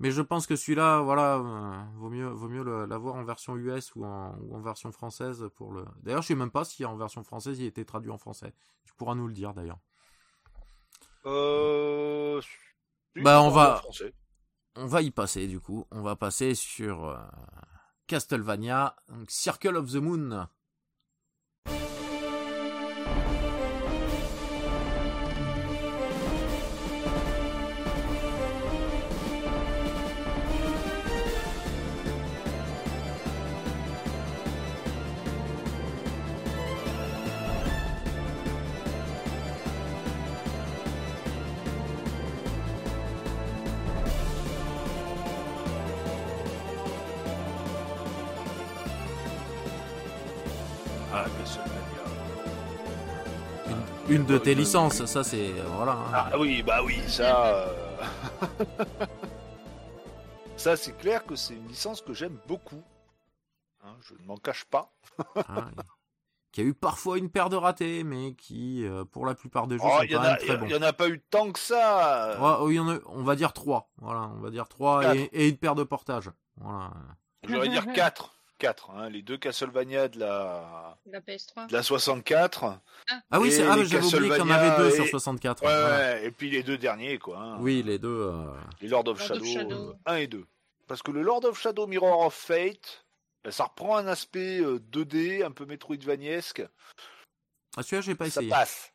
[0.00, 3.94] mais je pense que celui-là, voilà, euh, vaut mieux, vaut mieux l'avoir en version US
[3.94, 5.84] ou en, ou en version française pour le.
[6.02, 8.54] D'ailleurs, je sais même pas si en version française il a été traduit en français.
[8.84, 9.78] Tu pourras nous le dire d'ailleurs.
[11.26, 12.40] Euh...
[13.16, 13.82] Bah, on va-.
[14.76, 15.84] On va y passer du coup.
[15.90, 17.18] On va passer sur euh,
[18.06, 20.48] Castlevania, donc Circle of the Moon.
[54.08, 55.92] Une, une de tes licences, ça c'est voilà.
[55.92, 56.28] hein.
[56.32, 57.46] Ah oui, bah oui, ça.
[57.46, 57.66] euh,
[60.56, 62.82] ça, c'est clair que c'est une licence que j'aime beaucoup.
[63.84, 64.92] Hein, je ne m'en cache pas.
[65.48, 65.70] Hein,
[66.52, 69.76] qui a eu parfois une paire de ratés, mais qui, euh, pour la plupart des
[69.78, 70.66] jeux, Oh, sont Il y, en quand a- même très bons.
[70.66, 72.36] il y en a pas eu tant que ça.
[72.40, 73.88] Ouais, oh, en a- on va dire trois.
[73.98, 75.14] Voilà, on va dire trois Quatre.
[75.16, 76.30] et, et une paire de portages.
[76.56, 76.90] Voilà.
[77.48, 78.34] J'aurais dire 4.
[78.60, 81.66] 4, hein, les deux Castlevania de la, La PS3.
[81.68, 82.64] de la 64.
[83.30, 85.62] Ah oui, Et c'est, ah, j'avais oublié qu'il y en avait deux et- sur 64.
[85.62, 85.96] Ouais, voilà.
[85.96, 87.38] ouais, et puis les deux derniers, quoi.
[87.38, 87.58] hein.
[87.60, 88.08] Oui, les deux.
[88.08, 89.88] euh, Les Lord of Lord Shadow, of Shadow.
[89.90, 90.46] euh, 1 et 2.
[90.86, 93.04] Parce que le Lord of Shadow Mirror of Fate,
[93.42, 96.62] ben, ça reprend un aspect euh, 2D, un peu Metroidvaniesque.
[97.76, 98.50] Ah, celui-là, j'ai pas ça essayé.
[98.50, 98.92] passe.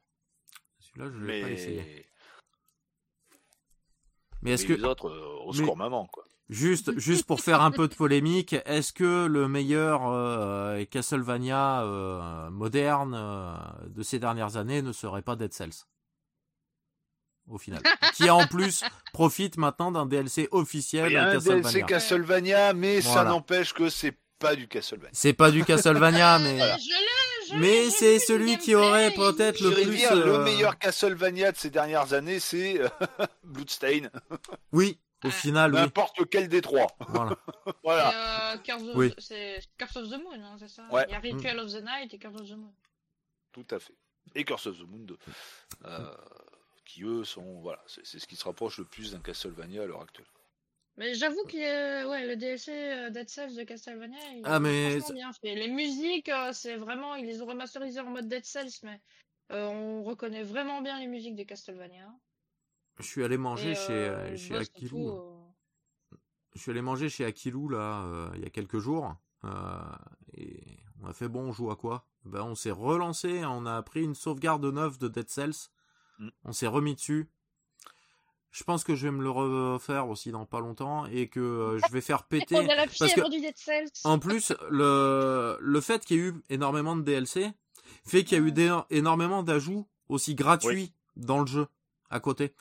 [0.79, 1.81] Celui-là, je l'ai pas essayé.
[1.81, 2.05] Mais,
[4.41, 6.24] Mais est-ce que, les autres, euh, au Mais- secours maman, quoi.
[6.49, 12.49] Juste, juste pour faire un peu de polémique, est-ce que le meilleur euh, Castlevania euh,
[12.49, 13.55] moderne euh,
[13.87, 15.85] de ces dernières années ne serait pas Dead Cells?
[17.47, 17.81] Au final.
[18.15, 21.61] Qui en plus profite maintenant d'un DLC officiel Il y a de un Castlevania.
[21.61, 25.11] DLC Castlevania, mais ça n'empêche que c'est pas du Castlevania.
[25.13, 26.59] C'est pas du Castlevania, mais.
[27.53, 31.57] Mais c'est celui le qui aurait peut-être le plus, bien, euh, le meilleur Castlevania de
[31.57, 32.89] ces dernières années, c'est euh,
[33.43, 34.09] Bloodstain.
[34.71, 34.97] Oui.
[35.25, 35.79] Au final, oui.
[35.81, 36.87] N'importe lequel des trois.
[37.09, 37.37] Voilà.
[37.83, 38.11] Voilà.
[38.11, 39.13] C'est, euh, Curse of, Oui.
[39.17, 41.05] c'est Curse of the Moon, hein, c'est ça Ouais.
[41.07, 42.73] Il y a Ritual of the Night et Curse of the Moon.
[43.51, 43.93] Tout à fait.
[44.35, 45.17] Et Curse of the Moon 2.
[45.85, 46.15] euh,
[46.85, 47.59] qui eux sont.
[47.61, 50.25] Voilà, c'est ce qui se rapproche le plus d'un Castlevania à l'heure actuelle.
[50.97, 54.59] Mais j'avoue que euh, ouais, le DLC euh, Dead Cells de Castlevania, il Ah, est
[54.61, 55.53] mais bien fait.
[55.55, 59.01] Les musiques, euh, c'est vraiment, ils les ont remasterisées en mode Dead Cells, mais
[59.51, 62.07] euh, on reconnaît vraiment bien les musiques de Castlevania.
[62.99, 64.87] Je suis allé manger Et, chez, euh, chez moi, Akilou.
[64.87, 65.09] surtout,
[66.13, 66.17] euh,
[66.55, 69.49] Je suis allé manger chez Akilou là euh, il y a quelques jours euh,
[70.33, 70.63] et
[71.03, 72.07] on a fait bon on joue à quoi?
[72.23, 75.69] Ben on s'est relancé, on a pris une sauvegarde neuve de Dead Cells,
[76.17, 76.29] Mm.
[76.45, 77.29] on s'est remis dessus.
[78.51, 81.77] Je pense que je vais me le refaire aussi dans pas longtemps et que euh,
[81.85, 82.55] je vais faire péter.
[82.55, 83.89] On est la parce que fièvre du Dead Cells.
[84.05, 87.51] en plus le le fait qu'il y ait eu énormément de DLC
[88.05, 88.53] fait qu'il y a eu
[88.91, 91.67] énormément d'ajouts aussi gratuits dans le jeu
[92.09, 92.53] à côté.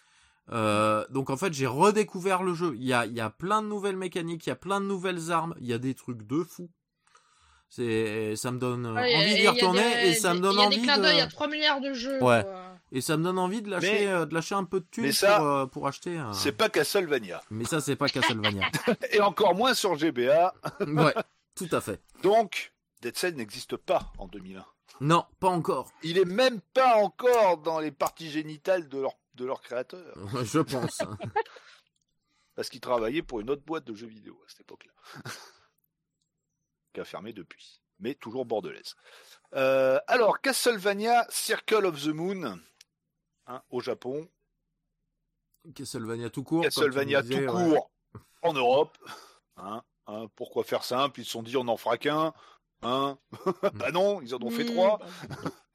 [0.52, 2.74] Euh, donc en fait j'ai redécouvert le jeu.
[2.76, 4.86] Il y a, il y a plein de nouvelles mécaniques, il y a plein de
[4.86, 6.68] nouvelles armes, il y a des trucs de fou.
[7.68, 10.32] C'est, ça me donne euh, Ouais, envie d'y il y a retourner des- et ça
[10.34, 12.22] me donne Il y a envie des clins d'œil à de, 3 milliards de jeux.
[12.22, 12.42] Ouais.
[12.44, 12.60] quoi.
[12.92, 15.10] et ça me donne envie de lâcher, Mais- euh, de lâcher un peu de thunes
[15.12, 16.16] ça, pour, euh, pour acheter.
[16.18, 17.42] un- C'est pas Castlevania.
[17.50, 18.68] Mais ça c'est pas Castlevania.
[19.12, 20.54] Et encore moins sur GBA.
[20.86, 21.14] ouais,
[21.56, 22.00] tout à fait.
[22.22, 22.72] Donc,
[23.02, 24.64] Dead Cell n'existe pas en 2001.
[25.00, 25.90] Non, pas encore.
[26.04, 30.14] Il est même pas encore dans les parties génitales de leur, de leur créateur.
[30.44, 30.98] Je pense.
[32.54, 34.92] Parce qu'il travaillait pour une autre boîte de jeux vidéo à cette époque-là.
[36.92, 37.82] qui a fermé depuis.
[37.98, 38.94] Mais toujours bordelaise.
[39.54, 42.60] Euh, alors, Castlevania Circle of the Moon,
[43.46, 44.28] hein, au Japon.
[45.74, 46.62] Castlevania tout court.
[46.62, 47.70] Castlevania disais, tout ouais.
[47.70, 47.90] court
[48.42, 48.96] en Europe.
[49.56, 52.32] Hein, hein, pourquoi faire simple Ils se sont dit on n'en fera qu'un.
[52.82, 53.18] Hein?
[53.74, 55.00] Bah non, ils en ont fait trois.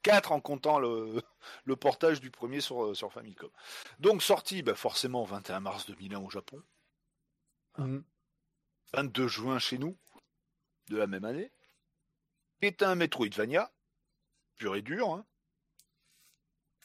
[0.04, 1.22] Bah, Quatre en comptant le,
[1.64, 3.50] le portage du premier sur, sur Famicom.
[3.98, 6.62] Donc sorti bah forcément 21 mars 2001 au Japon,
[7.78, 8.04] Mhm.
[8.92, 9.96] 22 juin chez nous,
[10.88, 11.52] de la même année.
[12.62, 13.72] Est un Metroidvania,
[14.56, 15.08] pur et dur.
[15.14, 15.24] Hein.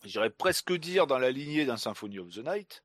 [0.04, 2.84] J'irais presque dire dans la lignée d'un Symphony of the Night,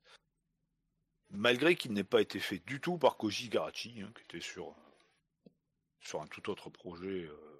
[1.28, 4.74] malgré qu'il n'ait pas été fait du tout par Koji Garachi, hein, qui était sur,
[6.00, 7.26] sur un tout autre projet.
[7.26, 7.59] euh,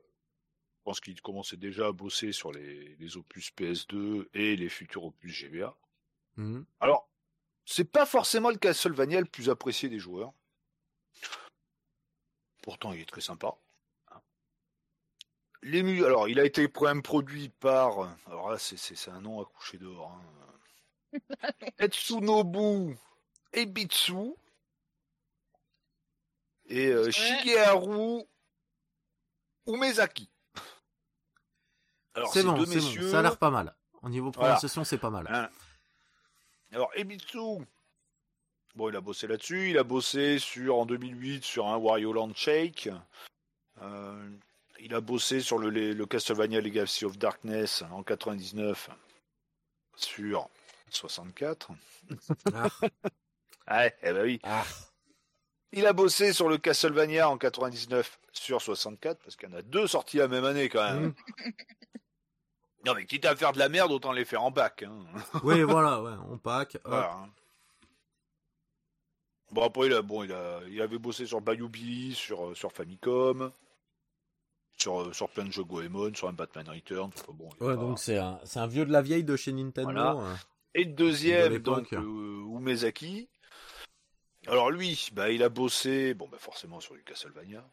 [0.81, 5.05] je pense qu'il commençait déjà à bosser sur les, les opus PS2 et les futurs
[5.05, 5.77] opus GBA.
[6.37, 6.65] Mhm.
[6.81, 7.07] Alors,
[7.67, 10.33] c'est pas forcément le Castlevania le plus apprécié des joueurs.
[12.63, 13.55] Pourtant, il est très sympa.
[15.63, 18.17] Les mu- alors, il a été quand même produit par.
[18.27, 20.11] Alors là, c'est, c'est, c'est un nom à coucher dehors.
[21.13, 21.21] Hein.
[21.79, 22.97] Etsunobu
[23.53, 24.33] Ebitsu
[26.67, 27.11] et euh.
[27.11, 28.23] Shigeharu
[29.67, 30.31] Umezaki.
[32.15, 33.03] Alors, C'est ces bon, deux c'est messieurs.
[33.03, 33.11] bon.
[33.11, 33.75] Ça a l'air pas mal.
[34.03, 34.49] Au niveau Voilà.
[34.55, 35.27] prononciation, c'est pas mal.
[35.31, 35.49] Hein.
[36.73, 37.39] Alors, Ebitsu,
[38.75, 39.71] bon, il a bossé là-dessus.
[39.71, 42.89] Il a bossé sur, en 2008 sur un Wario Land Shake.
[43.83, 44.31] Euh,
[44.81, 48.91] il a bossé sur le, le Castlevania Legacy of Darkness en 99
[49.97, 50.49] sur
[50.91, 51.71] 64.
[52.55, 52.69] Ah.
[53.71, 54.41] Ouais, eh ben oui.
[54.43, 54.65] Ah.
[55.73, 59.63] Il a bossé sur le Castlevania en 99 sur 64, parce qu'il y en a
[59.63, 61.03] deux sortis la même année quand même.
[61.07, 61.53] Mhm.
[62.87, 64.83] Non, mais quitte à faire de la merde, autant les faire en bac.
[64.85, 65.05] Hein.
[65.45, 66.79] Oui, voilà, ouais, on pack.
[66.85, 67.13] Voilà.
[67.13, 67.29] hein.
[69.53, 72.55] Bon après il a bon il a il avait bossé sur Bayou Billy, sur euh,
[72.55, 73.51] sur Famicom,
[74.79, 77.11] sur euh, sur plein de jeux Goemon, sur un Batman Return.
[77.35, 79.91] bon, Ouais, pas- donc c'est un, vieux de la vieille de chez Nintendo.
[79.91, 80.11] Voilà.
[80.13, 80.37] hein.
[80.77, 83.29] Et de deuxième donc euh, Umezaki.
[84.51, 87.65] Alors lui, bah il a bossé bon bah forcément sur les Castlevania.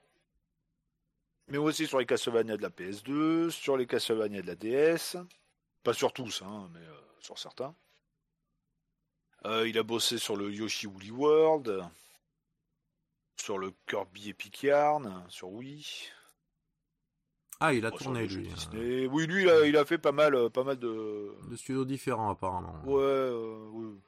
[1.47, 5.17] Mais aussi sur les Castlevania de la PS2, sur les Castlevania de la DS.
[5.83, 7.73] Pas sur tous, hein, mais euh, sur certains.
[9.45, 11.83] Euh, il a bossé sur le Yoshi Woolly World,
[13.37, 15.85] sur le Kirby Epic Yarn, sur Wii.
[17.59, 18.47] Ah, il a Bon, tourné lui.
[18.49, 19.07] euh, Disney.
[19.07, 21.33] Oui, lui, il a, il a fait pas mal, pas mal de.
[21.49, 22.83] De studios différents apparemment.
[22.85, 23.99] Ouais, euh, oui.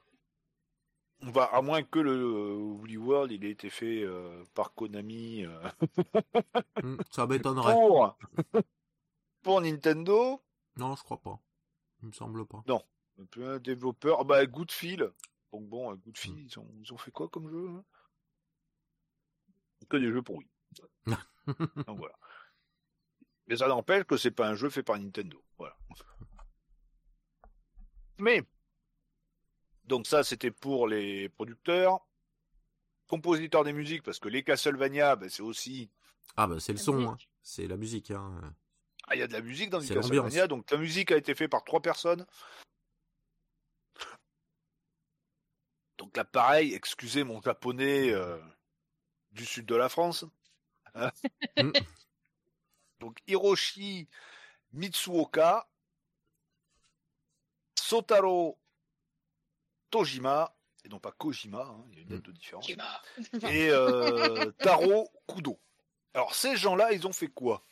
[1.22, 5.70] À moins que le euh, Woolly World, il ait été fait euh, par Konami euh,
[6.82, 7.74] Hmm, ça m'étonnerait.
[7.74, 8.18] pour
[9.42, 10.42] pour Nintendo?
[10.78, 11.40] Non, je crois pas.
[12.02, 12.64] Il me semble pas.
[13.32, 15.12] Peu un développeur, ah bah Goodfield.
[15.52, 17.84] Donc bon, Goodfield, ils ont, ils ont fait quoi comme jeu hein?
[19.90, 20.50] Que des jeux pourris.
[21.06, 22.16] Donc voilà.
[23.48, 25.44] Mais ça n'empêche que c'est pas un jeu fait par Nintendo.
[25.58, 25.76] Voilà.
[28.20, 28.44] Mais
[29.90, 32.00] donc ça c'était pour les producteurs,
[33.08, 35.90] compositeurs des musiques parce que les Castlevania, ben, c'est aussi
[36.38, 37.18] Ah bah c'est le son, hein.
[37.42, 38.12] c'est la musique.
[38.12, 38.54] Hein.
[39.08, 41.34] ah il y a de la musique dans les Castlevania, donc la musique a été
[41.34, 42.26] faite par trois personnes.
[45.98, 48.40] Donc là pareil, excusez mon japonais euh,
[49.32, 50.24] du sud de la France.
[50.94, 51.12] Hein.
[51.58, 51.72] Mm.
[53.00, 54.08] donc Hiroshi
[54.72, 55.68] Mitsuoka,
[57.76, 58.60] Sotaro
[59.90, 60.56] Tojima,
[60.86, 65.10] et non pas Kojima, hein, il y a une lettre de différence, et euh, Taro
[65.28, 65.60] Kudo.
[66.14, 67.64] Alors ces gens-là, ils ont fait quoi?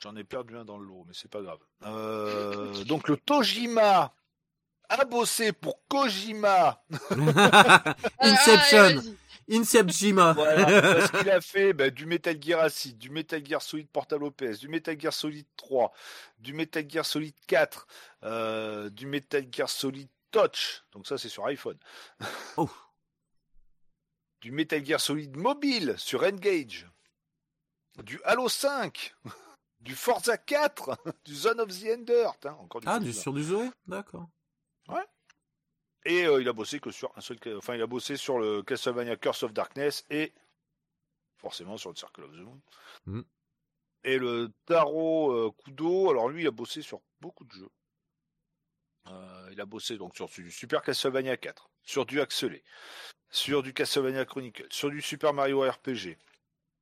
[0.00, 1.60] J'en ai perdu un dans le lot, mais c'est pas grave.
[1.84, 4.14] Euh, donc le Tojima
[4.88, 6.84] a bossé pour Kojima.
[8.20, 8.78] Inception.
[8.78, 9.00] Allez,
[9.50, 10.32] Inception.
[10.34, 14.22] Voilà, parce qu'il a fait bah, du Metal Gear Acid, du Metal Gear Solid Portal
[14.22, 15.92] OPS, du Metal Gear Solid 3,
[16.38, 17.86] du Metal Gear Solid 4,
[18.24, 21.78] euh, du Metal Gear Solid Touch, donc ça c'est sur iPhone.
[22.56, 22.70] Oh.
[24.40, 26.86] Du Metal Gear Solid Mobile sur Engage.
[28.02, 29.14] Du Halo 5.
[29.80, 30.96] Du Forza 4.
[31.26, 32.28] Du Zone of the Ender.
[32.40, 34.28] Tain, encore du Ah, du, sur du Zoé D'accord.
[36.04, 38.62] Et euh, il a bossé que sur un seul, enfin il a bossé sur le
[38.62, 40.32] Castlevania Curse of Darkness et
[41.38, 42.60] forcément sur le Circle of the Moon.
[43.06, 43.22] Mm.
[44.04, 47.70] Et le Taro euh, Kudo, alors lui il a bossé sur beaucoup de jeux.
[49.06, 52.62] Euh, il a bossé donc sur du Super Castlevania 4, sur du Axelé,
[53.30, 56.18] sur du Castlevania Chronicle, sur du Super Mario RPG,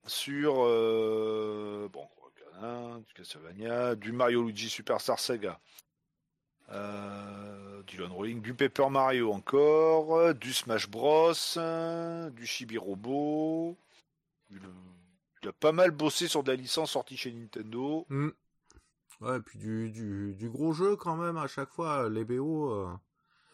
[0.06, 0.54] sur
[1.88, 2.08] bon
[3.06, 5.60] du Castlevania, du Mario Luigi Superstar Saga,
[6.70, 12.78] euh, du Lone Rolling, du Paper Mario encore, euh, du Smash Bros, euh, du Chibi
[12.78, 13.76] Robo.
[14.50, 14.60] Il,
[15.42, 18.06] il a pas mal bossé sur de la licence sortie chez Nintendo.
[18.08, 18.30] Hmm.
[19.20, 22.70] Ouais, et puis du, du, du gros jeu quand même à chaque fois, les BO.
[22.72, 22.92] euh,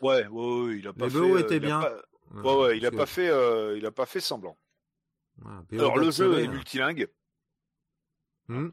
[0.00, 1.18] Ouais, ouais, ouais, il a pas Les fait.
[1.18, 1.80] BO euh, étaient il a bien.
[1.80, 4.56] pas- Ouais, ouais, il a pas fait, il a pas fait semblant.
[5.38, 6.50] BO Alors le jeu est hein.
[6.50, 7.08] multilingue,
[8.48, 8.68] Hmm.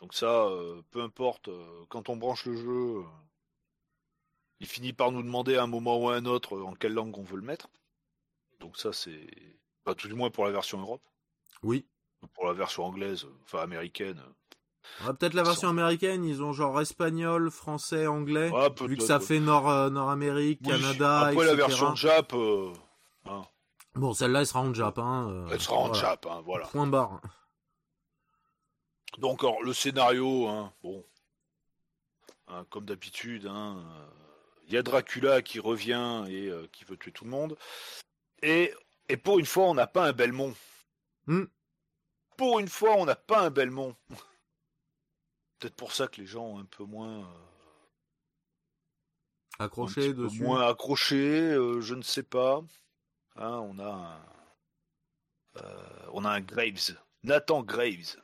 [0.00, 0.46] donc ça,
[0.90, 1.48] peu importe.
[1.88, 3.02] quand on branche le jeu,
[4.60, 6.94] il finit par nous demander à un moment ou à un autre euh, en quelle
[6.94, 7.68] langue on veut le mettre.
[8.60, 9.26] Donc ça, c'est
[9.84, 11.02] pas tout du moins pour la version Europe.
[11.62, 11.86] Oui.
[12.34, 14.20] Pour la version anglaise, euh, enfin américaine.
[15.04, 18.50] Ouais, Peut-être la version américaine, ils ont genre espagnol, français, anglais.
[18.54, 22.72] Ah, vu que ça fait Nord, euh, Nord-Amérique, Oui, Canada, Après la version Jap, euh,
[23.26, 23.42] hein,
[23.94, 24.98] Bon, celle-là, elle sera en Jap.
[24.98, 26.00] Hein, euh, elle sera en voilà.
[26.00, 26.66] Jap, hein, voilà.
[26.66, 27.20] Point barre.
[29.18, 30.48] Donc alors, le scénario,
[30.82, 31.04] bon,
[32.70, 34.08] comme d'habitude, hein, euh,
[34.68, 37.56] il y a Dracula qui revient et euh, qui veut tuer tout le monde.
[38.42, 38.72] Et,
[39.08, 40.54] et pour une fois, on n'a pas un Belmont.
[41.26, 41.44] Hmm.
[42.36, 43.96] Pour une fois, on n'a pas un Belmont.
[45.58, 47.48] Peut-être pour ça que les gens ont un peu moins, euh,
[49.58, 50.42] un Accroché petit peu dessus.
[50.42, 52.62] moins accrochés, euh, je ne sais pas.
[53.36, 53.90] Hein, on a
[55.56, 58.16] un, euh, on a un Graves, Nathan Graves,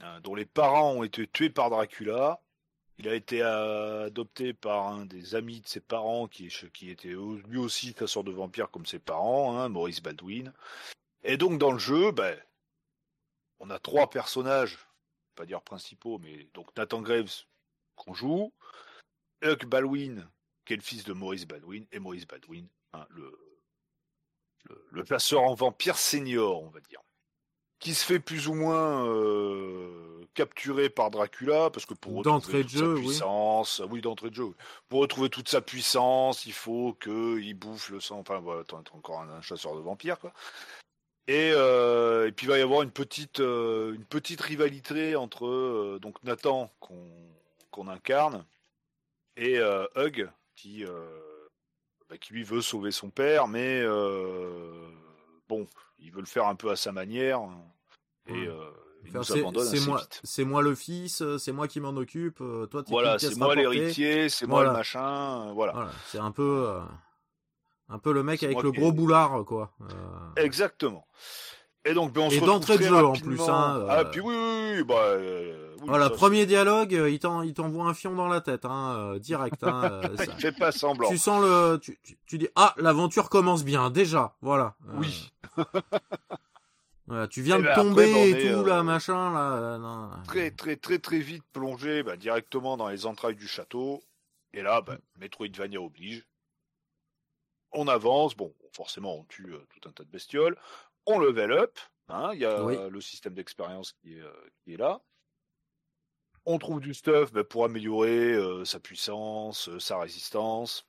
[0.00, 2.40] hein, dont les parents ont été tués par Dracula.
[2.98, 6.46] Il a été adopté par un des amis de ses parents qui,
[6.88, 10.52] était lui aussi chasseur de vampires comme ses parents, hein, Maurice Baldwin.
[11.22, 12.38] Et donc dans le jeu, ben,
[13.58, 14.78] on a trois personnages,
[15.34, 17.44] pas dire principaux, mais donc Nathan Graves
[17.96, 18.52] qu'on joue,
[19.42, 20.26] Huck Baldwin
[20.66, 23.32] qui est le fils de Maurice Baldwin, et Maurice Baldwin, hein, le,
[24.64, 27.00] le, le chasseur en vampire senior, on va dire,
[27.78, 32.70] qui se fait plus ou moins euh, capturer par Dracula, parce que pour retrouver toute
[32.70, 34.48] jeu, sa puissance, oui, d'entrée de jeu,
[34.88, 39.20] pour retrouver toute sa puissance, il faut qu'il bouffe le sang, enfin voilà, t'es encore
[39.20, 40.32] un, un chasseur de vampires, quoi.
[41.28, 45.98] Et, euh, et puis il va y avoir une petite, euh, une petite rivalité entre
[46.00, 47.10] donc Nathan qu'on
[47.72, 48.44] qu'on incarne
[49.36, 49.58] et
[49.96, 50.84] Hug qui,
[52.08, 53.82] bah, qui lui veut sauver son père, mais
[55.48, 55.66] bon,
[55.98, 57.40] il veut le faire un peu à sa manière
[58.28, 58.48] et Ouais.
[58.48, 58.70] euh,
[59.14, 59.42] nous c'est
[59.86, 62.40] moi, c'est moi le fils, euh, c'est moi qui m'en occupe.
[62.40, 65.72] euh, Toi, t'es Voilà, c'est moi l'héritier, c'est moi le machin, euh, voilà.
[65.72, 66.80] Voilà, c'est un peu, euh,
[67.88, 69.70] un peu le mec avec le qui- gros boulard, quoi.
[69.82, 71.06] Euh, Exactement.
[71.84, 74.34] Et donc, ben, on Et se d'entrée de jeu, en plus, hein, Ah, puis oui,
[74.36, 75.52] oui, oui, bah, oui,
[75.86, 79.62] voilà, ça, premier dialogue, il t'en- il t'envoie un fion dans la tête, hein, direct.
[79.62, 81.08] Hein, il fait pas semblant.
[81.08, 84.74] Tu sens le, tu, tu, tu dis ah l'aventure commence bien déjà, voilà.
[84.94, 85.30] Oui.
[87.06, 89.52] voilà, tu viens de ben, après, tomber ben, et tout euh, là, machin là.
[89.56, 90.10] euh, non.
[90.24, 94.02] Très, très, très, très vite plongé bah, directement dans les entrailles du château.
[94.52, 96.26] Et là, bah, Metroidvania oblige.
[97.72, 100.56] On avance, bon, forcément, on tue euh, tout un tas de bestioles.
[101.06, 101.78] On level up,
[102.08, 102.76] hein, il y a Oui.
[102.90, 104.32] le système d'expérience qui est, euh,
[104.64, 105.00] qui est là.
[106.46, 110.86] On trouve du stuff bah, pour améliorer euh, sa puissance, euh, sa résistance.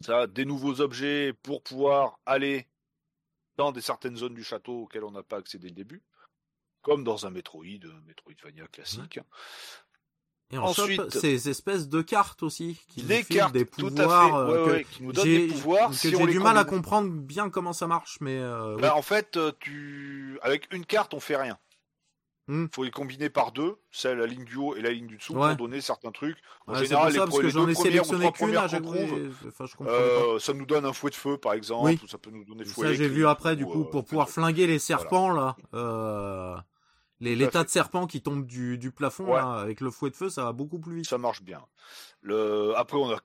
[0.00, 2.66] Ça, des nouveaux objets pour pouvoir aller
[3.62, 6.02] dans des certaines zones du château auxquelles on n'a pas accès dès le début,
[6.82, 9.20] comme dans un Metroid, euh, Metroidvania classique.
[10.50, 14.54] Et Ensuite- ces espèces de cartes aussi qui nous Des filent cartes, des pouvoirs ouais,
[14.54, 15.88] euh, ouais, qui nous donnent des pouvoirs.
[15.90, 18.92] que si j'ai du les mal à comprendre bien comment ça marche, mais euh, Bah,
[18.92, 18.98] oui.
[18.98, 20.38] En fait, euh, tu...
[20.42, 21.58] avec une carte, on fait rien.
[22.48, 22.68] Il Hmm.
[22.74, 25.34] faut les combiner par deux, celle la ligne du haut et la ligne du dessous,
[25.34, 25.48] Ouais.
[25.56, 26.36] pour donner certains trucs.
[26.66, 30.38] En Ouais, général, ça, les, les deux premières ou trois premières qu'on trouve, Enfin, euh,
[30.40, 32.00] ça nous donne un fouet de feu, par exemple, Oui.
[32.02, 33.90] ou ça peut nous donner Et fouet Ça, j'ai vu après, du ou, coup, euh,
[33.90, 35.56] pour pouvoir flinguer les serpents, là.
[35.74, 36.56] Euh,
[37.20, 39.36] les, tas de serpents qui tombent du, du plafond, Ouais.
[39.36, 41.06] là, avec le fouet de feu, ça va beaucoup plus vite.
[41.08, 41.64] ça marche bien.
[42.22, 42.74] Le...
[42.76, 43.20] Après, on a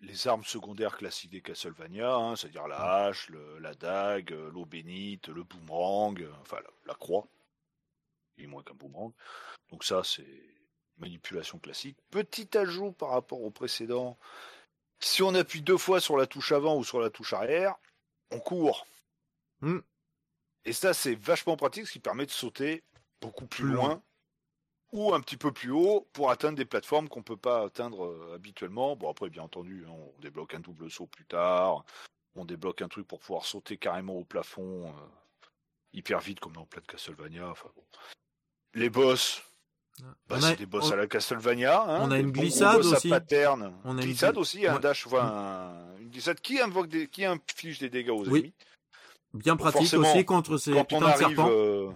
[0.00, 5.28] les armes secondaires classiques des Castlevania, hein, c'est-à-dire la hache, le- la dague, l'eau bénite,
[5.28, 7.26] le boomerang, enfin la, la croix,
[8.38, 9.12] il est moins qu'un boomerang.
[9.70, 10.26] Donc ça, c'est
[10.98, 11.98] manipulation classique.
[12.10, 14.18] Petit ajout par rapport au précédent,
[15.00, 17.74] si on appuie deux fois sur la touche avant ou sur la touche arrière,
[18.30, 18.86] on court.
[19.60, 19.80] Hmm.
[20.64, 22.82] Et ça, c'est vachement pratique, ce qui permet de sauter
[23.20, 23.88] beaucoup plus, Plus loin.
[23.88, 24.02] loin.
[24.92, 28.34] ou un petit peu plus haut pour atteindre des plateformes qu'on peut pas atteindre euh,
[28.34, 28.96] habituellement.
[28.96, 31.84] Bon, après, bien entendu, hein, on débloque un double saut plus tard,
[32.36, 35.06] on débloque un truc pour pouvoir sauter carrément au plafond euh,
[35.92, 37.48] hyper vite, comme dans plein de Castlevania.
[37.50, 37.84] Enfin, bon.
[38.74, 39.42] Les boss,
[40.28, 41.82] bah, c'est des boss on- à la Castlevania.
[41.82, 43.08] hein, on a une glissade boss à aussi.
[43.08, 43.74] pattern.
[43.84, 44.80] On a une glissade gli- aussi, un Ouais.
[44.80, 48.38] dash, enfin, un- une glissade qui invoque des, qui inflige des dégâts aux Oui.
[48.40, 48.54] ennemis.
[49.34, 51.48] Bien pratique forcément, aussi contre ces Quand on de arrive, serpents.
[51.50, 51.90] euh,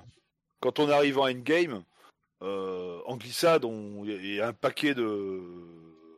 [0.60, 1.84] quand on arrive en endgame,
[2.42, 5.40] euh, en glissade, on- il y a un paquet de,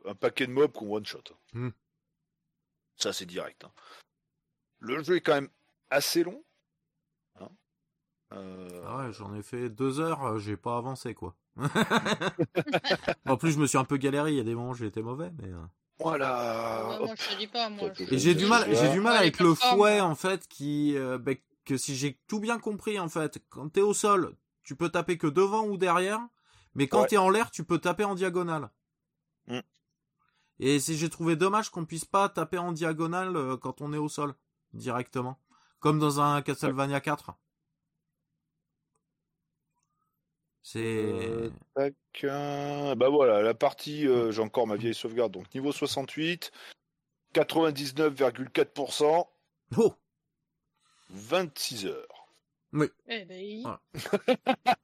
[0.07, 1.23] un paquet de mobs qu'on one shot.
[1.53, 1.71] Hmm.
[2.97, 3.65] Ça c'est direct.
[3.65, 3.71] hein.
[4.81, 5.51] Le jeu est quand même
[5.91, 6.43] assez long.
[8.33, 11.35] Euh, Ah ouais, j'en ai fait deux heures, euh, j'ai pas avancé quoi.
[13.27, 14.31] en plus, je me suis un peu galéré.
[14.33, 15.49] Il y a des moments où j'ai été mauvais, mais.
[15.49, 15.59] euh,
[15.99, 16.87] Voilà.
[16.89, 17.07] Ouais, hop.
[17.07, 17.89] moi, je te dis pas, moi.
[17.99, 20.05] Et je- Et j'ai du mal, j'ai du mal avec le fouet hein.
[20.07, 21.33] en fait, qui, euh, bah,
[21.65, 25.19] que si j'ai tout bien compris en fait, quand t'es au sol, tu peux taper
[25.19, 26.21] que devant ou derrière,
[26.75, 27.07] mais quand Ouais.
[27.09, 28.71] t'es en l'air, tu peux taper en diagonale.
[29.49, 29.59] Mm.
[30.61, 33.99] Et si j'ai trouvé dommage qu'on puisse pas taper en diagonale euh, quand on est
[33.99, 34.35] au sol
[34.73, 35.39] directement,
[35.81, 37.33] comme dans un Castlevania 4.
[40.63, 45.53] C'est Euh, tac, euh, bah voilà, la partie, euh, j'ai encore ma vieille sauvegarde, donc
[45.55, 46.53] niveau 68,
[47.35, 49.27] 99,4%,
[49.79, 49.95] oh
[51.11, 52.29] 26 heures.
[53.09, 53.79] Eh ben.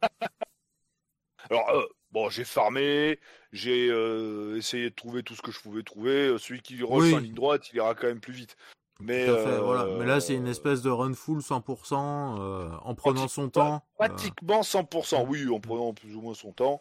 [1.51, 3.21] Alors, euh, bon, j'ai farmé,
[3.53, 6.37] j'ai euh, essayé de trouver tout ce que je pouvais trouver.
[6.39, 7.15] Celui qui rush Oui.
[7.15, 8.57] en ligne droite, il ira quand même plus vite.
[9.01, 9.87] Mais, tout à fait, euh, voilà.
[9.99, 13.83] Mais là, c'est une espèce de run full 100% euh, en prenant son temps.
[14.01, 16.81] euh, Pratiquement 100%, oui, en prenant plus ou moins son temps.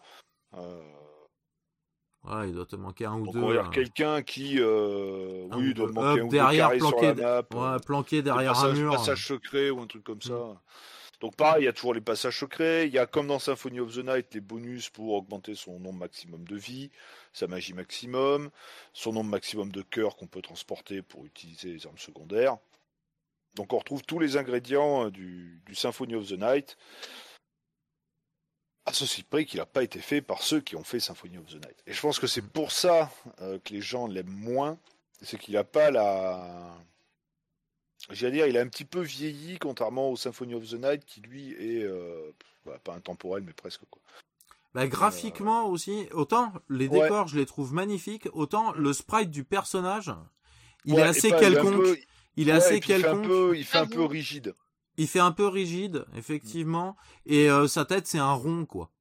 [0.54, 0.82] Euh,
[2.46, 3.44] il doit te manquer un ou donc, deux.
[3.58, 6.70] euh, quelqu'un qui, euh, un oui, ou doit deux manquer up un ou deux derrière,
[6.72, 7.40] sur planqué la map.
[7.52, 8.92] ouais, euh, planqué derrière un mur.
[8.94, 10.62] passages secrets ou un truc comme ça.
[11.22, 12.88] Donc pareil, il y a toujours les passages secrets.
[12.88, 16.00] Il y a comme dans Symphony of the Night les bonus pour augmenter son nombre
[16.00, 16.92] maximum de vie,
[17.34, 18.50] sa magie maximum,
[18.94, 22.58] son nombre maximum de cœurs qu'on peut transporter pour utiliser les armes secondaires.
[23.56, 26.78] Donc on retrouve tous les ingrédients euh, du, du Symphony of the Night.
[28.86, 31.48] À ceci près qu'il n'a pas été fait par ceux qui ont fait Symphony of
[31.48, 31.82] the Night.
[31.88, 33.12] Et je pense que c'est pour ça
[33.42, 34.78] euh, que les gens l'aiment moins.
[35.22, 36.78] C'est qu'il n'a pas la.
[38.12, 41.22] J'allais dire, il a un petit peu vieilli, contrairement au Symphony of the Night, qui
[41.22, 42.32] lui est euh,
[42.66, 44.02] bah, pas intemporel, mais presque quoi.
[44.76, 47.02] Bah, graphiquement aussi, autant les Ouais.
[47.04, 50.12] décors, je les trouve magnifiques, autant le sprite du personnage,
[50.84, 51.82] il Ouais, est assez pas- il est un quelconque.
[51.84, 51.98] peu-
[52.38, 53.28] Il est ouais, assez puis il fait un quelconque.
[53.28, 54.08] peu, il fait un peu Avoue.
[54.08, 54.54] rigide.
[54.98, 56.96] Il fait un peu rigide, effectivement.
[57.26, 58.92] Et euh, sa tête, c'est un rond, quoi.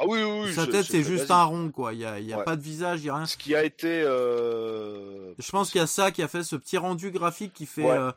[0.00, 0.54] Ah oui, oui, oui.
[0.54, 1.92] sa tête, c'est juste un rond, quoi.
[1.92, 2.44] Il y a, y a Ouais.
[2.44, 3.26] pas de visage, il y a rien.
[3.26, 4.02] Ce qui a été.
[4.04, 7.66] euh, Je pense qu'il y a ça qui a fait ce petit rendu graphique qui
[7.66, 7.84] fait.
[7.84, 7.90] Ouais.
[7.98, 8.12] euh,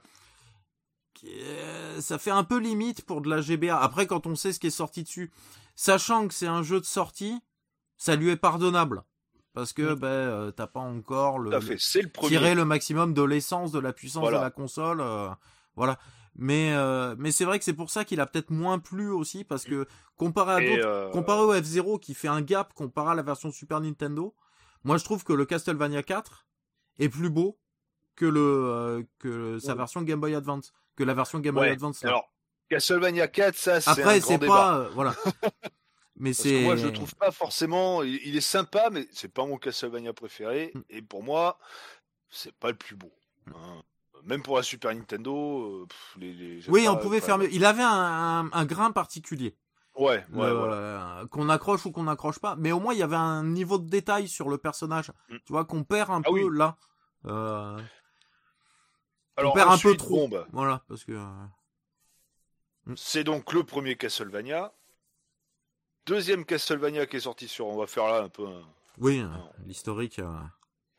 [1.13, 3.77] qui est- ça fait un peu limite pour de la GBA.
[3.79, 5.31] Après, quand on sait ce qui est sorti dessus,
[5.75, 7.39] sachant que c'est un jeu de sortie,
[7.97, 9.03] ça lui est pardonnable.
[9.53, 9.95] Parce que Mm.
[9.95, 12.29] ben, euh, t'as pas encore le, Tout à fait, c'est le premier.
[12.29, 14.37] tirer le maximum de l'essence, de la puissance Voilà.
[14.39, 15.01] de la console.
[15.01, 15.29] euh,
[15.75, 15.99] voilà.
[16.35, 19.43] Mais, euh, mais c'est vrai que c'est pour ça qu'il a peut-être moins plu aussi,
[19.43, 19.85] parce que
[20.15, 23.51] comparé à d'autres, euh, comparé au F0 qui fait un gap comparé à la version
[23.51, 24.33] Super Nintendo,
[24.83, 26.45] moi je trouve que le Castlevania 4
[26.99, 27.59] est plus beau
[28.15, 29.77] que le euh, que sa Ouais.
[29.79, 31.73] version Game Boy Advance, que la version Game Boy ouais.
[31.73, 32.01] Advance.
[32.03, 32.09] là.
[32.09, 32.31] Alors,
[32.69, 34.53] Castlevania 4, ça, c'est un Après grand c'est débat.
[34.55, 35.15] pas euh, voilà.
[36.15, 38.03] mais Parce que moi, je le trouve pas forcément.
[38.03, 40.71] Il, il est sympa, mais c'est pas mon Castlevania préféré.
[40.75, 40.81] Mm.
[40.89, 41.59] Et pour moi,
[42.29, 43.11] c'est pas le plus beau.
[43.53, 43.83] hein.
[44.25, 47.37] Même pour la Super Nintendo, euh, pff, les, les- j'aime Oui, pas- on pouvait faire
[47.37, 47.51] mieux.
[47.53, 47.89] Il avait un,
[48.45, 49.55] un, un grain particulier.
[49.95, 51.23] Ouais, ouais, Le- voilà.
[51.31, 53.89] qu'on accroche ou qu'on n'accroche pas, mais au moins il y avait un niveau de
[53.89, 55.35] détail sur le personnage, Mm.
[55.45, 56.57] tu vois, qu'on perd un Ah peu oui.
[56.57, 56.77] là.
[57.25, 57.77] Euh,
[59.35, 60.27] Alors, on perd un peu trop.
[60.27, 64.71] bon, bah, Voilà, parce que euh, c'est donc le premier Castlevania.
[66.05, 67.67] Deuxième Castlevania qui est sorti sur.
[67.67, 68.61] On va faire là un peu un
[68.97, 69.27] oui, euh,
[69.65, 70.19] l'historique.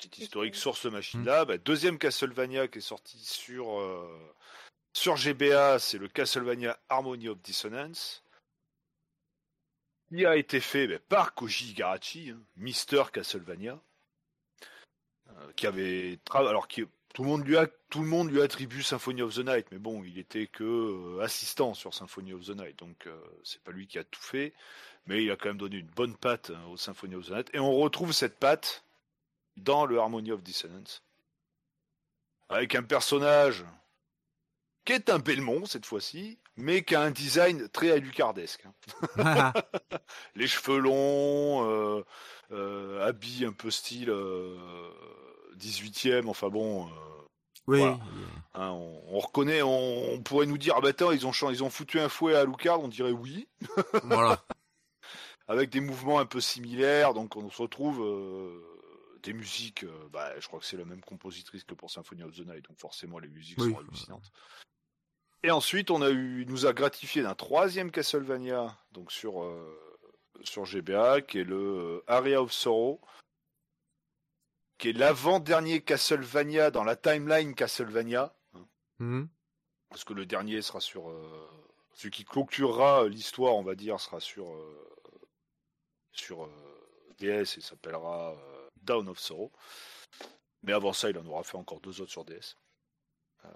[0.07, 1.45] Euh, petit historique sur ce machine-là.
[1.45, 4.35] Bah, deuxième Castlevania qui est sorti sur, euh,
[4.93, 8.23] sur GBA, c'est le Castlevania Harmony of Dissonance.
[10.11, 13.81] Qui a été fait bah, par Koji Igarashi, hein, Mister Castlevania,
[15.29, 16.85] euh, qui avait tra- alors qui
[17.15, 19.79] tout le monde lui a tout le monde lui attribue Symphony of the Night, mais
[19.79, 23.71] bon, il était que euh, assistant sur Symphony of the Night, donc euh, c'est pas
[23.71, 24.53] lui qui a tout fait,
[25.07, 27.51] mais il a quand même donné une bonne patte hein, au Symphony of the Night,
[27.55, 28.85] et on retrouve cette patte
[29.57, 31.03] dans le Harmony of Dissonance.
[32.49, 33.65] avec un personnage
[34.85, 38.65] qui est un Belmont cette fois-ci, mais qui a un design très alucardesque.
[39.19, 39.53] hein.
[40.35, 42.05] Les cheveux longs, euh,
[42.51, 44.59] euh, habits un peu style euh,
[45.57, 46.91] 18e, enfin bon, euh,
[47.69, 47.79] oui.
[47.79, 47.99] Voilà.
[48.55, 51.63] hein, on, on reconnaît, on, on pourrait nous dire, ah bah attends, ils ont, ils
[51.63, 53.47] ont foutu un fouet à Alucard, on dirait oui,
[54.03, 54.43] Voilà.
[55.49, 58.72] avec des mouvements un peu similaires, donc on se retrouve euh,
[59.23, 62.35] des musiques, euh, bah, je crois que c'est la même compositrice que pour Symphony of
[62.35, 63.73] the Night, donc forcément les musiques Oui.
[63.73, 64.33] sont hallucinantes.
[65.45, 69.79] Et ensuite, on a eu, nous a gratifié d'un troisième Castlevania, donc sur euh,
[70.45, 73.01] sur GBA, qui est le euh, Area of Sorrow,
[74.79, 78.35] qui est l'avant-dernier Castlevania dans la timeline Castlevania,
[78.99, 79.29] Mhm.
[79.89, 81.49] parce que le dernier sera sur euh,
[81.93, 84.89] celui qui clôturera l'histoire, on va dire, sera sur euh,
[86.13, 86.49] sur
[87.19, 88.37] DS et s'appellera
[88.83, 89.53] Down of Sorrow.
[90.63, 92.57] Mais avant ça, il en aura fait encore deux autres sur DS.
[93.45, 93.49] Euh,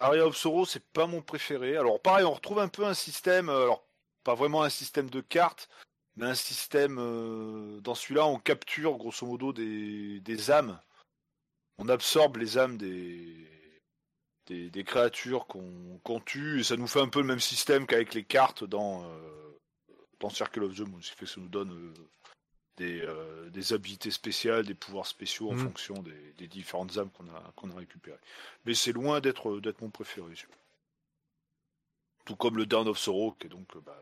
[0.00, 1.76] Aria of Sorrow, c'est pas mon préféré.
[1.76, 3.86] Alors pareil, on retrouve un peu un système, euh, alors
[4.24, 5.68] pas vraiment un système de cartes,
[6.16, 10.80] mais un système euh, dans celui-là, on capture grosso modo des, des âmes.
[11.78, 13.50] On absorbe les âmes des
[14.46, 18.24] des, créatures qu'on tue et ça nous fait un peu le même système qu'avec les
[18.24, 19.10] cartes dans
[20.20, 21.94] dans Circle of the Moon, ce qui fait que ça nous donne
[22.76, 25.58] des, euh, des habilités spéciales, des pouvoirs spéciaux en Mhm.
[25.58, 28.18] fonction des, des différentes âmes qu'on a qu'on a récupérées.
[28.64, 30.32] Mais c'est loin d'être d'être mon préféré.
[32.24, 34.00] Tout comme le Down of Sorrow, qui est donc euh, bah,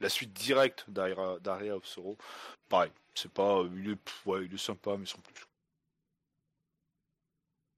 [0.00, 2.16] la suite directe d'Aria d'Aria of Sorrow.
[2.68, 5.44] Pareil, c'est pas, euh, il est, ouais, il est sympa, mais sans plus.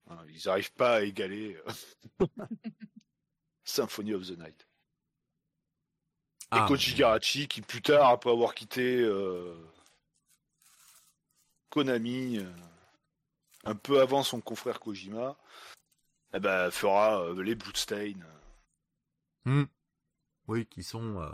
[0.09, 1.56] Hein, Ils n'arrivent pas à égaler
[2.20, 2.27] euh,
[3.64, 4.66] Symphony of the Night.
[6.55, 9.55] Et Ah, Koji Garachi, qui plus tard, après avoir quitté euh,
[11.77, 12.51] Konami, euh,
[13.65, 15.36] un peu avant son confrère Kojima,
[16.32, 18.24] eh ben, fera euh, les Bloodstained.
[19.44, 19.66] mhm.
[20.48, 21.20] Oui, qui sont.
[21.20, 21.28] euh,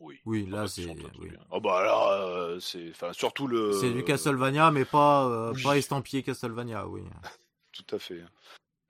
[0.00, 0.20] Oui.
[0.24, 0.86] Oui, là, Ah, c'est.
[0.86, 1.30] oui.
[1.50, 3.72] Ah bah là, euh, c'est, enfin, surtout le.
[3.72, 5.62] C'est du Castlevania, mais pas, euh, oui.
[5.62, 7.02] pas estampillé Castlevania, oui.
[7.72, 8.22] Tout à fait.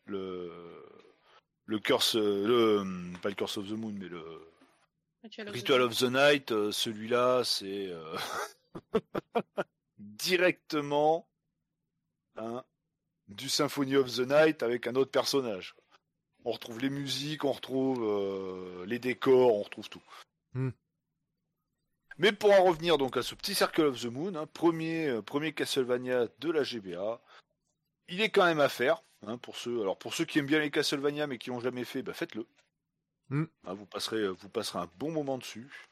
[0.06, 0.52] Le
[1.66, 2.84] le curse, le
[3.20, 4.22] pas le curse of the moon, mais le
[5.24, 5.90] Ritual of the Ritual Night.
[5.90, 8.16] of the Night, celui-là, c'est euh,
[10.04, 11.28] directement
[12.36, 12.64] hein,
[13.28, 15.74] du Symphony of the Night avec un autre personnage.
[16.44, 20.02] On retrouve les musiques, on retrouve euh, les décors, on retrouve tout.
[20.52, 20.70] Hmm.
[22.18, 25.22] Mais pour en revenir donc à ce petit Circle of the Moon, hein, premier, euh,
[25.22, 27.20] premier Castlevania de la GBA,
[28.08, 29.02] il est quand même à faire.
[29.26, 31.84] hein, pour ceux, alors pour ceux qui aiment bien les Castlevania mais qui n'ont jamais
[31.84, 32.46] fait, bah faites-le.
[33.30, 33.44] Hmm.
[33.64, 35.88] Hein, vous passerez, vous passerez un bon moment dessus.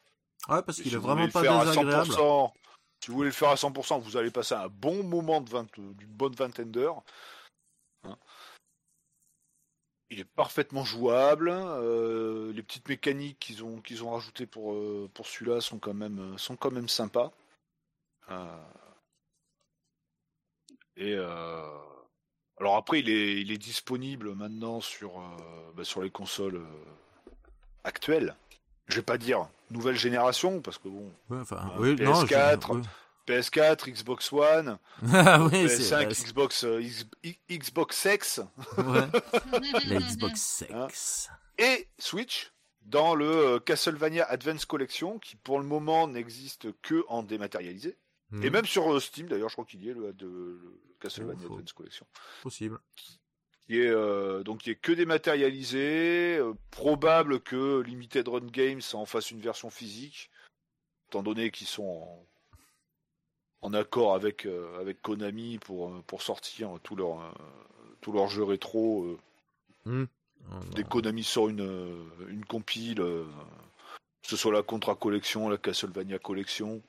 [0.49, 2.13] Ouais, parce qu'il si est vraiment pas désagréable.
[3.03, 5.49] 100%, si vous voulez le faire à 100%, vous allez passer un bon moment de
[5.49, 7.03] 20 d'une bonne vingtaine d'heures.
[8.03, 8.17] Hein.
[10.09, 11.49] Il est parfaitement jouable.
[11.49, 15.93] euh, les petites mécaniques qu'ils ont qu'ils ont rajoutées pour euh, pour celui-là sont quand
[15.93, 17.31] même sont quand même sympas.
[18.29, 18.63] Euh,
[20.97, 21.15] et
[22.59, 25.19] alors après, il est il est disponible maintenant sur
[25.75, 26.63] bah, sur les consoles
[27.83, 28.35] actuelles.
[28.87, 32.33] Je vais pas dire nouvelle génération parce que bon, Ouais, enfin, Euh, oui, non, je-
[32.33, 32.81] PS4, oui.
[33.27, 34.77] PS4, Xbox One,
[35.13, 38.41] Ah oui, c'est PS5, bah, Xbox, euh, X- X- Xbox X
[38.77, 38.83] ouais.
[39.87, 41.29] la Xbox Sex.
[41.57, 42.51] et Switch
[42.81, 47.97] dans le euh, Castlevania Advance Collection qui pour le moment n'existe que en dématérialisé.
[48.41, 51.39] Et même sur euh, Steam d'ailleurs, je crois qu'il y est le, de- le Castlevania
[51.43, 52.05] Oh, faut- Advance Collection.
[52.41, 52.79] possible.
[52.95, 53.19] Qui
[53.69, 59.31] est, euh, donc qui est que dématérialisé, euh, probable que Limited Run Games en fasse
[59.31, 60.29] une version physique,
[61.09, 62.25] étant donné qu'ils sont en,
[63.61, 67.31] en accord avec, euh, avec Konami pour, euh, pour sortir tous leurs euh,
[68.01, 69.03] tous leurs jeux rétro.
[69.05, 69.17] euh,
[69.85, 70.07] Mhm.
[70.75, 73.25] Dès Konami sort une, une compile, que
[74.23, 76.81] ce soit la Contra Collection, la Castlevania Collection,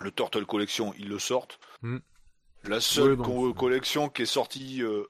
[0.00, 1.60] le Turtle Collection, ils le sortent.
[1.82, 1.98] Mm.
[2.64, 5.04] La seule Oui, donc, co- collection qui est sortie euh,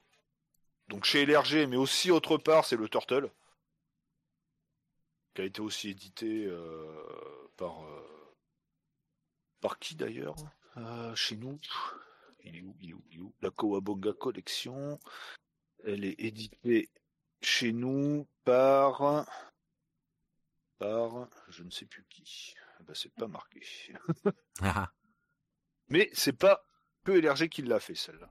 [0.87, 3.31] donc chez LRG, mais aussi autre part, c'est le Turtle,
[5.33, 8.35] qui a été aussi édité euh, par euh,
[9.61, 10.35] par qui d'ailleurs?
[10.77, 11.59] Euh, Chez nous,
[12.43, 13.33] il est où, il est où, il est où?
[13.41, 14.99] La Kawabonga Collection.
[15.83, 16.89] Elle est éditée
[17.41, 19.25] chez nous par
[20.77, 22.55] par je ne sais plus qui.
[22.81, 23.61] Bah, c'est pas marqué.
[24.61, 24.91] Ah,
[25.89, 26.65] Mais c'est pas
[27.03, 28.29] que LRG qui l'a fait celle-là.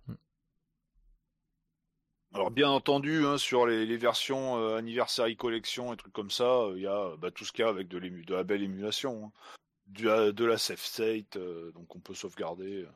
[2.35, 6.44] Alors bien entendu, hein, sur les, les versions euh, Anniversary Collection et trucs comme ça,
[6.44, 8.62] euh, il y a bah, tout ce qu'il y a avec de, de la belle
[8.62, 9.27] émulation.
[9.27, 9.32] hein.
[9.86, 12.86] Du- euh, de la safe state, euh, donc on peut sauvegarder.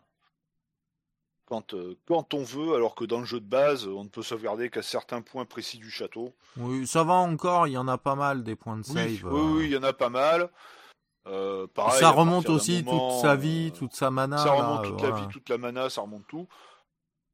[1.47, 1.75] quand,
[2.07, 4.83] quand on veut, alors que dans le jeu de base, on ne peut sauvegarder qu'à
[4.83, 6.35] certains points précis du château.
[6.57, 8.97] Oui, ça va encore, il y en a pas mal des points de save.
[8.97, 10.51] Oui, oui, oui, il y en a pas mal.
[11.75, 14.39] Pareil, ça remonte aussi moment, toute sa vie, toute sa mana.
[14.39, 15.15] ça remonte là, toute voilà.
[15.15, 16.49] la vie, toute la mana, ça remonte tout.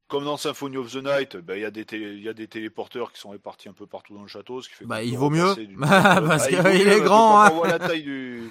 [0.09, 2.35] Comme dans Symphony of the Night, ben, il y, a des télé- il y a
[2.35, 5.03] des téléporteurs qui sont répartis un peu partout dans le château, ce qui fait Bah,
[5.03, 7.49] il vaut mieux, d'une- parce Ah, qu'il vaut est grand, hein.
[7.53, 8.51] on voit la taille du...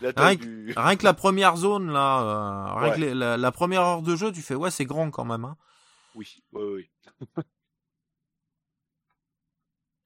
[0.00, 0.72] La Rien que- du...
[0.76, 2.94] Rien que la première zone, là, euh, rien Ouais.
[2.96, 5.44] que les- la, la première heure de jeu, tu fais, ouais, c'est grand quand même.
[5.44, 5.56] Hein.
[6.16, 6.90] Oui, oui, oui.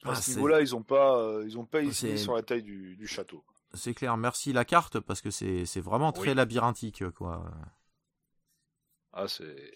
[0.04, 2.34] Ah, à ce c'est- niveau-là, ils ont pas, euh, ils ont pas hésité c'est- sur
[2.34, 3.44] la taille du, du château.
[3.74, 6.34] C'est clair, merci la carte, parce que c'est c'est vraiment très Oui.
[6.34, 7.44] labyrinthique, quoi.
[9.12, 9.72] Ah, c'est.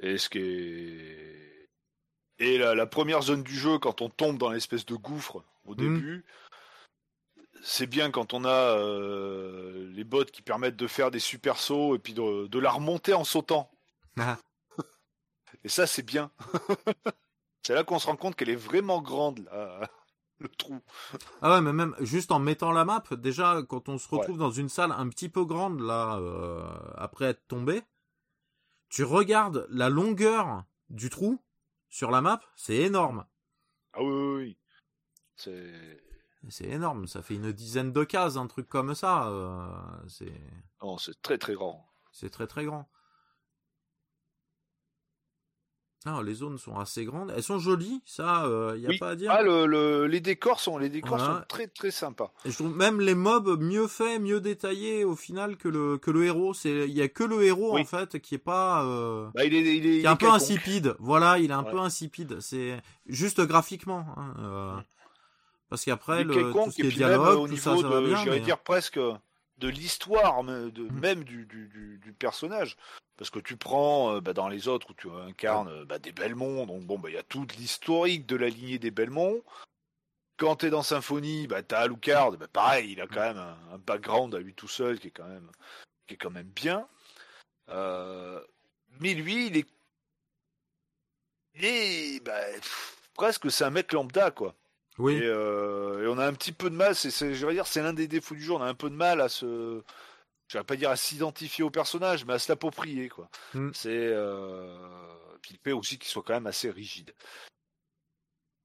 [0.00, 1.68] Et ce qui est.
[2.38, 5.72] Et la, la première zone du jeu, quand on tombe dans l'espèce de gouffre au
[5.72, 5.76] Mhm.
[5.76, 6.24] début,
[7.62, 8.48] c'est bien quand on a
[8.78, 12.70] euh, les bottes qui permettent de faire des super sauts et puis de, de la
[12.70, 13.70] remonter en sautant.
[14.18, 14.38] Ah.
[15.64, 16.30] Et ça, c'est bien.
[17.62, 19.90] c'est là qu'on se rend compte qu'elle est vraiment grande, là,
[20.38, 20.80] le trou.
[21.42, 24.50] Ah ouais, mais même juste en mettant la map, déjà, quand on se retrouve dans
[24.50, 26.62] une salle un petit peu grande, là, euh,
[26.96, 27.82] après être tombé,
[28.90, 31.42] tu regardes la longueur du trou
[31.88, 33.24] sur la map, c'est énorme.
[33.94, 34.58] Ah oui, oui, oui.
[35.36, 36.02] C'est.
[36.48, 39.28] C'est énorme, ça fait une dizaine de cases, un truc comme ça.
[39.28, 40.32] euh, c'est
[40.82, 41.86] Non, c'est très très grand.
[42.12, 42.88] c'est très très grand.
[46.06, 47.30] Ah, les zones sont assez grandes.
[47.36, 48.44] Elles sont jolies, ça,
[48.74, 48.98] il y a Oui.
[48.98, 49.30] pas à dire.
[49.30, 51.40] Ah, le, le- les décors sont, les décors Voilà.
[51.40, 52.32] sont très très sympas.
[52.46, 56.10] Et je trouve même les mobs mieux faits, mieux détaillés au final que le que
[56.10, 56.54] le héros.
[56.54, 57.82] C'est il y a que le héros Oui.
[57.82, 60.12] en fait qui est pas euh, Bah, il est, il est, qui est il un
[60.12, 60.36] est peu quelconque.
[60.40, 60.96] insipide.
[61.00, 61.70] Voilà, il est un Ouais.
[61.70, 62.40] peu insipide.
[62.40, 64.06] C'est juste graphiquement.
[64.16, 64.76] hein, euh,
[65.68, 68.00] parce qu'après le tout ce qui est même, dialogue, au tout ça, niveau ça va
[68.00, 68.16] de, bien.
[68.16, 68.98] j'irais mais- dire presque
[69.60, 71.00] de l'histoire, de, Mm.
[71.00, 72.76] même du, du, du, du personnage.
[73.16, 76.66] Parce que tu prends euh, bah, dans les autres où tu incarnes bah, des Belmont,
[76.66, 79.42] donc bon, bah, il y a toute l'historique de la lignée des Belmont.
[80.38, 83.36] Quand tu es dans Symphonie, bah, tu as Alucard, bah, pareil, il a quand même
[83.36, 85.50] un, un background à lui tout seul qui est quand même,
[86.06, 86.88] qui est quand même bien.
[87.68, 88.42] Euh,
[89.00, 89.68] mais lui, il est,
[91.54, 94.54] il est bah, pff, presque c'est un mec lambda, quoi.
[95.00, 95.14] Oui.
[95.14, 97.82] Et, euh, et on a un petit peu de mal, c'est, je vais dire, c'est
[97.82, 98.52] l'un des défauts du jeu.
[98.52, 99.82] On a un peu de mal à se,
[100.48, 103.28] je vais pas dire à s'identifier au personnage, mais à se l'approprier, quoi.
[103.54, 103.70] Mm.
[103.72, 104.76] C'est, euh...
[105.42, 107.12] puis le fait aussi qu'il soit quand même assez rigide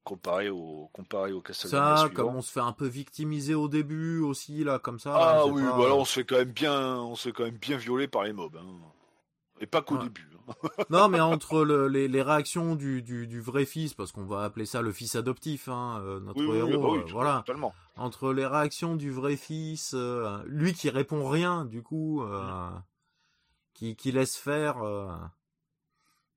[0.04, 4.20] comparé au comparé au Castlevania Ça, comme on se fait un peu victimiser au début
[4.22, 5.16] aussi là, comme ça.
[5.16, 7.44] Ah oui, pas- bah là, on se fait quand même bien, on se fait quand
[7.46, 8.68] même bien violer par les mobs, hein.
[9.60, 10.04] et pas qu'au Ouais.
[10.04, 10.30] début.
[10.90, 14.44] Non, mais entre le- les, les réactions du, du, du vrai fils, parce qu'on va
[14.44, 17.04] appeler ça le fils adoptif, hein, euh, notre Oui, oui, oui, héros, bah oui, euh,
[17.04, 17.38] tout- voilà.
[17.46, 17.74] totalement.
[17.98, 22.84] Entre les réactions du vrai fils, euh, lui qui répond rien, du coup, euh, Mm.
[23.74, 24.78] qui, qui laisse faire,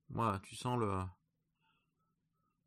[0.09, 0.89] voilà, tu sens le.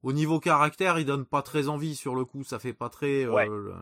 [0.03, 3.25] Au niveau caractère, il donne pas très envie sur le coup, ça fait pas très
[3.27, 3.47] Ouais.
[3.49, 3.73] le,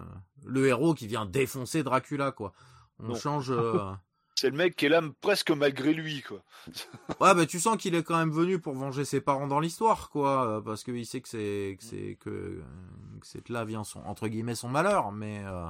[0.44, 2.52] le héros qui vient défoncer Dracula, quoi.
[2.98, 3.14] On Non.
[3.14, 3.52] change.
[4.40, 6.42] C'est le mec qui est là presque malgré lui, quoi.
[7.20, 10.08] Ouais, bah tu sens qu'il est quand même venu pour venger ses parents dans l'histoire,
[10.08, 12.64] quoi, euh, parce qu'il sait que c'est que c'est que,
[13.20, 15.68] que c'est là vient son entre guillemets son malheur, mais euh,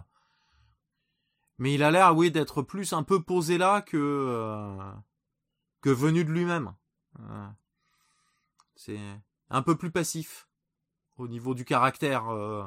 [1.58, 4.92] mais il a l'air, oui, d'être plus un peu posé là que euh,
[5.80, 6.72] que venu de lui-même.
[7.18, 7.48] Euh,
[8.76, 9.00] c'est
[9.50, 10.46] un peu plus passif
[11.16, 12.28] au niveau du caractère.
[12.28, 12.62] euh.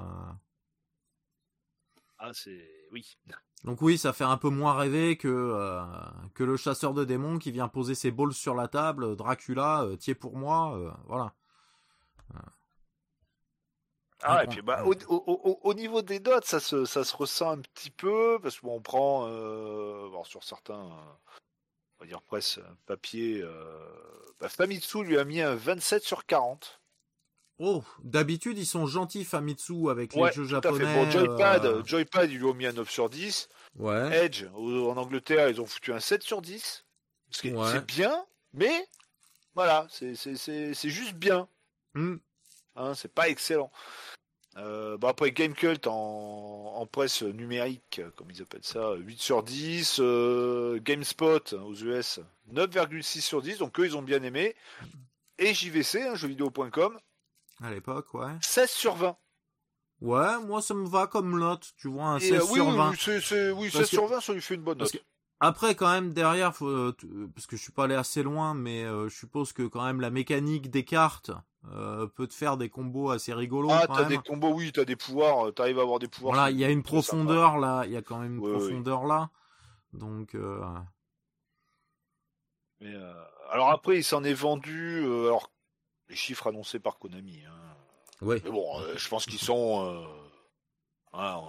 [2.17, 3.17] Ah, c'est oui.
[3.63, 5.81] Donc oui, ça fait un peu moins rêver que euh,
[6.33, 9.95] que le chasseur de démons qui vient poser ses balls sur la table, Dracula, euh,
[9.95, 11.33] tiens pour moi, euh, voilà.
[14.25, 17.15] Ah, et puis bah, au, au, au, au niveau des notes, ça se, ça se
[17.15, 21.13] ressent un petit peu, parce qu'on prend, euh, bon, sur certains, euh,
[21.99, 23.85] on va dire presse euh, papier, euh,
[24.39, 26.79] bah, Famitsu lui a mis un 27 sur 40.
[27.65, 30.67] Oh, d'habitude ils sont gentils Famitsu avec Ouais, les jeux tout à fait.
[30.79, 31.05] japonais.
[31.05, 33.47] Bon, Joypad, euh, Joypad, ils lui ont mis un 9 sur 10.
[33.77, 34.25] Ouais.
[34.25, 36.83] Edge, en Angleterre, ils ont foutu un 7 sur 10.
[37.29, 37.69] Ce qui est- Ouais.
[37.71, 38.87] C'est bien, mais
[39.55, 40.13] voilà, c'est
[40.89, 41.47] juste bien.
[41.93, 42.15] Hmm.
[42.75, 43.71] Hein, c'est pas excellent.
[44.57, 49.97] Euh, bon après Gamecult en, en presse numérique, comme ils appellent ça, 8 sur 10.
[49.99, 52.19] euh, GameSpot aux US,
[52.51, 53.57] 9,6 sur 10.
[53.59, 54.53] Donc eux, ils ont bien aimé.
[55.39, 56.99] Et JVC, hein, jeuxvideo.com,
[57.63, 58.33] À l'époque, ouais.
[58.41, 59.15] 16 sur 20.
[60.01, 62.67] Ouais, moi ça me va comme note, tu vois, un Et, 16 euh, oui, sur
[62.67, 62.89] oui, 20.
[62.91, 62.97] oui,
[63.55, 64.97] oui, Parce 16 que- sur 20, ça lui fait une bonne note.
[65.39, 68.53] Après, quand même, derrière, faut, euh, euh, parce que je suis pas allé assez loin,
[68.53, 71.31] mais euh, je suppose que quand même la mécanique des cartes
[71.71, 73.69] euh, peut te faire des combos assez rigolos.
[73.71, 76.33] Ah, t'as des combos, oui, t'as des pouvoirs, t'arrives à avoir des pouvoirs.
[76.35, 79.29] Voilà, il y a une profondeur là, il y a quand même une profondeur là.
[79.93, 80.35] Donc,
[82.81, 82.93] Mais
[83.51, 85.03] alors après, il s'en est vendu.
[85.05, 85.49] alors
[86.09, 87.43] les chiffres annoncés par Konami.
[87.45, 87.75] Hein.
[88.21, 88.39] Oui.
[88.43, 90.05] Mais bon, euh, je pense qu'ils sont euh,
[91.13, 91.41] hein,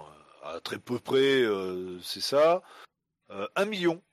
[0.43, 1.41] à très peu près.
[1.43, 2.61] euh, c'est ça.
[3.55, 4.03] Un million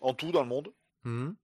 [0.00, 0.72] en tout dans le monde
[1.04, 1.36] Mhm.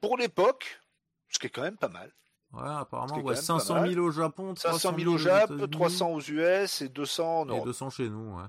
[0.00, 0.80] pour l'époque,
[1.28, 2.14] ce qui est quand même pas mal.
[2.52, 3.92] Ouais, apparemment, C'est quand ouais, même pas 500 mal.
[3.92, 7.46] 000 au Japon, 500 000 au aux Jap, États-Unis, 300 aux US et 200 en
[7.46, 7.64] et Europe.
[7.66, 8.44] 200 chez nous, ouais.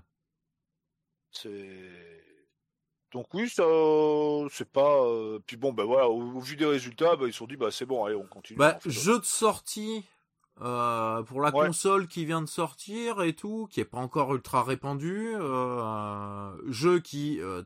[1.31, 2.20] C'est
[3.11, 3.63] donc oui, ça,
[4.51, 5.03] c'est pas.
[5.05, 7.57] euh, Puis bon, ben voilà, au, au vu des résultats, bah, ils se sont dit,
[7.57, 8.57] bah c'est bon, allez, on continue.
[8.57, 10.05] Bah, on jeu de sortie
[10.61, 11.65] euh, pour la Ouais.
[11.67, 15.33] console qui vient de sortir et tout, qui est pas encore ultra répandu.
[15.35, 17.63] Euh, jeu qui, euh,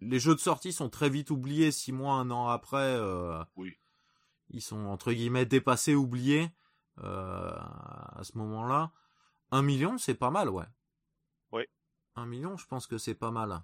[0.00, 2.78] les jeux de sortie sont très vite oubliés, six mois, un an après.
[2.96, 3.76] euh, Oui.
[4.50, 6.50] Ils sont entre guillemets dépassés, oubliés
[7.02, 8.90] euh, à ce moment-là.
[9.50, 10.66] Un million, c'est pas mal, ouais.
[11.52, 11.68] Ouais.
[12.16, 13.62] Un million, je pense que c'est pas mal.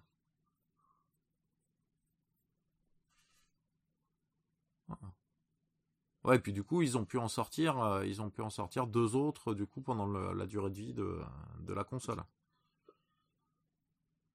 [6.29, 8.51] Ouais, et puis du coup, ils ont pu en sortir, euh, ils ont pu en
[8.51, 11.19] sortir deux autres du coup pendant le- la durée de vie de,
[11.61, 12.23] de la console.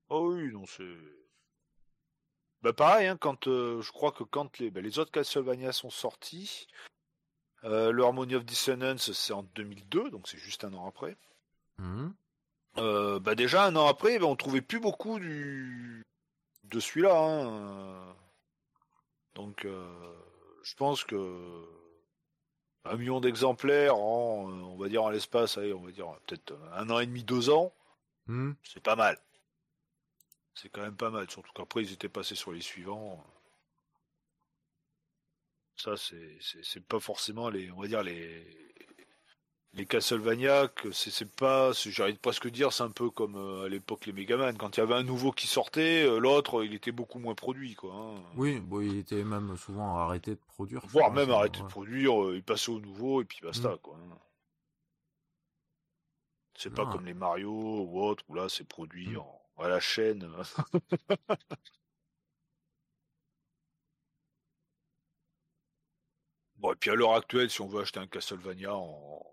[0.09, 0.97] Oh oui, non, c'est.
[2.63, 5.89] Bah pareil, hein, quand euh, je crois que quand les, bah, les autres Castlevania sont
[5.91, 6.67] sortis,
[7.63, 11.15] euh, le Harmony of Dissonance c'est en 2002, donc c'est juste un an après.
[12.77, 16.01] Euh, bah déjà un an après, bah, on trouvait plus beaucoup du
[16.63, 17.15] de celui-là.
[17.19, 18.15] hein.
[19.35, 21.65] Donc je pense que
[22.85, 26.53] un million d'exemplaires en, euh, on va dire en l'espace, allez, on va dire peut-être
[26.73, 27.73] un an et demi, deux ans,
[28.27, 28.55] Mhm.
[28.63, 29.17] c'est pas mal.
[30.55, 33.23] C'est quand même pas mal, surtout qu'après ils étaient passés sur les suivants.
[35.75, 38.72] Ça, c'est pas forcément les, on va dire les
[39.73, 44.05] les Castlevania que c'est pas, j'arrive presque dire, c'est un peu comme euh, à l'époque
[44.05, 44.55] les Megaman.
[44.57, 47.73] Quand il y avait un nouveau qui sortait, euh, l'autre il était beaucoup moins produit,
[47.75, 47.93] quoi.
[47.95, 48.21] hein.
[48.35, 50.81] Oui, bon, il était même souvent arrêté de produire.
[50.87, 51.49] Voire même ça, ouais.
[51.49, 53.77] de produire, euh, il passait au nouveau et puis basta, Mm.
[53.79, 53.97] quoi.
[53.97, 54.17] hein.
[56.55, 56.91] C'est pas Non.
[56.91, 59.17] comme les Mario ou autres où là c'est produit Mm.
[59.17, 60.29] en, à la chaîne.
[66.57, 69.32] bon, et puis à l'heure actuelle, si on veut acheter un Castlevania en,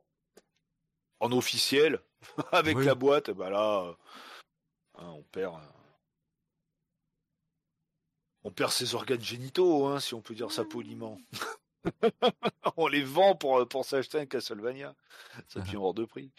[1.20, 2.01] en officiel,
[2.52, 2.84] avec Oui.
[2.84, 3.94] la boîte, bah là, euh,
[4.98, 5.55] hein, on perd.
[5.55, 5.66] euh,
[8.44, 11.18] On perd ses organes génitaux, hein, si on peut dire ça poliment.
[12.76, 14.94] on les vend pour, pour s'acheter un Castlevania.
[15.48, 16.32] Ça devient hors de prix.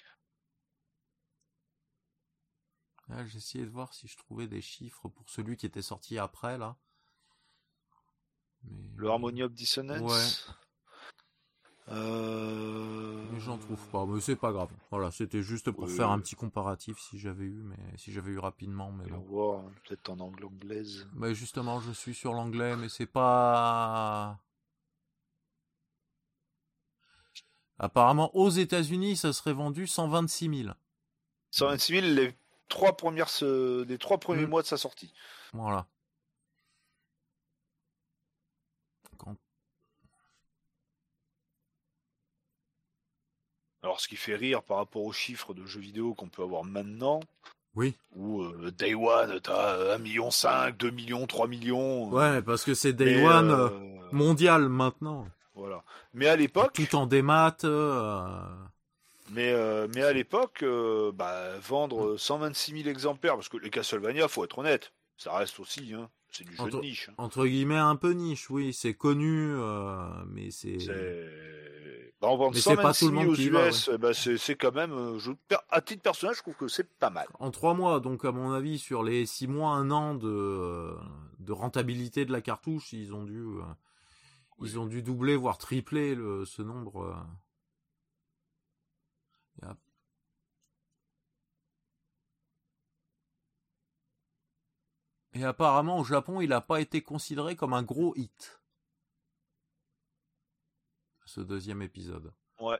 [3.09, 6.17] Ah, J'ai essayé de voir si je trouvais des chiffres pour celui qui était sorti
[6.17, 6.75] après là.
[8.63, 8.87] Mais...
[8.95, 10.01] Le Harmony of Dissonance?
[10.47, 10.53] Ouais.
[11.91, 13.23] Euh...
[13.31, 14.69] Mais j'en trouve pas, mais c'est pas grave.
[14.91, 15.95] Voilà, c'était juste pour Oui.
[15.95, 19.63] faire un petit comparatif si j'avais eu, mais si j'avais eu rapidement, mais bon.
[19.85, 21.07] peut-être en anglais anglaise.
[21.13, 24.39] Mais justement, je suis sur l'anglais, mais c'est pas.
[27.79, 30.73] Apparemment, aux États-Unis, ça serait vendu 126 000.
[31.51, 32.35] 126 000 les
[32.69, 34.49] trois premières les trois premiers Mm.
[34.49, 35.11] mois de sa sortie.
[35.53, 35.87] Voilà.
[39.17, 39.35] Quand-
[43.83, 46.63] Alors ce qui fait rire par rapport aux chiffres de jeux vidéo qu'on peut avoir
[46.63, 47.19] maintenant,
[47.75, 47.95] Oui.
[48.15, 52.09] où euh, Day One t'as euh, 1 million 5, 2 millions, 3 millions.
[52.09, 53.69] Ouais, mais parce que c'est Day One euh, euh,
[54.11, 55.27] mondial maintenant.
[55.55, 55.83] Voilà.
[56.13, 57.57] Mais à l'époque, Tout en démat.
[57.63, 58.45] euh,
[59.31, 64.27] mais, euh, mais à l'époque, euh, bah, vendre 126 000 exemplaires, parce que les Castlevania,
[64.27, 67.09] faut être honnête, ça reste aussi, hein, c'est du jeu Entre- de niche.
[67.09, 67.13] hein.
[67.17, 70.77] entre guillemets un peu niche, oui, c'est connu, euh, mais c'est.
[72.21, 73.67] Bah, en vendre Mais c'est pas 126 tout le 000 monde aux qui y va,
[73.69, 75.31] US, bah, c'est, quand même, euh, je,
[75.71, 77.27] à titre personnel, je trouve que c'est pas mal.
[77.39, 80.93] En trois mois, donc à mon avis, sur les six mois, un an de,
[81.39, 83.61] de rentabilité de la cartouche, ils ont dû, euh,
[84.61, 87.05] ils ont dû doubler, voire tripler le, ce nombre.
[89.63, 89.67] euh.
[89.67, 89.77] Ap-
[95.33, 98.61] Et apparemment, au Japon, il n'a pas été considéré comme un gros hit.
[101.25, 102.33] Ce deuxième épisode.
[102.59, 102.79] Ouais.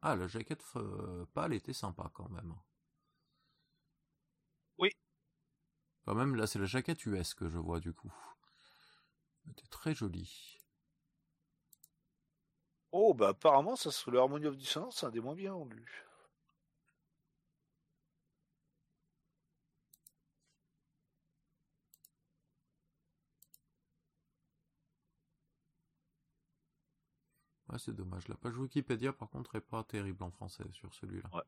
[0.00, 2.54] Ah, la jaquette euh, pâle était sympa quand même.
[4.78, 4.90] Oui.
[6.04, 8.12] Quand même, là, c'est la jaquette US que je vois du coup.
[9.44, 10.55] Elle était très jolie.
[12.98, 16.06] Oh, bah apparemment, ça serait le Harmony of Dissonance, c'est un des moins bien vendus.
[27.68, 28.28] Ouais, c'est dommage.
[28.28, 31.28] La page Wikipédia, par contre, est pas terrible en français sur celui-là.
[31.34, 31.42] Ouais.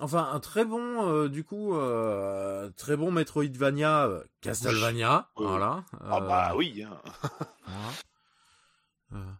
[0.00, 5.46] Enfin, un très bon, euh, du coup, euh, très bon Metroidvania, euh, Castlevania, Oui.
[5.46, 5.84] voilà.
[6.00, 6.82] Ah bah oui.
[6.84, 7.00] hein.
[7.66, 7.88] voilà.
[9.12, 9.32] Euh,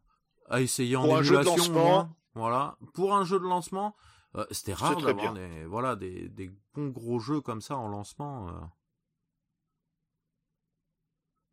[0.48, 1.84] à essayer en Pour un jeu de émulation, lancement.
[1.84, 2.78] moins, voilà.
[2.94, 3.94] Pour un jeu de lancement,
[4.36, 8.48] euh, c'était rare d'avoir des, voilà, des, des bons gros jeux comme ça en lancement.
[8.48, 8.52] euh.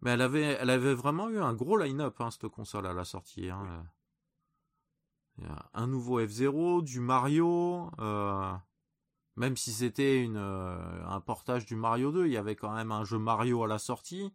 [0.01, 3.05] Mais elle avait, elle avait vraiment eu un gros line-up, hein, cette console à la
[3.05, 3.49] sortie.
[3.49, 3.85] Hein.
[5.37, 8.53] Il y a un nouveau F0, du Mario, euh,
[9.35, 13.03] même si c'était une, un portage du Mario 2, il y avait quand même un
[13.03, 14.33] jeu Mario à la sortie.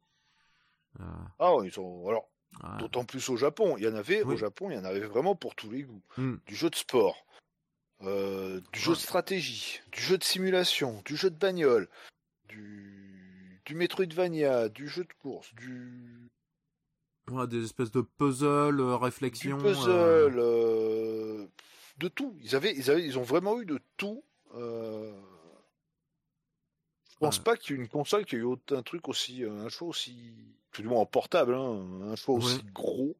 [1.39, 2.30] Ah ils sont alors
[2.63, 2.79] ouais.
[2.79, 3.77] d'autant plus au Japon.
[3.79, 4.35] Il y en avait Oui.
[4.35, 6.03] au Japon, il y en avait vraiment pour tous les goûts.
[6.17, 6.37] Hmm.
[6.47, 7.27] Du jeu de sport,
[8.03, 8.97] euh, du jeu Ouais.
[8.97, 11.89] de stratégie, du jeu de simulation, du jeu de bagnole,
[12.49, 16.29] du du Metroidvania, du jeu de course, du
[17.31, 19.59] Ouais, des espèces de puzzles, euh, du réflexions.
[19.59, 21.47] puzzle, euh, euh,
[21.99, 22.37] de tout.
[22.43, 24.25] Ils avaient, ils avaient, ils ont vraiment eu de tout.
[24.53, 25.17] Je
[27.21, 29.89] pense pas qu'il y ait une console qui ait eu un truc aussi, un choix
[29.89, 30.33] aussi,
[30.73, 32.71] tout du moins en portable, hein, un choix aussi Ouais.
[32.73, 33.17] gros.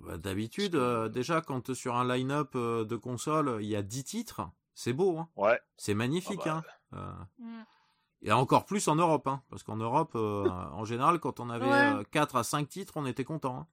[0.00, 4.04] bah, D'habitude, euh, déjà, quand sur un line-up euh, de console, il y a 10
[4.04, 4.42] titres,
[4.74, 5.28] c'est beau, hein.
[5.36, 5.60] Ouais.
[5.76, 6.40] c'est magnifique.
[6.44, 6.98] Ah bah, hein.
[6.98, 7.62] Euh, Mm.
[8.22, 11.66] et encore plus en Europe, hein, parce qu'en Europe, euh, en général, quand on avait
[11.98, 12.04] Ouais.
[12.10, 13.60] 4 à 5 titres, on était content.
[13.60, 13.66] hein.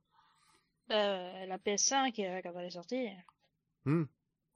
[0.91, 3.07] Euh, la PS5, euh, quand elle est sortie.
[3.85, 4.03] Hmm.
[4.03, 4.07] Ouais,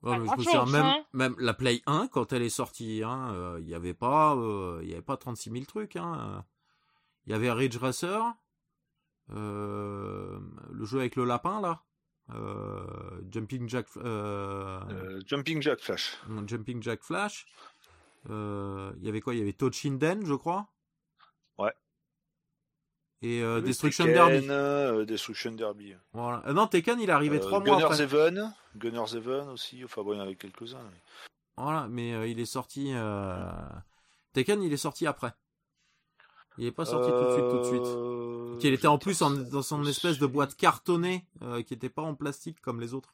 [0.01, 1.05] Pas mais je me grand-chose, souviens, même, hein.
[1.13, 4.79] même la Play 1, quand elle est sortie, hein, euh, il n'y avait pas, euh,
[4.81, 5.95] il y avait pas 36 000 trucs.
[5.97, 6.41] hein, euh.
[7.27, 8.33] Il y avait Ridge Racer,
[9.31, 10.39] euh,
[10.71, 11.83] le jeu avec le lapin là,
[12.31, 16.17] euh, Jumping Jack, euh, Jumping Jack Flash.
[16.47, 17.45] Jumping Jack Flash.
[18.27, 19.33] Il y avait quoi?
[19.33, 20.67] Il y avait Tochinden, je crois.
[21.57, 21.73] Ouais.
[23.21, 25.05] Et Destruction Tekken, Derby.
[25.05, 25.95] Destruction Derby.
[26.13, 26.51] Voilà.
[26.53, 28.03] Non, Tekken, il est arrivé trois mois Gunners après.
[28.03, 29.83] Even, Gunners Even aussi.
[29.83, 30.81] Enfin bon, il y en avait quelques-uns.
[30.91, 31.01] mais-
[31.57, 32.93] Voilà, mais il est sorti.
[34.33, 35.33] Tekken, il est sorti après.
[36.57, 37.81] Il est pas sorti tout de suite, tout de suite.
[37.97, 41.89] Euh, Qu'il était en plus en- dans son espèce de boîte cartonnée, euh, qui était
[41.89, 43.13] pas en plastique comme les autres.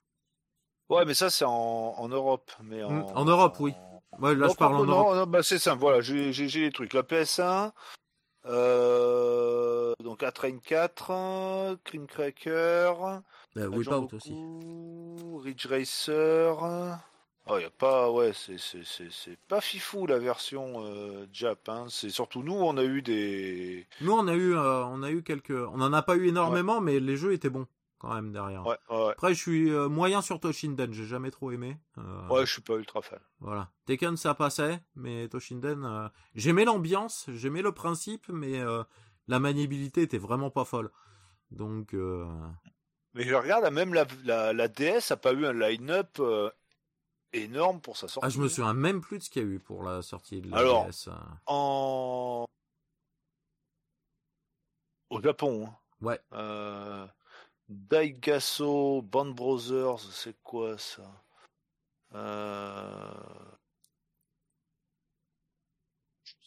[0.89, 1.51] Ouais, mais ça c'est en,
[1.97, 2.51] en Europe.
[2.63, 3.73] Mais en, Hmm, en Europe, oui.
[4.19, 5.15] Ouais, là, je parle en Europe.
[5.15, 6.93] non, bah, c'est simple, voilà, j'ai les trucs.
[6.93, 7.71] La PS1,
[8.45, 12.93] euh, donc A-Train 4, Cream Cracker,
[13.57, 14.33] Euh, Wipeout aussi.
[15.43, 16.97] Ridge Racer.
[17.49, 21.69] Oh, y a pas, ouais, c'est c'est- c'est- c'est pas fifou la version euh, Jap.
[21.69, 21.85] Hein.
[21.89, 23.87] C'est surtout nous, on a eu des.
[24.01, 25.51] Nous, on a eu, euh, on a eu quelques.
[25.51, 27.67] On en a pas eu énormément, mais les jeux étaient bons
[27.99, 28.65] quand même derrière.
[28.65, 30.93] Ouais, ouais, Après, je suis euh, moyen sur Toshinden.
[30.93, 31.77] J'ai jamais trop aimé.
[31.97, 33.19] Euh, ouais, je suis pas ultra fan.
[33.39, 33.71] Voilà.
[33.85, 38.61] Tekken, ça passait, mais Toshinden, j'aimais l'ambiance, j'aimais le principe, mais
[39.27, 40.91] la maniabilité était vraiment pas folle.
[41.51, 41.93] Donc,
[43.13, 46.19] Mais je regarde, même la, la, la DS a pas eu un line-up
[47.33, 48.25] énorme pour sa sortie.
[48.25, 50.41] ah, je me souviens même plus de ce qu'il y a eu pour la sortie
[50.41, 51.07] de la Alors, DS.
[51.09, 51.13] euh.
[51.45, 52.45] En...
[55.09, 55.67] Au Japon.
[55.67, 55.75] hein.
[56.01, 56.19] Ouais.
[56.33, 57.07] Euh,
[57.69, 61.03] Daigaso, Band Brothers, c'est quoi ça?
[62.15, 63.11] Euh...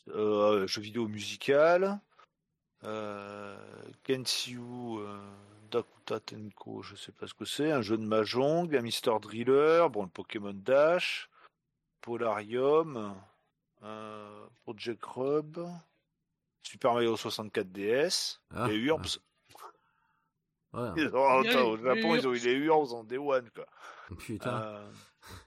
[0.08, 2.00] euh, Jeu vidéo musical.
[2.84, 3.56] Euh...
[4.04, 4.58] Kensyu,
[5.70, 7.70] Dakuta Tenko, je sais pas ce que c'est.
[7.72, 11.30] Un jeu de Mahjong, un Mister Driller, bon, le Pokémon Dash,
[12.00, 13.14] Polarium,
[13.82, 14.46] euh...
[14.64, 15.58] Project Rub,
[16.62, 19.18] Super Mario 64 DS, Ah, et Urbs.
[20.72, 20.80] ouais.
[20.96, 23.04] Ils ont- Il y a attends, eu au Japon, ils ont eu les Urbs en
[23.04, 23.66] Day One, quoi.
[24.18, 24.62] Putain.
[24.62, 24.90] Euh,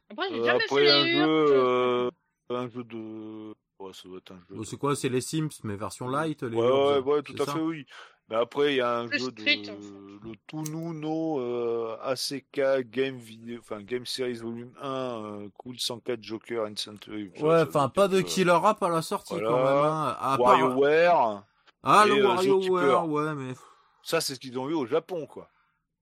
[0.10, 2.10] Après, j'ai euh, jamais après, un les jeu, euh,
[2.50, 3.54] un jeu de.
[3.80, 4.56] Ouais, ça doit être un jeu.
[4.56, 7.36] Bon, c'est quoi C'est les Sims, mais version light les Ouais, Urbs, ouais, ouais, tout
[7.42, 7.86] à ça fait, oui.
[8.34, 9.70] Mais après, il y a un Plus jeu Street, de.
[9.70, 10.04] en fait.
[10.24, 13.60] Le Tunu no euh, ACK Game Video.
[13.60, 17.30] Enfin, Game Series Volume 1, euh, Cool 104 Joker and Century.
[17.40, 19.50] Ouais, enfin, pas de euh, killer app à la sortie voilà.
[19.50, 19.68] quand même.
[19.68, 20.18] Hein.
[20.20, 20.38] À.
[20.40, 21.44] WarioWare.
[21.84, 23.54] Ah, le euh, WarioWare, ouais, mais.
[24.02, 25.50] Ça, c'est ce qu'ils ont eu au Japon, quoi.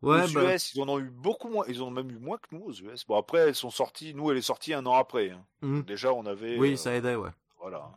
[0.01, 0.55] Ouais, aux bah.
[0.55, 1.65] US, ils en ont eu beaucoup moins.
[1.67, 3.05] Ils en ont même eu moins que nous aux US.
[3.05, 4.13] Bon, après, elles sont sorties.
[4.13, 5.31] Nous, elle est sortie un an après.
[5.31, 5.43] hein.
[5.63, 5.81] hmm.
[5.81, 6.57] Déjà, on avait.
[6.57, 7.29] Oui, euh, ça aidait, ouais.
[7.59, 7.91] Voilà.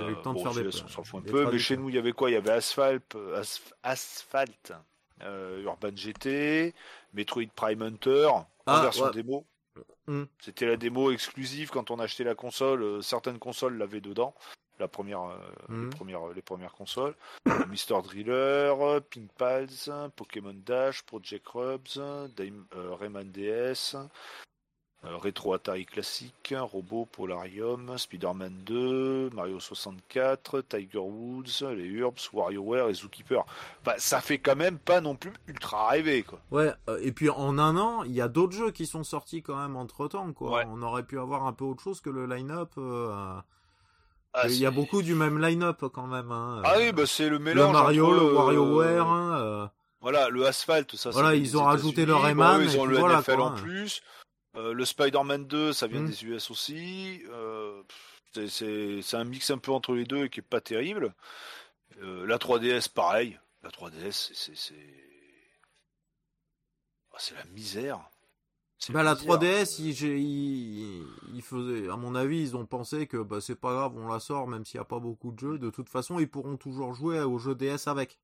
[0.00, 0.82] Eu le Euh, de faire des.
[0.82, 1.50] On s'en fout un peu.
[1.50, 2.30] Mais chez nous, il y avait quoi?
[2.30, 4.72] Il y avait Asphalt, euh, Asf- Asphalt
[5.22, 6.74] euh, Urban GT,
[7.14, 9.12] Metroid Prime Hunter, en Ah, version ouais.
[9.12, 9.44] démo.
[10.06, 10.24] Hmm.
[10.40, 13.02] C'était la démo exclusive quand on achetait la console.
[13.02, 14.34] certaines consoles l'avaient dedans.
[14.80, 15.20] La première,
[15.68, 15.84] Hmm.
[15.84, 17.14] les, premières, les premières consoles.
[17.68, 18.74] Mister Driller,
[19.10, 19.68] Pink Pals,
[20.16, 22.00] Pokémon Dash, Project Rubs,
[22.36, 23.94] Dime- euh, Rayman DS,
[25.04, 32.94] rétro Atari classique, Robot, Polarium, Spider-Man 2, Mario 64, Tiger Woods, les Urbs, WarioWare et
[32.94, 33.44] Zookeeper.
[33.84, 36.38] Bah, ça fait quand même pas non plus ultra rêver, quoi.
[36.52, 39.42] Ouais, euh, et puis en un an, il y a d'autres jeux qui sont sortis
[39.42, 40.58] quand même entre temps, quoi.
[40.58, 40.64] Ouais.
[40.68, 42.70] On aurait pu avoir un peu autre chose que le line-up.
[42.78, 43.34] euh,
[44.34, 46.30] Ah, il y a beaucoup du même line-up quand même.
[46.30, 47.72] Hein, Ah euh, oui, bah c'est le le mélange.
[47.72, 49.06] Mario, entre, le WarioWare.
[49.08, 49.66] hein, euh,
[50.00, 51.10] Voilà, le Asphalt, ça.
[51.10, 52.24] Voilà, ils ont rajouté le États-Unis.
[52.26, 53.44] Rayman, Bon, ils ont le voilà, NFL quoi.
[53.46, 54.00] en plus.
[54.56, 56.06] Euh, le Spider-Man 2, ça vient Mm.
[56.08, 57.22] des US aussi.
[57.30, 57.82] Euh,
[58.48, 61.14] c'est- un mix un peu entre les deux et qui est pas terrible.
[62.02, 63.38] Euh, la 3DS, pareil.
[63.62, 64.74] La 3DS, c'est- c'est
[67.18, 68.00] c'est la misère.
[68.88, 69.26] Bah, la misère.
[69.26, 73.54] 3DS, ils, j'ai- ils, ils faisaient, à mon avis, ils ont pensé que bah, c'est
[73.54, 75.58] pas grave, on la sort, même s'il n'y a pas beaucoup de jeux.
[75.58, 78.18] De toute façon, ils pourront toujours jouer aux jeux DS avec.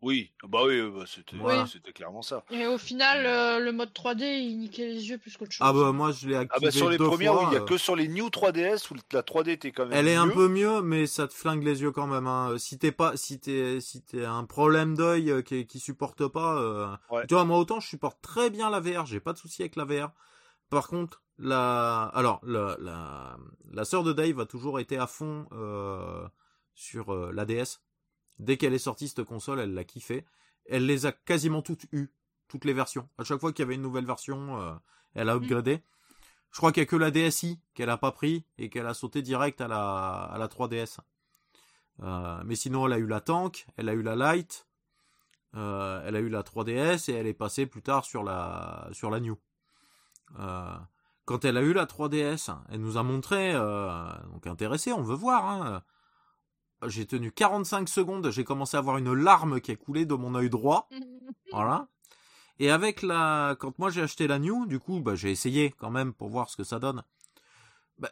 [0.00, 1.66] Oui, bah oui, bah, c'était Voilà.
[1.66, 2.44] c'était clairement ça.
[2.50, 5.66] Et au final, euh, le mode 3D, il niquait les yeux plus qu'autre chose.
[5.68, 7.42] Ah bah moi, je l'ai Ah activé bah sur les deux premières, fois.
[7.42, 9.86] oui, il y a euh, que sur les New 3DS où la 3D était quand
[9.86, 12.28] même Elle est un peu mieux, mais ça te flingue les yeux quand même.
[12.28, 12.54] Hein.
[12.58, 16.54] Si t'es pas, si t'es, si t'es un problème d'œil euh, qui, qui supporte pas,
[16.60, 17.26] euh, Ouais.
[17.26, 19.74] tu vois, moi autant je supporte très bien la VR, j'ai pas de souci avec
[19.74, 20.12] la VR.
[20.70, 23.36] Par contre, la, alors la, la,
[23.72, 26.24] la sœur de Dave a toujours été à fond euh,
[26.74, 27.80] sur euh, la DS.
[28.38, 30.24] Dès qu'elle est sortie cette console, elle l'a kiffé.
[30.66, 32.12] Elle les a quasiment toutes eues,
[32.46, 33.08] toutes les versions.
[33.18, 34.74] À chaque fois qu'il y avait une nouvelle version, euh,
[35.14, 35.82] elle a upgradé.
[36.52, 38.94] Je crois qu'il y a que la DSi qu'elle a pas pris et qu'elle a
[38.94, 40.98] sauté direct à la, à la 3DS.
[42.02, 44.66] Euh, mais sinon, elle a eu la Tank, elle a eu la Lite,
[45.56, 49.10] euh, elle a eu la 3DS et elle est passée plus tard sur la, sur
[49.10, 49.36] la New.
[51.24, 55.44] Quand elle a eu la 3DS, elle nous a montré, donc intéressé, on veut voir.
[55.44, 55.82] Hein.
[56.86, 60.34] J'ai tenu 45 secondes, j'ai commencé à avoir une larme qui a coulé de mon
[60.34, 60.88] œil droit.
[61.52, 61.88] Voilà.
[62.58, 65.90] Et avec la, quand moi j'ai acheté la New, du coup, bah, j'ai essayé quand
[65.90, 67.02] même pour voir ce que ça donne.
[67.98, 68.10] Bah,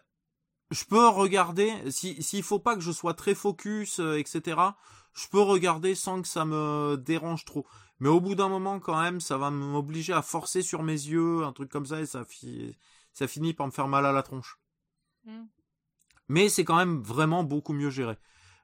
[0.70, 4.76] je peux regarder, si, s'il faut pas que je sois très focus, euh, etc.,
[5.14, 7.66] je peux regarder sans que ça me dérange trop.
[8.00, 11.44] Mais au bout d'un moment, quand même, ça va m'obliger à forcer sur mes yeux,
[11.44, 12.76] un truc comme ça, et ça, fi-
[13.12, 14.58] ça finit par me faire mal à la tronche.
[15.24, 15.44] Mm.
[16.28, 18.16] Mais c'est quand même vraiment beaucoup mieux géré.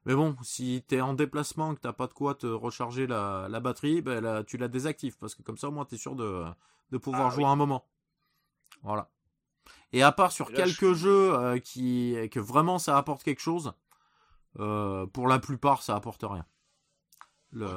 [0.05, 3.61] Mais bon, si t'es en déplacement, que t'as pas de quoi te recharger la, la
[3.61, 6.45] batterie, ben là, tu la désactives parce que comme ça, au moins, t'es sûr de,
[6.91, 7.51] de pouvoir Ah, jouer oui.
[7.51, 7.87] un moment.
[8.83, 9.11] Voilà.
[9.93, 13.41] Et à part sur Et là, quelques jeux euh, qui que vraiment ça apporte quelque
[13.41, 13.75] chose,
[14.59, 16.47] euh, pour la plupart, ça apporte rien.
[17.53, 17.69] Le,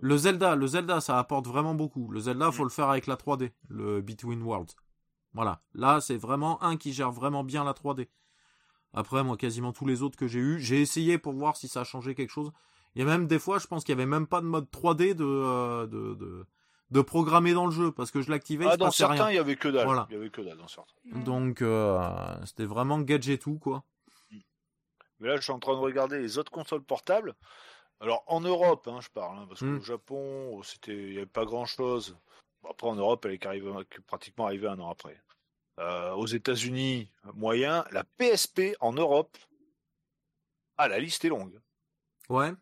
[0.00, 2.10] le Zelda, le Zelda, ça apporte vraiment beaucoup.
[2.10, 2.66] Le Zelda, faut Mm.
[2.66, 4.74] le faire avec la 3D, le Between Worlds.
[5.32, 5.62] Voilà.
[5.72, 8.08] Là, c'est vraiment un qui gère vraiment bien la 3D.
[8.94, 11.80] Après, moi, quasiment tous les autres que j'ai eu, j'ai essayé pour voir si ça
[11.80, 12.52] a changé quelque chose.
[12.94, 14.70] Il y a même des fois, je pense qu'il y avait même pas de mode
[14.70, 16.46] 3D de, euh, de, de,
[16.90, 19.30] de programmer dans le jeu, parce que je l'activais, Ah, dans passait certains, rien.
[19.32, 19.84] il y avait que dalle.
[19.86, 20.06] Voilà.
[20.10, 20.94] Il y avait que dalle dans certains.
[21.24, 21.98] Donc, euh,
[22.46, 23.82] c'était vraiment gadget tout, quoi.
[25.20, 27.34] Mais là, je suis en train de regarder les autres consoles portables.
[28.00, 29.78] Alors, en Europe, hein, je parle, hein, parce Mm.
[29.78, 32.16] qu'au Japon, c'était, il n'y avait pas grand-chose.
[32.62, 35.20] Bon, après, en Europe, elle est qu'arrivée- que pratiquement arrivée un an après.
[35.80, 37.84] Euh, aux États-Unis, moyen.
[37.90, 39.36] La PSP en Europe,
[40.76, 41.58] ah, la liste est longue.
[42.28, 42.52] Ouais.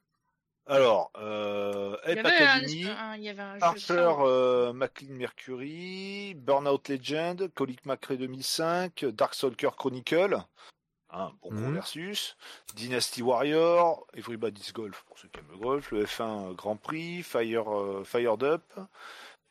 [0.66, 3.64] Alors, euh, Il y Help avait un, Academy, un- il y avait un jeu de
[3.64, 4.16] Archer ça.
[4.20, 10.38] euh, McLean Mercury, Burnout Legend, Colic Macré 2005, Darkstalker Chronicle,
[11.10, 11.74] hein, bon gros Mhm.
[11.74, 12.36] versus,
[12.76, 17.68] Dynasty Warrior, Everybody's Golf pour ceux qui aiment le golf, le F1 Grand Prix, Fire,
[17.76, 18.62] euh, Fired Up,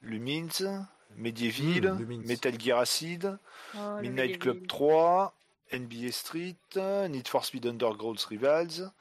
[0.01, 2.25] Lumines, Medieval, Lumines.
[2.27, 3.37] Metal Gear Acid,
[3.75, 4.67] Oh, Midnight Club Medieval.
[4.67, 5.33] 3,
[5.73, 6.75] NBA Street,
[7.09, 8.91] Need for Speed Underground Rivals,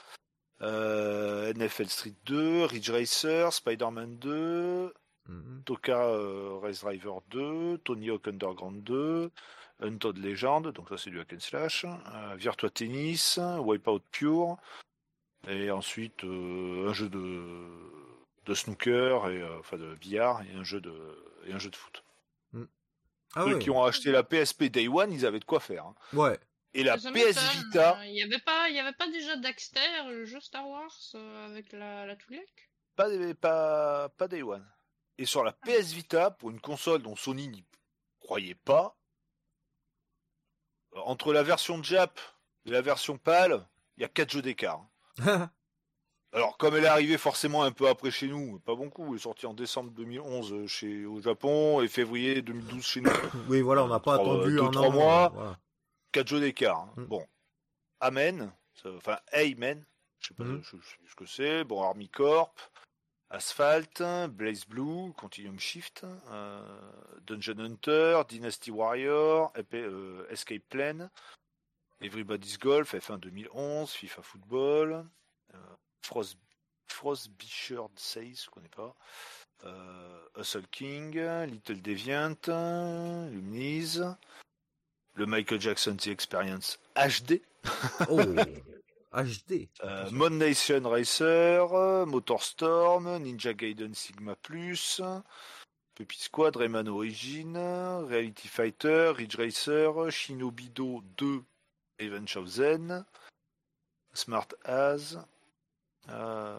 [0.62, 4.92] euh, NFL Street 2, Ridge Racer, Spider-Man 2,
[5.28, 5.62] Mhm.
[5.64, 9.30] Toka euh, Race Driver 2, Tony Hawk Underground 2,
[9.80, 14.56] Untold Legend, donc ça c'est du hack and slash, euh, Virtua Tennis, Wipeout Pure,
[15.48, 17.64] et ensuite euh, un jeu de,
[18.46, 20.92] de snooker, et, euh, enfin de billard, et un jeu de,
[21.46, 22.04] et un jeu de foot.
[23.36, 23.58] Ah Ceux ouais.
[23.60, 25.86] qui ont acheté la PSP Day One, ils avaient de quoi faire.
[25.86, 25.94] hein.
[26.12, 26.38] Ouais.
[26.74, 27.64] Et la Ça PS m'étonne.
[27.64, 30.90] Vita, Il y avait pas, il y avait pas déjà Daxter, le jeu Star Wars
[31.14, 32.16] euh, avec la, la
[32.96, 33.08] pas,
[33.40, 34.68] pas, pas Day One.
[35.18, 37.64] Et sur la PS Vita, pour une console dont Sony n'y
[38.20, 38.96] croyait pas,
[40.94, 42.18] euh, entre la version Jap
[42.64, 43.64] et la version PAL,
[43.96, 44.84] il y a 4 jeux d'écart.
[46.32, 49.22] Alors, comme elle est arrivée forcément un peu après chez nous, pas beaucoup, elle est
[49.22, 53.10] sortie en décembre 2011 chez, au Japon et février 2012 chez nous.
[53.48, 54.92] oui, voilà, on n'a pas Trois- attendu deux, un trois an.
[54.92, 55.28] mois.
[55.34, 55.58] voilà.
[56.12, 56.78] 4 jeux d'écart.
[56.80, 56.92] hein.
[56.96, 57.04] Mm.
[57.04, 57.26] Bon.
[58.00, 59.84] Amen, ça- enfin Amen,
[60.20, 60.62] je sais pas, Mm.
[60.62, 61.64] je, je sais plus ce que c'est.
[61.64, 62.60] Bon, Army Corp,
[63.28, 66.62] Asphalt, Blaze Blue, Continuum Shift, euh,
[67.26, 71.08] Dungeon Hunter, Dynasty Warrior, EP, euh, Escape Plan,
[72.00, 75.06] Everybody's Golf, F1 2011, FIFA Football,
[75.54, 75.58] euh,
[76.02, 76.36] Frost,
[76.88, 78.94] Frostbisher 16, je connais pas,
[79.64, 82.36] euh, Hustle King, Little Deviant,
[83.30, 84.04] Lumniz,
[85.14, 87.42] le Michael Jackson The Experience HD,
[88.08, 88.18] Oh,
[89.12, 89.68] HD.
[89.84, 91.66] euh, Mon Nation Racer,
[92.06, 95.00] Motorstorm, Ninja Gaiden Sigma Plus,
[95.94, 97.54] Puppy Squad, Rayman Origin,
[98.08, 101.44] Reality Fighter, Ridge Racer, Shinobido 2,
[102.00, 103.04] Revenge of Zen,
[104.14, 105.18] Smart As.
[106.08, 106.56] Euh,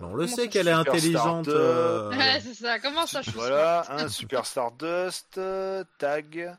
[0.00, 1.48] On le sait qu'elle est intelligente.
[1.48, 2.78] Euh, Ouais, c'est ça.
[2.78, 6.56] Comment ça, je suis Voilà, un Super Stardust, euh, Tag,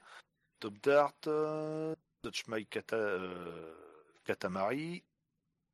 [0.59, 2.97] Top Dart, euh, Touch My Kata,
[4.25, 5.03] Katamari,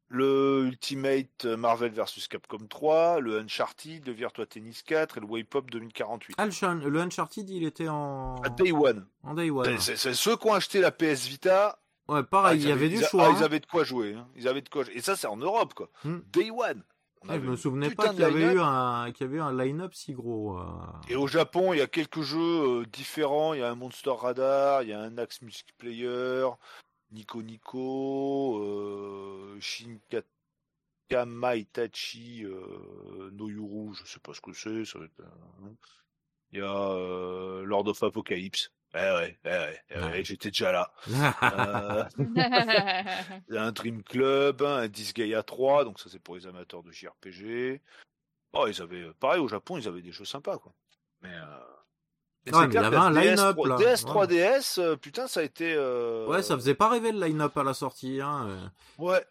[0.09, 5.45] le Ultimate Marvel vs Capcom 3, le Uncharted, le Virtua Tennis 4 et le Wave
[5.45, 6.35] Pop 2048.
[6.37, 9.05] Ah, le, Uncharted, il était en, À Day One.
[9.23, 9.77] en Day One.
[9.79, 11.79] C'est ceux qui ont acheté la PS Vita.
[12.09, 13.25] Ouais, pareil, ah, il y avait du choix.
[13.25, 13.35] ah, hein.
[13.37, 14.13] ils avaient de quoi jouer.
[14.15, 14.27] hein.
[14.35, 14.95] Ils avaient de quoi jouer.
[14.95, 15.89] Et ça, c'est en Europe, quoi.
[16.03, 16.19] Hmm.
[16.33, 16.83] Day One.
[17.21, 19.41] On Ah, je me souvenais pas qu'il y avait eu un, qu'il y avait eu
[19.41, 20.57] un line-up si gros.
[20.57, 20.63] euh.
[21.09, 22.39] Et au Japon, il y a quelques jeux
[22.81, 23.53] euh, différents.
[23.53, 26.47] Il y a un Monster Radar, il y a un Axe Music Player,
[27.11, 34.85] Nico Nico, euh, Shinkatama Itachi, euh, Noyuru, je sais pas ce que c'est.
[34.85, 35.69] ça va être, euh,
[36.53, 38.71] Il y a Lord of Apocalypse.
[38.95, 40.91] Eh ouais, eh ouais, eh ouais, j'étais déjà là.
[41.43, 42.03] Euh,
[43.57, 47.81] un Dream Club, un Disgaea 3, donc ça c'est pour les amateurs de JRPG.
[48.53, 50.73] Oh, ils avaient, pareil au Japon, ils avaient des jeux sympas quoi.
[51.21, 51.43] Mais, euh...
[52.47, 53.75] c'est mais il y avait un line-up, DS3, là.
[53.77, 55.73] DS 3DS, euh, putain, ça a été.
[55.77, 58.19] euh, Ouais, ça faisait pas rêver le line-up à la sortie.
[58.21, 58.47] Hein.
[58.49, 58.67] euh.
[58.97, 59.23] Ouais.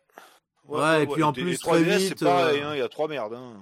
[0.66, 2.82] Ouais, et puis en plus, les très 3DS, vite, c'est pareil, euh, hein, il y
[2.82, 3.34] a trois merdes.
[3.34, 3.54] Hein.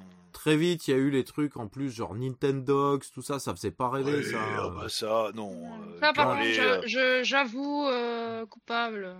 [0.46, 3.52] Très vite, il y a eu les trucs en plus, genre Nintendogs, tout ça, ça
[3.52, 4.38] faisait pas rêver Ouais, ça.
[4.60, 5.50] ah bah ça, non.
[5.50, 9.16] euh, Ça, par contre, les, euh, j'avoue euh, coupable.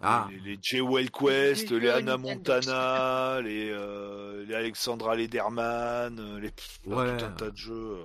[0.00, 2.28] Ah, Les, les J-Well Quest, Les Anna Nintendo.
[2.28, 7.16] Montana, les, euh, les Alexandra Lederman, les pff, Ouais.
[7.18, 7.96] tout un tas de jeux.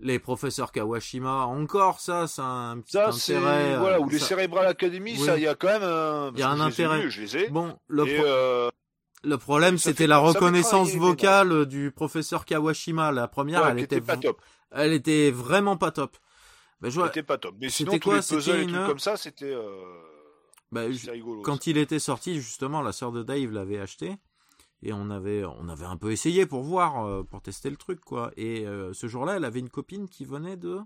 [0.00, 3.78] les professeurs Kawashima, encore ça, c'est un petit Ça, intérêt.
[3.78, 5.24] voilà, ou les Cerebral Academy, Oui.
[5.24, 6.32] ça, il y a quand même un.
[6.34, 7.08] Il y a un ai intérêt.
[7.08, 7.48] je les ai.
[7.48, 8.70] Bon, le, et, pro- euh,
[9.24, 13.12] le problème, c'était la reconnaissance vocale du professeur Kawashima.
[13.12, 14.40] La première, ouais, elle, était était pas top.
[14.70, 16.16] elle était vraiment pas top.
[16.80, 17.54] Ben, je vois, C'était pas top.
[17.60, 19.52] Mais C'était sinon, tous quoi les puzzles et une- comme ça, c'était.
[19.52, 20.92] Euh...
[20.92, 21.42] c'était rigolo.
[21.42, 21.70] quand ça.
[21.70, 24.16] il était sorti, justement, la sœur de Dave l'avait acheté.
[24.82, 28.00] Et on avait, on avait un peu essayé pour voir, euh, pour tester le truc,
[28.00, 28.32] quoi.
[28.36, 30.80] Et euh, ce jour-là, elle avait une copine qui venait de.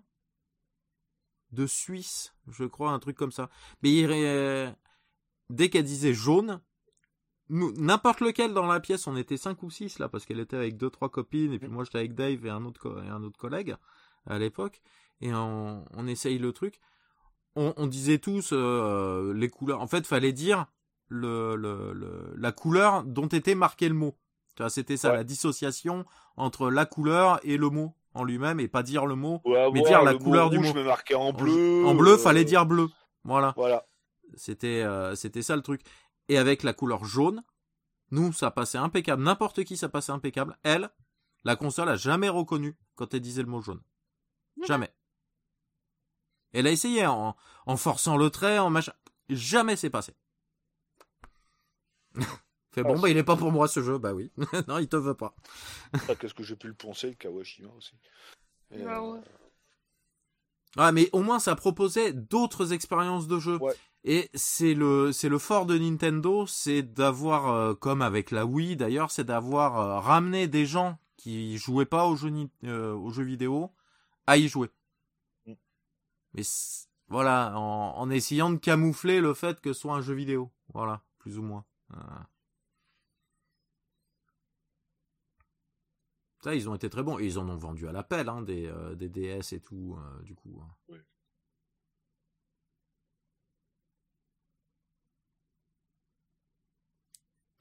[1.51, 3.51] de Suisse, je crois, un truc comme ça.
[3.82, 4.70] Mais il, euh,
[5.51, 6.60] dès qu'elle disait jaune,
[7.51, 10.77] n'importe lequel dans la pièce, on était cinq ou six là, parce qu'elle était avec
[10.77, 13.39] deux, trois copines, et puis moi j'étais avec Dave et un autre, et un autre
[13.39, 13.77] collègue
[14.27, 14.83] à l'époque,
[15.20, 16.81] et on, on essaye le truc.
[17.57, 19.81] On, on disait tous euh, les couleurs.
[19.81, 20.66] En fait, fallait dire
[21.09, 24.15] le, le, le- la couleur dont était marqué le mot.
[24.69, 25.16] C'était ça, Ouais.
[25.19, 26.05] la dissociation
[26.37, 29.41] entre la couleur et le mot en lui-même, et pas dire le mot.
[29.45, 30.75] Ouais, mais dire la le couleur mot du mot.
[30.75, 31.85] me en bleu.
[31.87, 32.89] En bleu, euh, fallait dire bleu.
[33.25, 33.55] Voilà.
[33.57, 33.87] Voilà.
[34.35, 35.81] C'était euh, c'était ça le truc.
[36.29, 37.43] Et avec la couleur jaune,
[38.11, 39.23] nous ça passait impeccable.
[39.23, 40.59] N'importe qui ça passait impeccable.
[40.63, 40.91] Elle,
[41.45, 43.83] la console a jamais reconnu quand elle disait le mot jaune.
[44.67, 44.93] Jamais.
[46.53, 47.37] Elle a essayé en,
[47.67, 48.93] en forçant le trait, en machin.
[49.29, 50.15] Jamais c'est passé.
[52.73, 54.31] Fait bon Ah, bah il est pas pour moi ce jeu, bah oui.
[54.69, 55.35] non il te veut pas.
[56.09, 57.95] Ah, Qu'est-ce que j'ai pu le poncer, le Kawashima aussi.
[58.71, 59.21] Et, Bah euh, ouais.
[60.77, 63.57] Ah mais au moins ça proposait d'autres expériences de jeu.
[63.57, 63.75] Ouais.
[64.09, 68.75] Et c'est le c'est le fort de Nintendo, c'est d'avoir euh, comme avec la Wii
[68.77, 73.11] d'ailleurs, c'est d'avoir euh, ramené des gens qui jouaient pas aux jeux ni- euh, aux
[73.11, 73.71] jeux vidéo
[74.27, 74.71] à y jouer.
[75.47, 75.55] Mm.
[76.35, 80.15] Mais c'est- voilà, en, en essayant de camoufler le fait que ce soit un jeu
[80.15, 81.65] vidéo, voilà, plus ou moins.
[86.43, 87.19] Ça, ils ont été très bons.
[87.19, 90.23] Et ils en ont vendu à l'appel, hein, des, euh, des DS et tout, euh,
[90.23, 90.61] du coup.
[90.63, 90.69] hein.
[90.89, 90.99] Oui.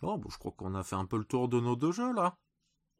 [0.02, 2.14] Oh, bon, je crois qu'on a fait un peu le tour de nos deux jeux,
[2.14, 2.38] là.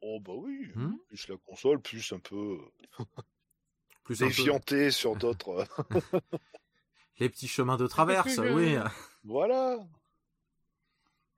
[0.00, 0.94] Oh bah oui, Hmm?
[1.08, 2.58] plus la console, plus un peu
[4.04, 5.66] Plus un peu défianté sur d'autres.
[5.94, 6.00] euh,
[7.18, 8.76] les petits chemins de traverse, oui.
[9.24, 9.78] voilà.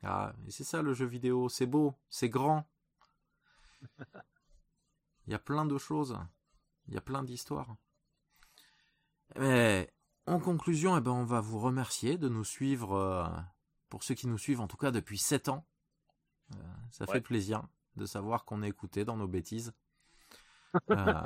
[0.02, 2.66] Ah, mais c'est ça le jeu vidéo, c'est beau, c'est grand.
[5.26, 6.18] Il y a plein de choses,
[6.88, 7.76] il y a plein d'histoires.
[9.36, 9.92] Mais
[10.26, 13.26] en conclusion, eh ben, on va vous remercier de nous suivre, euh,
[13.90, 15.66] pour ceux qui nous suivent en tout cas depuis 7 ans.
[16.54, 16.56] Euh,
[16.90, 17.12] ça Ouais.
[17.14, 17.62] fait plaisir.
[17.96, 19.72] de savoir qu'on est écouté dans nos bêtises.
[20.90, 21.22] Euh,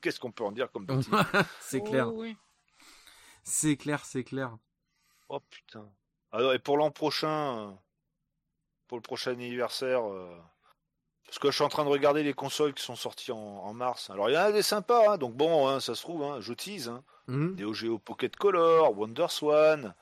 [0.00, 1.10] Qu'est-ce qu'on peut en dire comme bêtise?
[1.60, 2.36] C'est clair, Oh, oui.
[3.42, 4.56] c'est clair, c'est clair.
[5.28, 5.90] Oh putain.
[6.30, 7.76] Alors, et pour l'an prochain,
[8.86, 10.38] pour le prochain anniversaire, euh,
[11.26, 13.74] parce que je suis en train de regarder les consoles qui sont sorties en, en
[13.74, 14.08] mars.
[14.10, 16.40] Alors il y en a des sympas, hein, donc bon, hein, ça se trouve, hein,
[16.40, 16.88] je tease.
[16.88, 17.02] Hein.
[17.26, 19.94] Hmm Neo Geo Pocket Color, Wonder Swan.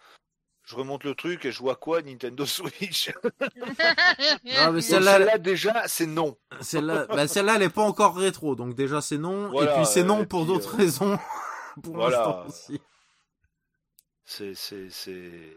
[0.67, 3.13] Je remonte le truc et je vois quoi Nintendo Switch?
[4.45, 6.37] Mais celle-là, Celle-là déjà, c'est non.
[6.61, 9.49] celle-là, bah, celle-là, elle est pas encore rétro, donc déjà c'est non.
[9.51, 11.19] Voilà, et puis c'est non pour puis, d'autres euh, raisons.
[11.85, 12.19] pour voilà.
[12.19, 12.81] l'instant aussi.
[14.25, 15.57] C'est, c'est, c'est.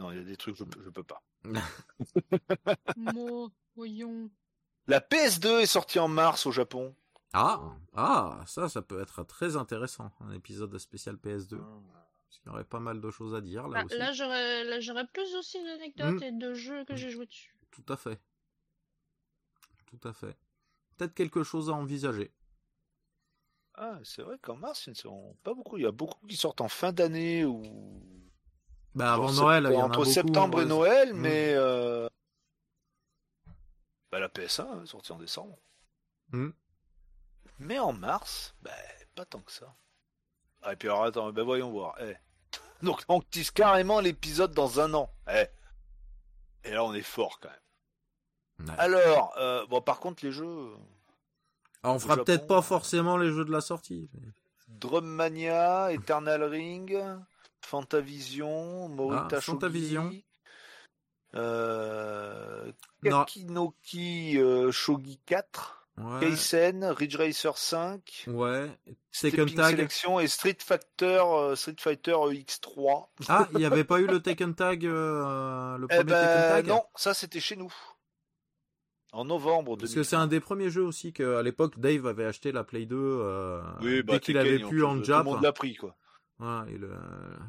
[0.00, 1.22] Non, il y a des trucs je, peux- je peux pas.
[2.96, 4.28] Moi, voyons.
[4.88, 6.96] La PS2 est sortie en mars au Japon.
[7.32, 7.60] Ah,
[7.94, 11.60] ah, ça, ça peut être très intéressant, un épisode spécial PS2.
[12.28, 13.96] Parce qu'il y aurait pas mal de choses à dire là Ah, aussi.
[13.98, 16.22] là, j'aurais là, j'aurais plus aussi d'anecdotes Mm.
[16.22, 16.96] et de jeux que Mm.
[16.96, 17.54] j'ai joué dessus.
[17.70, 18.20] Tout à fait.
[19.86, 20.36] Tout à fait.
[20.96, 22.32] Peut-être quelque chose à envisager.
[23.74, 25.78] Ah, c'est vrai qu'en mars, ils ne sont pas beaucoup.
[25.78, 27.62] Il y a beaucoup qui sortent en fin d'année ou
[28.94, 30.66] Bah, avant Genre Noël, sept- il y en a entre beaucoup, septembre et.
[30.66, 31.18] Noël, Mm.
[31.20, 32.08] mais euh,
[34.10, 35.58] bah, la PS1 hein, sortie en décembre.
[37.60, 38.70] Mais en mars, bah,
[39.14, 39.74] pas tant que ça.
[40.62, 41.94] Ah, et puis alors attends, bah, voyons voir.
[42.00, 42.14] Eh.
[42.82, 45.10] Donc on tease carrément l'épisode dans un an.
[45.30, 45.46] Eh.
[46.64, 48.68] Et là on est fort quand même.
[48.68, 48.74] Ouais.
[48.78, 50.68] Alors, euh, bon par contre les jeux,
[51.82, 54.08] Alors, on fera Japon, peut-être pas euh, forcément les jeux de la sortie.
[54.14, 54.28] mais-
[54.68, 56.96] Drum Mania, Eternal Ring,
[57.62, 60.04] Fantavision, Morita Ah, Fantavision.
[60.04, 60.24] Shogi,
[61.34, 62.72] euh.
[63.02, 66.90] Kakinoki euh, Shogi 4, Ouais.
[66.92, 68.70] Ridge Racer 5, Ouais.
[69.20, 69.76] Tekken Tag.
[69.76, 73.08] Selection et Street Fighter, euh, Street Fighter X3.
[73.28, 76.48] Ah, il n'y avait pas eu le Tekken Tag, euh, le Eh premier Tekken ben
[76.50, 77.72] Tag non, ça c'était chez nous.
[79.12, 79.94] En novembre Parce 2000.
[79.96, 82.94] que c'est un des premiers jeux aussi qu'à l'époque Dave avait acheté la Play 2
[82.96, 85.24] euh, Oui, bah, dès qu'il avait pu en Tout Jap.
[85.24, 85.96] le monde l'a pris quoi.
[86.68, 86.92] Et le,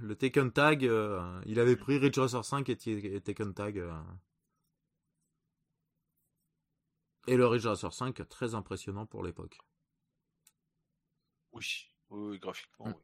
[0.01, 3.83] le Tekken Tag, euh, il avait pris Ridge Racer 5 et, et Tekken Tag.
[7.27, 9.59] Et le Ridge Racer 5, très impressionnant pour l'époque.
[11.51, 12.87] Oui, oui, graphiquement.
[12.87, 12.93] Mm.
[12.95, 13.03] oui.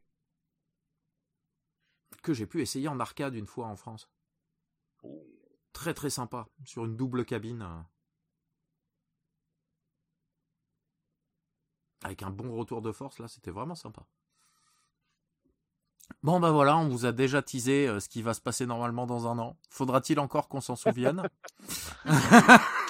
[2.22, 4.10] Que j'ai pu essayer en arcade une fois en France.
[5.02, 5.24] Oh.
[5.72, 7.62] Très très sympa, sur une double cabine.
[7.62, 7.82] euh.
[12.02, 14.06] Avec un bon retour de force, là, c'était vraiment sympa.
[16.22, 19.06] Bon, ben voilà, on vous a déjà teasé euh, ce qui va se passer normalement
[19.06, 19.56] dans un an.
[19.70, 21.28] Faudra-t-il encore qu'on s'en souvienne?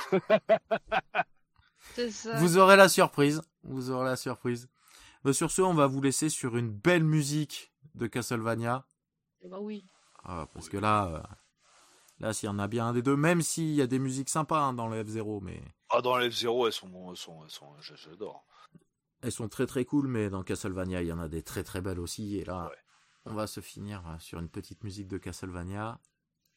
[2.11, 2.37] ça.
[2.39, 3.43] Vous aurez la surprise.
[3.63, 4.69] Vous aurez la surprise.
[5.25, 8.87] Mais sur ce, on va vous laisser sur une belle musique de Castlevania.
[9.43, 9.85] Eh Bah oui.
[10.25, 11.23] Ah, parce que là, euh,
[12.21, 14.29] là, s'il y en a bien un des deux, même s'il y a des musiques
[14.29, 17.51] sympas hein, dans le F0, mais Ah dans les F0 elles sont, elles sont, elles
[17.51, 18.45] sont, j'adore.
[19.23, 21.81] elles sont très très cool, mais dans Castlevania, il y en a des très très
[21.81, 22.37] belles aussi.
[22.39, 22.77] Et là, Ouais.
[23.27, 25.99] on va se finir euh, sur une petite musique de Castlevania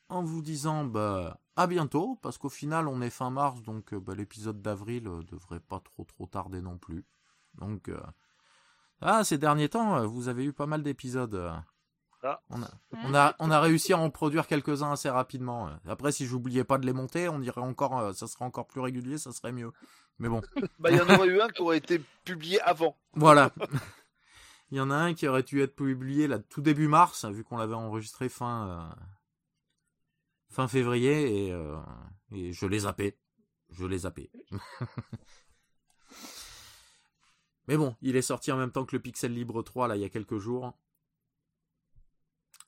[0.10, 3.99] en vous disant bah, à bientôt, parce qu'au final, on est fin mars, donc euh,
[3.99, 7.06] bah, l'épisode d'avril euh, devrait pas trop trop tarder non plus.
[7.56, 7.99] Donc, euh,
[9.02, 11.52] ah, ces derniers temps, vous avez eu pas mal d'épisodes.
[12.22, 12.41] Ah.
[12.49, 15.69] On, a, on, a, on a réussi à en produire quelques-uns assez rapidement.
[15.88, 19.18] Après, si j'oubliais pas de les monter, on irait encore, ça serait encore plus régulier,
[19.18, 19.72] ça serait mieux.
[20.18, 20.41] Mais bon.
[20.80, 22.98] Bah il y en aurait eu un qui aurait été publié avant.
[23.14, 23.52] Voilà.
[24.72, 27.44] Il y en a un qui aurait dû être publié là tout début mars, vu
[27.44, 29.03] qu'on l'avait enregistré fin euh,
[30.49, 31.77] fin février et, euh,
[32.31, 33.17] et je l'ai zappé.
[33.71, 34.31] Je l'ai zappé.
[37.67, 40.01] Mais bon, il est sorti en même temps que le Pixel Libre 3 là il
[40.01, 40.73] y a quelques jours.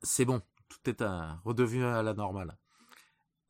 [0.04, 2.58] C'est bon, tout est à- redevenu à la normale.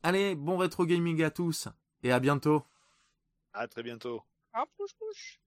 [0.02, 1.68] Allez, bon rétro gaming à tous
[2.02, 2.64] et à bientôt.
[3.52, 4.22] À très bientôt.
[4.54, 5.40] Ah, pouche, pouche.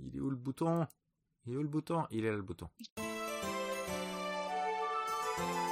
[0.00, 0.86] Il est où le bouton?
[1.46, 2.06] Il est où le bouton?
[2.10, 2.68] Il est là le bouton.
[5.38, 5.71] うん。